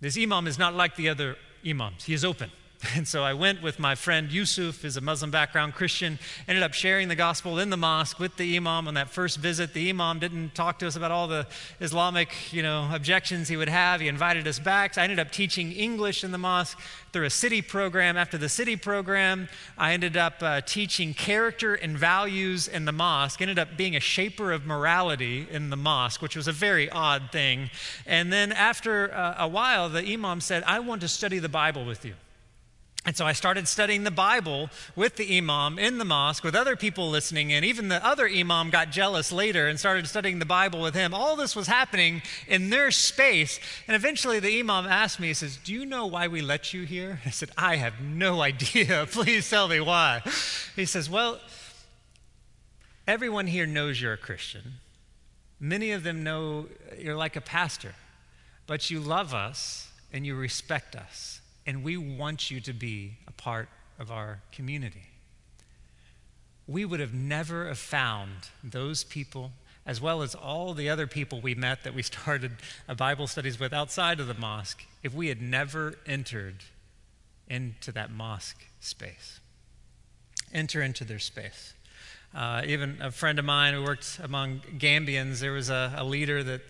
This 0.00 0.16
imam 0.16 0.46
is 0.46 0.58
not 0.58 0.72
like 0.72 0.96
the 0.96 1.10
other 1.10 1.36
imams, 1.68 2.04
he 2.04 2.14
is 2.14 2.24
open. 2.24 2.50
And 2.96 3.08
so 3.08 3.24
I 3.24 3.34
went 3.34 3.62
with 3.62 3.78
my 3.78 3.94
friend 3.94 4.30
Yusuf, 4.30 4.82
who's 4.82 4.96
a 4.96 5.00
Muslim 5.00 5.30
background 5.30 5.74
Christian, 5.74 6.18
ended 6.46 6.62
up 6.62 6.74
sharing 6.74 7.08
the 7.08 7.16
gospel 7.16 7.58
in 7.58 7.70
the 7.70 7.76
mosque 7.76 8.18
with 8.18 8.36
the 8.36 8.56
imam 8.56 8.86
on 8.88 8.94
that 8.94 9.10
first 9.10 9.38
visit. 9.38 9.72
The 9.72 9.90
imam 9.90 10.18
didn't 10.18 10.54
talk 10.54 10.78
to 10.80 10.86
us 10.86 10.96
about 10.96 11.10
all 11.10 11.26
the 11.26 11.46
Islamic, 11.80 12.52
you 12.52 12.62
know, 12.62 12.88
objections 12.92 13.48
he 13.48 13.56
would 13.56 13.68
have. 13.68 14.00
He 14.00 14.08
invited 14.08 14.46
us 14.46 14.58
back. 14.58 14.94
So 14.94 15.00
I 15.00 15.04
ended 15.04 15.18
up 15.18 15.30
teaching 15.30 15.72
English 15.72 16.24
in 16.24 16.30
the 16.30 16.38
mosque 16.38 16.78
through 17.12 17.24
a 17.24 17.30
city 17.30 17.62
program. 17.62 18.16
After 18.16 18.38
the 18.38 18.48
city 18.48 18.76
program, 18.76 19.48
I 19.78 19.92
ended 19.92 20.16
up 20.16 20.42
uh, 20.42 20.60
teaching 20.60 21.14
character 21.14 21.74
and 21.74 21.96
values 21.96 22.68
in 22.68 22.84
the 22.84 22.92
mosque. 22.92 23.40
Ended 23.40 23.58
up 23.58 23.76
being 23.76 23.96
a 23.96 24.00
shaper 24.00 24.52
of 24.52 24.66
morality 24.66 25.46
in 25.50 25.70
the 25.70 25.76
mosque, 25.76 26.22
which 26.22 26.36
was 26.36 26.48
a 26.48 26.52
very 26.52 26.90
odd 26.90 27.30
thing. 27.32 27.70
And 28.06 28.32
then 28.32 28.52
after 28.52 29.12
uh, 29.12 29.36
a 29.38 29.48
while, 29.48 29.88
the 29.88 30.04
imam 30.12 30.40
said, 30.40 30.62
"I 30.66 30.80
want 30.80 31.00
to 31.00 31.08
study 31.08 31.38
the 31.38 31.48
Bible 31.48 31.84
with 31.84 32.04
you." 32.04 32.14
And 33.06 33.14
so 33.14 33.26
I 33.26 33.34
started 33.34 33.68
studying 33.68 34.04
the 34.04 34.10
Bible 34.10 34.70
with 34.96 35.16
the 35.16 35.36
imam 35.36 35.78
in 35.78 35.98
the 35.98 36.06
mosque 36.06 36.42
with 36.42 36.54
other 36.54 36.74
people 36.74 37.10
listening 37.10 37.52
and 37.52 37.62
Even 37.64 37.88
the 37.88 38.04
other 38.04 38.26
imam 38.26 38.70
got 38.70 38.90
jealous 38.90 39.30
later 39.30 39.68
and 39.68 39.78
started 39.78 40.06
studying 40.06 40.38
the 40.38 40.46
Bible 40.46 40.80
with 40.80 40.94
him. 40.94 41.12
All 41.12 41.36
this 41.36 41.54
was 41.54 41.66
happening 41.66 42.22
in 42.48 42.70
their 42.70 42.90
space. 42.90 43.60
And 43.86 43.94
eventually 43.94 44.40
the 44.40 44.58
imam 44.58 44.86
asked 44.86 45.20
me, 45.20 45.28
he 45.28 45.34
says, 45.34 45.58
Do 45.58 45.74
you 45.74 45.84
know 45.84 46.06
why 46.06 46.28
we 46.28 46.40
let 46.40 46.72
you 46.72 46.84
here? 46.84 47.20
I 47.26 47.30
said, 47.30 47.50
I 47.58 47.76
have 47.76 48.00
no 48.00 48.40
idea. 48.42 49.06
Please 49.10 49.48
tell 49.50 49.68
me 49.68 49.80
why. 49.80 50.22
He 50.74 50.86
says, 50.86 51.10
Well, 51.10 51.40
everyone 53.06 53.48
here 53.48 53.66
knows 53.66 54.00
you're 54.00 54.14
a 54.14 54.18
Christian. 54.18 54.74
Many 55.60 55.92
of 55.92 56.04
them 56.04 56.24
know 56.24 56.66
you're 56.98 57.16
like 57.16 57.36
a 57.36 57.40
pastor, 57.40 57.94
but 58.66 58.90
you 58.90 58.98
love 58.98 59.34
us 59.34 59.90
and 60.10 60.24
you 60.24 60.34
respect 60.34 60.96
us 60.96 61.40
and 61.66 61.82
we 61.82 61.96
want 61.96 62.50
you 62.50 62.60
to 62.60 62.72
be 62.72 63.18
a 63.26 63.32
part 63.32 63.68
of 63.98 64.10
our 64.10 64.40
community. 64.52 65.08
We 66.66 66.84
would 66.84 67.00
have 67.00 67.14
never 67.14 67.68
have 67.68 67.78
found 67.78 68.48
those 68.62 69.04
people, 69.04 69.52
as 69.86 70.00
well 70.00 70.22
as 70.22 70.34
all 70.34 70.74
the 70.74 70.88
other 70.88 71.06
people 71.06 71.40
we 71.40 71.54
met 71.54 71.84
that 71.84 71.94
we 71.94 72.02
started 72.02 72.52
Bible 72.96 73.26
studies 73.26 73.60
with 73.60 73.72
outside 73.72 74.20
of 74.20 74.26
the 74.26 74.34
mosque, 74.34 74.84
if 75.02 75.14
we 75.14 75.28
had 75.28 75.42
never 75.42 75.94
entered 76.06 76.56
into 77.48 77.92
that 77.92 78.10
mosque 78.10 78.64
space. 78.80 79.40
Enter 80.52 80.82
into 80.82 81.04
their 81.04 81.18
space. 81.18 81.74
Uh, 82.34 82.62
even 82.66 82.98
a 83.00 83.10
friend 83.10 83.38
of 83.38 83.44
mine 83.44 83.74
who 83.74 83.82
worked 83.84 84.18
among 84.22 84.60
Gambians, 84.78 85.40
there 85.40 85.52
was 85.52 85.70
a, 85.70 85.92
a 85.96 86.04
leader 86.04 86.42
that 86.42 86.62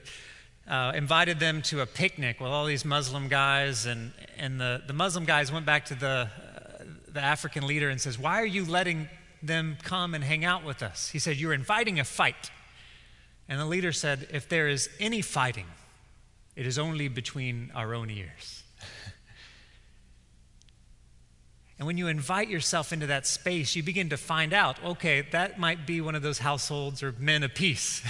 uh, 0.68 0.92
invited 0.94 1.38
them 1.40 1.62
to 1.62 1.81
a 1.81 1.87
picnic 1.87 2.40
with 2.40 2.50
all 2.50 2.64
these 2.64 2.85
Muslim 2.85 3.29
guys, 3.29 3.87
and, 3.87 4.12
and 4.38 4.61
the, 4.61 4.83
the 4.87 4.92
Muslim 4.92 5.24
guys 5.24 5.53
went 5.53 5.66
back 5.66 5.85
to 5.87 5.94
the, 5.94 6.07
uh, 6.07 6.85
the 7.12 7.20
African 7.20 7.66
leader 7.66 7.90
and 7.90 8.00
says, 8.00 8.18
Why 8.18 8.40
are 8.40 8.46
you 8.46 8.64
letting 8.64 9.09
them 9.42 9.77
come 9.83 10.14
and 10.14 10.24
hang 10.24 10.44
out 10.44 10.64
with 10.64 10.83
us? 10.83 11.11
He 11.11 11.18
said, 11.18 11.37
You're 11.37 11.53
inviting 11.53 12.00
a 12.00 12.05
fight. 12.05 12.50
And 13.48 13.61
the 13.61 13.66
leader 13.66 13.92
said, 13.92 14.27
If 14.33 14.48
there 14.48 14.68
is 14.68 14.88
any 14.98 15.20
fighting, 15.20 15.66
it 16.57 16.66
is 16.66 16.79
only 16.79 17.09
between 17.09 17.70
our 17.74 17.94
own 17.94 18.11
ears. 18.11 18.63
And 21.85 21.87
when 21.87 21.99
you 21.99 22.07
invite 22.07 22.49
yourself 22.49 22.94
into 22.94 23.09
that 23.09 23.27
space, 23.27 23.77
you 23.77 23.83
begin 23.83 24.09
to 24.09 24.16
find 24.16 24.55
out 24.55 24.83
okay, 24.83 25.20
that 25.33 25.59
might 25.59 25.87
be 25.87 26.01
one 26.01 26.14
of 26.14 26.23
those 26.23 26.38
households 26.38 27.03
or 27.03 27.14
men 27.18 27.42
of 27.42 27.55
peace. 27.55 28.01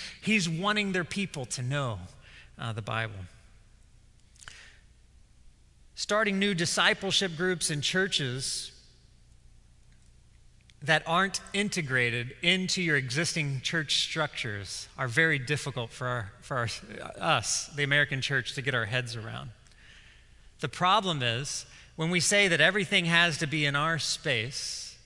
He's 0.22 0.48
wanting 0.48 0.92
their 0.92 1.04
people 1.04 1.44
to 1.44 1.62
know 1.62 1.98
uh, 2.58 2.72
the 2.72 2.80
Bible. 2.80 3.26
Starting 5.94 6.38
new 6.38 6.54
discipleship 6.54 7.36
groups 7.36 7.68
and 7.68 7.82
churches 7.82 8.72
that 10.82 11.02
aren't 11.06 11.42
integrated 11.52 12.34
into 12.40 12.80
your 12.80 12.96
existing 12.96 13.60
church 13.60 14.02
structures 14.02 14.88
are 14.96 15.08
very 15.08 15.38
difficult 15.38 15.90
for, 15.90 16.06
our, 16.06 16.32
for 16.40 16.56
our, 16.56 16.68
us, 17.18 17.66
the 17.76 17.82
American 17.82 18.22
church, 18.22 18.54
to 18.54 18.62
get 18.62 18.74
our 18.74 18.86
heads 18.86 19.14
around. 19.14 19.50
The 20.60 20.68
problem 20.68 21.22
is 21.22 21.66
when 21.96 22.10
we 22.10 22.20
say 22.20 22.48
that 22.48 22.60
everything 22.60 23.04
has 23.06 23.38
to 23.38 23.46
be 23.46 23.66
in 23.66 23.76
our 23.76 23.98
space, 23.98 24.96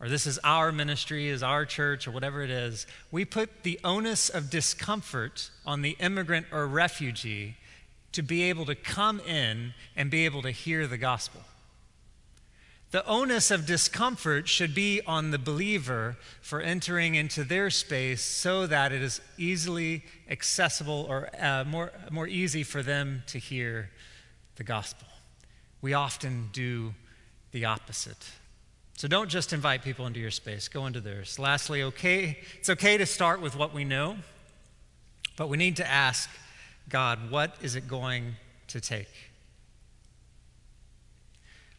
or 0.00 0.08
this 0.08 0.26
is 0.26 0.38
our 0.44 0.70
ministry, 0.70 1.28
is 1.28 1.42
our 1.42 1.64
church, 1.64 2.06
or 2.06 2.12
whatever 2.12 2.42
it 2.42 2.50
is, 2.50 2.86
we 3.10 3.24
put 3.24 3.64
the 3.64 3.80
onus 3.82 4.28
of 4.28 4.50
discomfort 4.50 5.50
on 5.66 5.82
the 5.82 5.96
immigrant 5.98 6.46
or 6.52 6.66
refugee 6.66 7.56
to 8.12 8.22
be 8.22 8.42
able 8.44 8.66
to 8.66 8.74
come 8.74 9.20
in 9.20 9.74
and 9.96 10.10
be 10.10 10.24
able 10.24 10.42
to 10.42 10.50
hear 10.50 10.86
the 10.86 10.98
gospel. 10.98 11.42
The 12.90 13.04
onus 13.06 13.50
of 13.50 13.66
discomfort 13.66 14.48
should 14.48 14.74
be 14.74 15.02
on 15.06 15.30
the 15.30 15.38
believer 15.38 16.16
for 16.40 16.62
entering 16.62 17.16
into 17.16 17.44
their 17.44 17.68
space 17.68 18.22
so 18.22 18.66
that 18.66 18.92
it 18.92 19.02
is 19.02 19.20
easily 19.36 20.04
accessible 20.30 21.04
or 21.06 21.28
uh, 21.38 21.64
more, 21.64 21.92
more 22.10 22.26
easy 22.26 22.62
for 22.62 22.82
them 22.82 23.24
to 23.26 23.38
hear 23.38 23.90
the 24.56 24.64
gospel 24.64 25.07
we 25.80 25.94
often 25.94 26.50
do 26.52 26.94
the 27.52 27.64
opposite. 27.64 28.30
So 28.96 29.06
don't 29.06 29.30
just 29.30 29.52
invite 29.52 29.82
people 29.82 30.06
into 30.06 30.18
your 30.18 30.32
space, 30.32 30.66
go 30.66 30.86
into 30.86 31.00
theirs. 31.00 31.38
Lastly, 31.38 31.82
okay, 31.84 32.38
it's 32.58 32.68
okay 32.68 32.98
to 32.98 33.06
start 33.06 33.40
with 33.40 33.54
what 33.54 33.72
we 33.72 33.84
know, 33.84 34.16
but 35.36 35.48
we 35.48 35.56
need 35.56 35.76
to 35.76 35.88
ask 35.88 36.28
God, 36.88 37.30
what 37.30 37.54
is 37.62 37.76
it 37.76 37.86
going 37.86 38.34
to 38.68 38.80
take? 38.80 39.06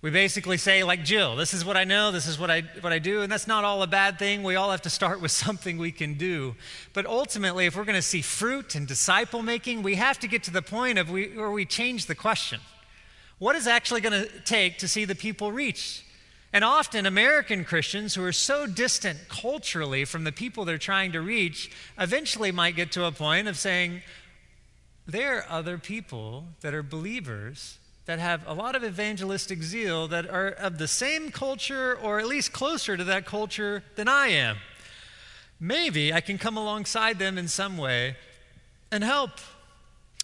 We 0.02 0.12
basically 0.12 0.56
say, 0.56 0.84
like 0.86 1.04
Jill, 1.04 1.36
this 1.36 1.54
is 1.54 1.66
what 1.66 1.76
I 1.76 1.84
know, 1.84 2.12
this 2.14 2.26
is 2.26 2.40
what 2.40 2.50
I, 2.50 2.62
what 2.80 2.94
I 2.94 3.00
do, 3.00 3.22
and 3.22 3.30
that's 3.30 3.48
not 3.48 3.66
all 3.66 3.84
a 3.84 3.88
bad 3.88 4.18
thing. 4.18 4.44
We 4.44 4.56
all 4.56 4.72
have 4.72 4.82
to 4.84 4.90
start 4.90 5.20
with 5.20 5.32
something 5.46 5.78
we 5.78 5.92
can 5.92 6.14
do. 6.14 6.56
But 6.94 7.06
ultimately, 7.06 7.66
if 7.66 7.76
we're 7.76 7.84
going 7.84 7.96
to 7.96 8.02
see 8.02 8.22
fruit 8.22 8.76
and 8.76 8.88
disciple 8.88 9.42
making, 9.42 9.84
we 9.84 9.96
have 9.96 10.18
to 10.20 10.28
get 10.28 10.44
to 10.44 10.52
the 10.52 10.62
point 10.62 10.98
of 10.98 11.10
we, 11.10 11.36
where 11.36 11.52
we 11.52 11.66
change 11.66 12.06
the 12.06 12.16
question. 12.16 12.62
What 13.40 13.56
is 13.56 13.68
actually 13.68 14.02
going 14.02 14.24
to 14.24 14.40
take 14.42 14.80
to 14.80 14.88
see 14.88 15.06
the 15.06 15.16
people 15.16 15.52
reached? 15.52 16.04
And 16.52 16.64
often, 16.64 17.06
American 17.06 17.64
Christians 17.64 18.16
who 18.16 18.24
are 18.24 18.34
so 18.34 18.68
distant 18.68 19.30
culturally 19.30 20.04
from 20.04 20.24
the 20.24 20.32
people 20.32 20.66
they're 20.66 20.78
trying 20.78 21.12
to 21.14 21.22
reach 21.22 21.72
eventually 21.98 22.52
might 22.52 22.76
get 22.76 22.92
to 22.94 23.06
a 23.06 23.12
point 23.12 23.48
of 23.48 23.58
saying, 23.58 24.02
there 25.08 25.38
are 25.38 25.46
other 25.50 25.78
people 25.78 26.46
that 26.62 26.74
are 26.74 26.84
believers 26.84 27.78
that 28.06 28.20
have 28.20 28.46
a 28.48 28.54
lot 28.54 28.76
of 28.76 28.84
evangelistic 28.84 29.62
zeal 29.62 30.08
that 30.08 30.28
are 30.28 30.50
of 30.50 30.80
the 30.80 30.88
same 30.88 31.32
culture 31.32 31.96
or 31.96 32.20
at 32.20 32.28
least 32.28 32.52
closer 32.52 32.98
to 32.98 33.04
that 33.04 33.26
culture 33.26 33.84
than 33.96 34.08
I 34.08 34.28
am. 34.28 34.58
Maybe 35.60 36.12
I 36.12 36.20
can 36.20 36.38
come 36.38 36.58
alongside 36.58 37.20
them 37.20 37.38
in 37.38 37.48
some 37.48 37.78
way 37.78 38.16
and 38.92 39.04
help. 39.04 39.32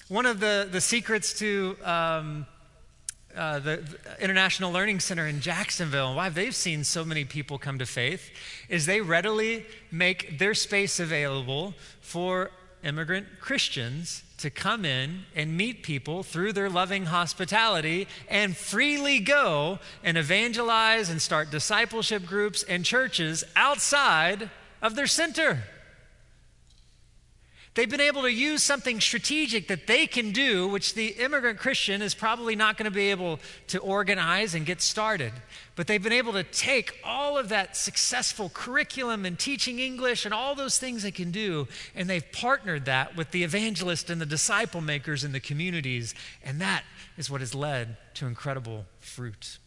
One 0.07 0.25
of 0.25 0.39
the, 0.39 0.67
the 0.71 0.81
secrets 0.81 1.37
to 1.39 1.77
um, 1.83 2.47
uh, 3.35 3.59
the, 3.59 3.77
the, 3.77 4.23
International 4.23 4.71
Learning 4.71 4.99
Center 4.99 5.27
in 5.27 5.41
Jacksonville 5.41 6.07
and 6.07 6.15
why 6.15 6.29
they've 6.29 6.55
seen 6.55 6.83
so 6.83 7.03
many 7.03 7.25
people 7.25 7.57
come 7.57 7.79
to 7.79 7.85
faith 7.85 8.31
is 8.69 8.85
they 8.85 9.01
readily 9.01 9.65
make 9.91 10.39
their 10.39 10.53
space 10.53 10.99
available 10.99 11.73
for 12.01 12.51
immigrant 12.83 13.27
Christians 13.41 14.23
to 14.37 14.49
come 14.49 14.85
in 14.85 15.23
and 15.35 15.57
meet 15.57 15.83
people 15.83 16.23
through 16.23 16.53
their 16.53 16.69
loving 16.69 17.05
hospitality 17.05 18.07
and 18.29 18.55
freely 18.55 19.19
go 19.19 19.79
and 20.03 20.17
evangelize 20.17 21.09
and 21.09 21.21
start 21.21 21.49
discipleship 21.51 22.25
groups 22.25 22.63
and 22.63 22.85
churches 22.85 23.43
outside 23.55 24.49
of 24.81 24.95
their 24.95 25.07
center. 25.07 25.63
They've 27.75 27.89
been 27.89 27.99
able 27.99 28.21
to 28.21 28.31
use 28.31 28.63
something 28.63 29.01
strategic 29.01 29.67
that 29.67 29.85
they 29.85 30.07
can 30.07 30.31
do, 30.31 30.65
which 30.69 30.93
the 30.93 31.07
immigrant 31.07 31.59
Christian 31.59 32.01
is 32.01 32.15
probably 32.15 32.55
not 32.55 32.77
going 32.77 32.85
to 32.85 32.95
be 32.95 33.11
able 33.11 33.41
to 33.67 33.79
organize 33.79 34.55
and 34.55 34.65
get 34.65 34.81
started. 34.81 35.33
But 35.75 35.87
they've 35.87 36.01
been 36.01 36.13
able 36.13 36.31
to 36.33 36.43
take 36.43 36.97
all 37.03 37.37
of 37.37 37.49
that 37.49 37.75
successful 37.75 38.49
curriculum 38.53 39.25
and 39.25 39.37
teaching 39.37 39.79
English 39.79 40.23
and 40.23 40.33
all 40.33 40.55
those 40.55 40.77
things 40.77 41.03
they 41.03 41.11
can 41.11 41.31
do, 41.31 41.67
and 41.93 42.09
they've 42.09 42.31
partnered 42.31 42.85
that 42.85 43.17
with 43.17 43.31
the 43.31 43.43
evangelist 43.43 44.09
and 44.09 44.21
the 44.21 44.25
disciple 44.25 44.79
makers 44.79 45.25
in 45.25 45.33
the 45.33 45.41
communities. 45.41 46.15
And 46.45 46.61
that 46.61 46.85
is 47.17 47.29
what 47.29 47.41
has 47.41 47.53
led 47.53 47.97
to 48.15 48.25
incredible 48.25 48.85
fruit. 48.99 49.57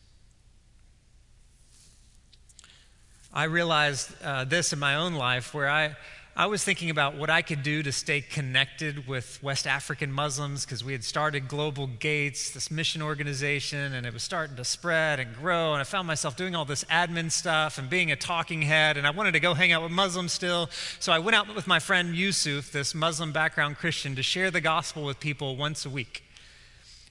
I 3.35 3.45
realized 3.45 4.11
uh, 4.25 4.45
this 4.45 4.73
in 4.73 4.79
my 4.79 4.95
own 4.95 5.13
life 5.13 5.53
where 5.53 5.69
I 5.69 5.95
I 6.39 6.47
was 6.47 6.63
thinking 6.63 6.89
about 6.91 7.17
what 7.17 7.31
I 7.31 7.43
could 7.43 7.65
do 7.65 7.83
to 7.83 7.91
stay 7.91 8.21
connected 8.21 9.09
with 9.09 9.43
West 9.43 9.67
African 9.67 10.13
Muslims 10.13 10.65
because 10.65 10.85
we 10.85 10.93
had 10.93 11.03
started 11.03 11.49
Global 11.49 11.89
Gates, 11.89 12.51
this 12.53 12.71
mission 12.71 13.03
organization, 13.03 13.93
and 13.93 14.07
it 14.07 14.13
was 14.13 14.23
starting 14.23 14.55
to 14.55 14.65
spread 14.65 15.19
and 15.19 15.35
grow. 15.35 15.73
And 15.73 15.81
I 15.81 15.83
found 15.83 16.07
myself 16.07 16.37
doing 16.37 16.55
all 16.55 16.65
this 16.65 16.85
admin 16.85 17.33
stuff 17.33 17.77
and 17.77 17.91
being 17.91 18.13
a 18.13 18.17
talking 18.17 18.63
head. 18.63 18.97
And 18.97 19.05
I 19.05 19.11
wanted 19.11 19.33
to 19.33 19.41
go 19.41 19.53
hang 19.53 19.73
out 19.73 19.83
with 19.83 19.91
Muslims 19.91 20.31
still. 20.31 20.71
So 21.01 21.11
I 21.11 21.19
went 21.19 21.35
out 21.35 21.53
with 21.57 21.67
my 21.67 21.81
friend 21.81 22.15
Yusuf, 22.15 22.71
this 22.71 22.95
Muslim 22.95 23.33
background 23.33 23.79
Christian, 23.79 24.15
to 24.15 24.23
share 24.23 24.53
the 24.53 24.61
gospel 24.61 25.03
with 25.03 25.19
people 25.19 25.57
once 25.57 25.85
a 25.85 25.91
week. 25.91 26.23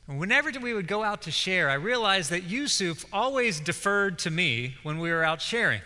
And 0.07 0.21
whenever 0.21 0.57
we 0.57 0.73
would 0.73 0.87
go 0.87 1.03
out 1.03 1.23
to 1.23 1.31
share, 1.31 1.69
I 1.69 1.73
realized 1.73 2.29
that 2.29 2.43
Yusuf 2.43 3.03
always 3.11 3.59
deferred 3.59 4.19
to 4.19 4.31
me 4.31 4.75
when 4.83 4.99
we 4.99 5.11
were 5.11 5.25
out 5.25 5.41
sharing 5.41 5.81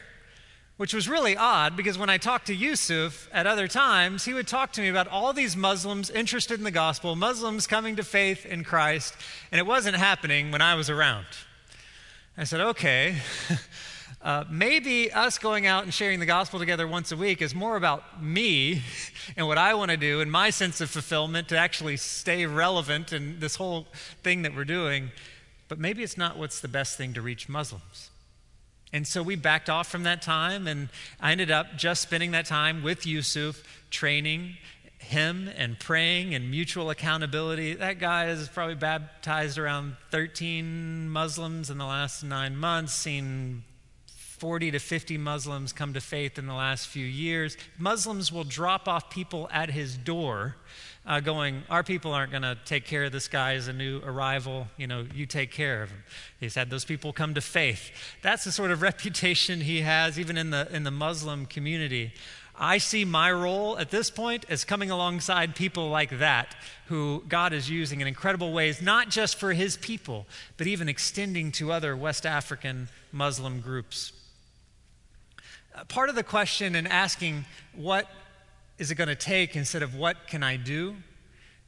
which 0.81 0.95
was 0.95 1.07
really 1.07 1.37
odd 1.37 1.77
because 1.77 1.95
when 1.95 2.09
I 2.09 2.17
talked 2.17 2.47
to 2.47 2.55
Yusuf 2.55 3.29
at 3.31 3.45
other 3.45 3.67
times, 3.67 4.25
he 4.25 4.33
would 4.33 4.47
talk 4.47 4.71
to 4.71 4.81
me 4.81 4.87
about 4.87 5.07
all 5.07 5.31
these 5.31 5.55
Muslims 5.55 6.09
interested 6.09 6.57
in 6.57 6.63
the 6.63 6.71
gospel, 6.71 7.15
Muslims 7.15 7.67
coming 7.67 7.97
to 7.97 8.03
faith 8.03 8.47
in 8.47 8.63
Christ, 8.63 9.13
and 9.51 9.59
it 9.59 9.67
wasn't 9.67 9.95
happening 9.95 10.49
when 10.49 10.59
I 10.59 10.73
was 10.73 10.89
around. 10.89 11.27
I 12.35 12.45
said, 12.45 12.61
okay, 12.61 13.17
uh, 14.23 14.45
maybe 14.49 15.11
us 15.11 15.37
going 15.37 15.67
out 15.67 15.83
and 15.83 15.93
sharing 15.93 16.19
the 16.19 16.25
gospel 16.25 16.57
together 16.57 16.87
once 16.87 17.11
a 17.11 17.15
week 17.15 17.43
is 17.43 17.53
more 17.53 17.75
about 17.75 18.23
me 18.23 18.81
and 19.37 19.45
what 19.45 19.59
I 19.59 19.75
want 19.75 19.91
to 19.91 19.97
do 19.97 20.19
and 20.19 20.31
my 20.31 20.49
sense 20.49 20.81
of 20.81 20.89
fulfillment 20.89 21.47
to 21.49 21.57
actually 21.59 21.97
stay 21.97 22.47
relevant 22.47 23.13
in 23.13 23.39
this 23.39 23.57
whole 23.57 23.85
thing 24.23 24.41
that 24.41 24.55
we're 24.55 24.65
doing. 24.65 25.11
But 25.67 25.77
maybe 25.77 26.01
it's 26.01 26.17
not 26.17 26.39
what's 26.39 26.59
the 26.59 26.67
best 26.67 26.97
thing 26.97 27.13
to 27.13 27.21
reach 27.21 27.47
Muslims. 27.47 28.10
And 28.93 29.07
so 29.07 29.23
we 29.23 29.35
backed 29.35 29.69
off 29.69 29.87
from 29.87 30.03
that 30.03 30.21
time, 30.21 30.67
and 30.67 30.89
I 31.19 31.31
ended 31.31 31.49
up 31.49 31.77
just 31.77 32.01
spending 32.01 32.31
that 32.31 32.45
time 32.45 32.83
with 32.83 33.05
Yusuf, 33.05 33.63
training 33.89 34.57
him 34.99 35.49
and 35.57 35.79
praying 35.79 36.33
and 36.35 36.49
mutual 36.51 36.89
accountability. 36.89 37.73
That 37.75 37.99
guy 37.99 38.25
has 38.25 38.47
probably 38.49 38.75
baptized 38.75 39.57
around 39.57 39.95
13 40.11 41.09
Muslims 41.09 41.69
in 41.69 41.77
the 41.77 41.85
last 41.85 42.23
nine 42.23 42.55
months, 42.55 42.93
seen 42.93 43.63
40 44.41 44.71
to 44.71 44.79
50 44.79 45.17
Muslims 45.17 45.71
come 45.71 45.93
to 45.93 46.01
faith 46.01 46.37
in 46.37 46.47
the 46.47 46.53
last 46.53 46.87
few 46.87 47.05
years. 47.05 47.57
Muslims 47.77 48.31
will 48.31 48.43
drop 48.43 48.87
off 48.87 49.09
people 49.09 49.47
at 49.51 49.69
his 49.69 49.97
door 49.97 50.55
uh, 51.05 51.19
going, 51.19 51.63
Our 51.69 51.83
people 51.83 52.13
aren't 52.13 52.31
going 52.31 52.43
to 52.43 52.57
take 52.65 52.85
care 52.85 53.05
of 53.05 53.11
this 53.11 53.27
guy 53.27 53.53
as 53.53 53.67
a 53.67 53.73
new 53.73 54.01
arrival. 54.03 54.67
You 54.77 54.87
know, 54.87 55.05
you 55.13 55.25
take 55.25 55.51
care 55.51 55.83
of 55.83 55.89
him. 55.89 56.03
He's 56.39 56.55
had 56.55 56.69
those 56.69 56.85
people 56.85 57.11
come 57.13 57.33
to 57.33 57.41
faith. 57.41 57.91
That's 58.21 58.43
the 58.43 58.51
sort 58.51 58.71
of 58.71 58.81
reputation 58.81 59.61
he 59.61 59.81
has, 59.81 60.19
even 60.19 60.37
in 60.37 60.51
the, 60.51 60.67
in 60.71 60.83
the 60.83 60.91
Muslim 60.91 61.45
community. 61.45 62.13
I 62.63 62.77
see 62.77 63.05
my 63.05 63.31
role 63.31 63.79
at 63.79 63.89
this 63.89 64.11
point 64.11 64.45
as 64.47 64.63
coming 64.63 64.91
alongside 64.91 65.55
people 65.55 65.89
like 65.89 66.19
that 66.19 66.55
who 66.87 67.23
God 67.27 67.53
is 67.53 67.69
using 67.69 68.01
in 68.01 68.07
incredible 68.07 68.53
ways, 68.53 68.81
not 68.81 69.09
just 69.09 69.37
for 69.37 69.53
his 69.53 69.77
people, 69.77 70.27
but 70.57 70.67
even 70.67 70.87
extending 70.87 71.51
to 71.53 71.71
other 71.71 71.95
West 71.95 72.25
African 72.25 72.89
Muslim 73.11 73.61
groups. 73.61 74.13
Uh, 75.73 75.85
part 75.85 76.09
of 76.09 76.15
the 76.15 76.23
question 76.23 76.75
in 76.75 76.85
asking 76.85 77.45
what 77.73 78.07
is 78.81 78.89
it 78.89 78.95
going 78.95 79.07
to 79.07 79.15
take 79.15 79.55
instead 79.55 79.83
of 79.83 79.93
what 79.93 80.25
can 80.25 80.41
I 80.41 80.57
do 80.57 80.95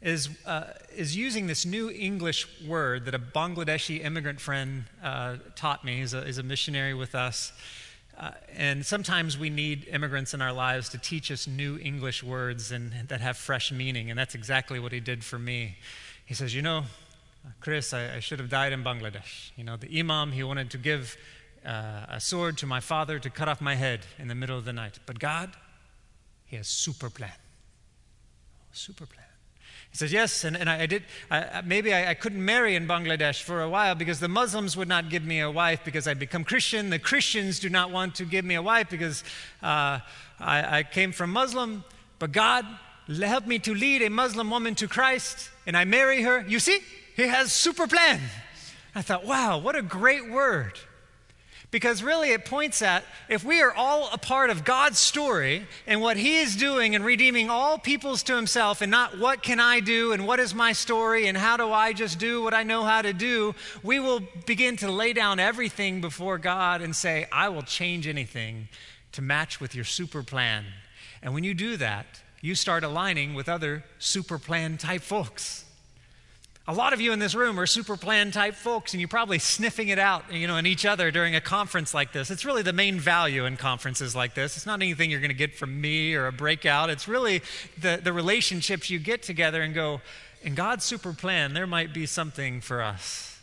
is, 0.01 0.29
uh, 0.47 0.63
is 0.95 1.15
using 1.15 1.45
this 1.45 1.63
new 1.63 1.91
English 1.91 2.47
word 2.67 3.05
that 3.05 3.13
a 3.13 3.19
Bangladeshi 3.19 4.03
immigrant 4.03 4.41
friend 4.41 4.85
uh, 5.03 5.35
taught 5.55 5.85
me. 5.85 5.97
He's 5.97 6.15
a, 6.15 6.25
he's 6.25 6.39
a, 6.39 6.43
missionary 6.43 6.95
with 6.95 7.13
us. 7.13 7.53
Uh, 8.17 8.31
and 8.55 8.83
sometimes 8.83 9.37
we 9.37 9.51
need 9.51 9.87
immigrants 9.89 10.33
in 10.33 10.41
our 10.41 10.51
lives 10.51 10.89
to 10.89 10.97
teach 10.97 11.29
us 11.29 11.45
new 11.45 11.77
English 11.77 12.23
words 12.23 12.71
and, 12.71 12.91
that 13.09 13.21
have 13.21 13.37
fresh 13.37 13.71
meaning. 13.71 14.09
And 14.09 14.17
that's 14.17 14.33
exactly 14.33 14.79
what 14.79 14.91
he 14.91 14.99
did 14.99 15.23
for 15.23 15.37
me. 15.37 15.77
He 16.25 16.33
says, 16.33 16.55
You 16.55 16.63
know, 16.63 16.85
Chris, 17.59 17.93
I, 17.93 18.15
I 18.15 18.19
should 18.21 18.39
have 18.39 18.49
died 18.49 18.73
in 18.73 18.83
Bangladesh. 18.83 19.51
You 19.55 19.65
know, 19.65 19.77
the 19.77 19.99
Imam, 19.99 20.31
he 20.31 20.41
wanted 20.41 20.71
to 20.71 20.79
give 20.79 21.15
uh, 21.63 22.07
a 22.09 22.19
sword 22.19 22.57
to 22.57 22.65
my 22.65 22.79
father 22.79 23.19
to 23.19 23.29
cut 23.29 23.47
off 23.47 23.61
my 23.61 23.75
head 23.75 23.99
in 24.17 24.29
the 24.29 24.35
middle 24.35 24.57
of 24.57 24.65
the 24.65 24.73
night. 24.73 24.97
But 25.05 25.19
God, 25.19 25.51
he 26.53 26.57
has 26.57 26.67
super 26.67 27.09
plan. 27.09 27.31
Super 28.73 29.07
plan. 29.07 29.25
He 29.89 29.97
says, 29.97 30.13
Yes, 30.13 30.43
and, 30.43 30.55
and 30.55 30.69
I, 30.69 30.81
I 30.81 30.85
did. 30.85 31.01
I, 31.31 31.63
maybe 31.65 31.91
I, 31.91 32.11
I, 32.11 32.13
couldn't 32.13 32.45
marry 32.45 32.75
in 32.75 32.87
Bangladesh 32.87 33.41
for 33.41 33.63
a 33.63 33.69
while 33.69 33.95
because 33.95 34.19
the 34.19 34.27
Muslims 34.27 34.77
would 34.77 34.87
not 34.87 35.09
give 35.09 35.23
me 35.23 35.39
a 35.39 35.49
wife 35.49 35.79
because 35.83 36.07
I'd 36.07 36.19
become 36.19 36.43
Christian. 36.43 36.91
The 36.91 36.99
Christians 36.99 37.59
do 37.59 37.71
not 37.71 37.89
want 37.89 38.13
to 38.15 38.25
give 38.25 38.45
me 38.45 38.53
a 38.53 38.61
wife 38.61 38.87
because 38.91 39.23
uh, 39.63 39.97
I, 40.39 40.77
I 40.77 40.83
came 40.83 41.11
from 41.11 41.31
Muslim. 41.31 41.83
But 42.19 42.31
God 42.31 42.67
helped 43.07 43.47
me 43.47 43.57
to 43.57 43.73
lead 43.73 44.03
a 44.03 44.11
Muslim 44.11 44.51
woman 44.51 44.75
to 44.75 44.87
Christ, 44.87 45.49
and 45.65 45.75
I 45.75 45.85
marry 45.85 46.21
her. 46.21 46.45
You 46.47 46.59
see, 46.59 46.81
He 47.15 47.23
has 47.23 47.51
super 47.51 47.87
plan. 47.87 48.21
I 48.93 49.01
thought, 49.01 49.25
wow, 49.25 49.57
what 49.57 49.75
a 49.75 49.81
great 49.81 50.29
word. 50.29 50.77
Because 51.73 52.03
really, 52.03 52.29
it 52.29 52.45
points 52.45 52.83
at 52.83 53.03
if 53.27 53.43
we 53.43 53.59
are 53.63 53.73
all 53.73 54.07
a 54.13 54.17
part 54.19 54.51
of 54.51 54.63
God's 54.63 54.99
story 54.99 55.65
and 55.87 56.01
what 56.01 56.17
He 56.17 56.37
is 56.37 56.55
doing 56.55 56.93
and 56.93 57.03
redeeming 57.03 57.49
all 57.49 57.79
peoples 57.79 58.21
to 58.23 58.35
Himself, 58.35 58.83
and 58.83 58.91
not 58.91 59.17
what 59.17 59.41
can 59.41 59.59
I 59.59 59.79
do 59.79 60.11
and 60.11 60.27
what 60.27 60.39
is 60.39 60.53
my 60.53 60.73
story 60.73 61.25
and 61.25 61.35
how 61.35 61.57
do 61.57 61.71
I 61.71 61.91
just 61.91 62.19
do 62.19 62.43
what 62.43 62.53
I 62.53 62.61
know 62.61 62.83
how 62.83 63.01
to 63.01 63.11
do, 63.11 63.55
we 63.81 63.99
will 63.99 64.19
begin 64.45 64.77
to 64.77 64.91
lay 64.91 65.13
down 65.13 65.39
everything 65.39 65.99
before 65.99 66.37
God 66.37 66.83
and 66.83 66.95
say, 66.95 67.25
I 67.31 67.49
will 67.49 67.63
change 67.63 68.05
anything 68.05 68.67
to 69.13 69.23
match 69.23 69.59
with 69.59 69.73
your 69.73 69.85
super 69.85 70.21
plan. 70.21 70.65
And 71.23 71.33
when 71.33 71.43
you 71.43 71.55
do 71.55 71.75
that, 71.77 72.05
you 72.39 72.53
start 72.53 72.83
aligning 72.83 73.33
with 73.33 73.49
other 73.49 73.83
super 73.97 74.37
plan 74.37 74.77
type 74.77 75.01
folks. 75.01 75.62
A 76.65 76.73
lot 76.73 76.93
of 76.93 77.01
you 77.01 77.11
in 77.11 77.19
this 77.19 77.35
room 77.35 77.59
are 77.59 77.65
super 77.65 77.97
plan 77.97 78.31
type 78.31 78.55
folks, 78.55 78.93
and 78.93 79.01
you're 79.01 79.09
probably 79.09 79.37
sniffing 79.37 79.89
it 79.89 79.99
out, 79.99 80.31
you 80.31 80.47
know, 80.47 80.55
in 80.55 80.65
each 80.65 80.85
other 80.85 81.11
during 81.11 81.35
a 81.35 81.41
conference 81.41 81.93
like 81.93 82.13
this. 82.13 82.31
It's 82.31 82.45
really 82.45 82.61
the 82.61 82.71
main 82.71 83.01
value 83.01 83.43
in 83.45 83.57
conferences 83.57 84.15
like 84.15 84.33
this. 84.33 84.55
It's 84.55 84.65
not 84.65 84.81
anything 84.81 85.11
you're 85.11 85.19
going 85.19 85.27
to 85.27 85.35
get 85.35 85.55
from 85.55 85.81
me 85.81 86.15
or 86.15 86.27
a 86.27 86.31
breakout. 86.31 86.89
It's 86.89 87.05
really 87.05 87.41
the, 87.77 87.99
the 88.01 88.13
relationships 88.13 88.89
you 88.89 88.97
get 88.97 89.23
together 89.23 89.61
and 89.61 89.73
go, 89.73 89.99
in 90.41 90.55
God's 90.55 90.85
super 90.85 91.11
plan, 91.11 91.53
there 91.53 91.67
might 91.67 91.93
be 91.93 92.05
something 92.05 92.61
for 92.61 92.81
us. 92.81 93.37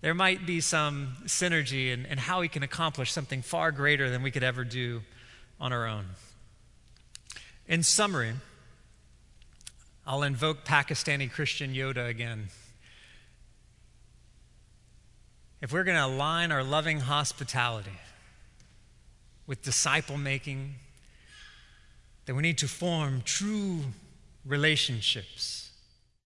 There 0.00 0.14
might 0.14 0.46
be 0.46 0.62
some 0.62 1.16
synergy 1.26 1.92
in, 1.92 2.06
in 2.06 2.16
how 2.16 2.40
He 2.40 2.48
can 2.48 2.62
accomplish 2.62 3.12
something 3.12 3.42
far 3.42 3.70
greater 3.70 4.08
than 4.08 4.22
we 4.22 4.30
could 4.30 4.44
ever 4.44 4.64
do 4.64 5.02
on 5.60 5.74
our 5.74 5.86
own. 5.86 6.06
In 7.68 7.82
summary, 7.82 8.32
I'll 10.06 10.22
invoke 10.22 10.64
Pakistani 10.64 11.30
Christian 11.30 11.74
Yoda 11.74 12.08
again. 12.08 12.48
If 15.60 15.72
we're 15.72 15.82
going 15.82 15.96
to 15.96 16.04
align 16.04 16.52
our 16.52 16.62
loving 16.62 17.00
hospitality 17.00 17.98
with 19.48 19.62
disciple 19.62 20.16
making, 20.16 20.76
then 22.26 22.36
we 22.36 22.42
need 22.42 22.58
to 22.58 22.68
form 22.68 23.22
true 23.24 23.80
relationships 24.44 25.65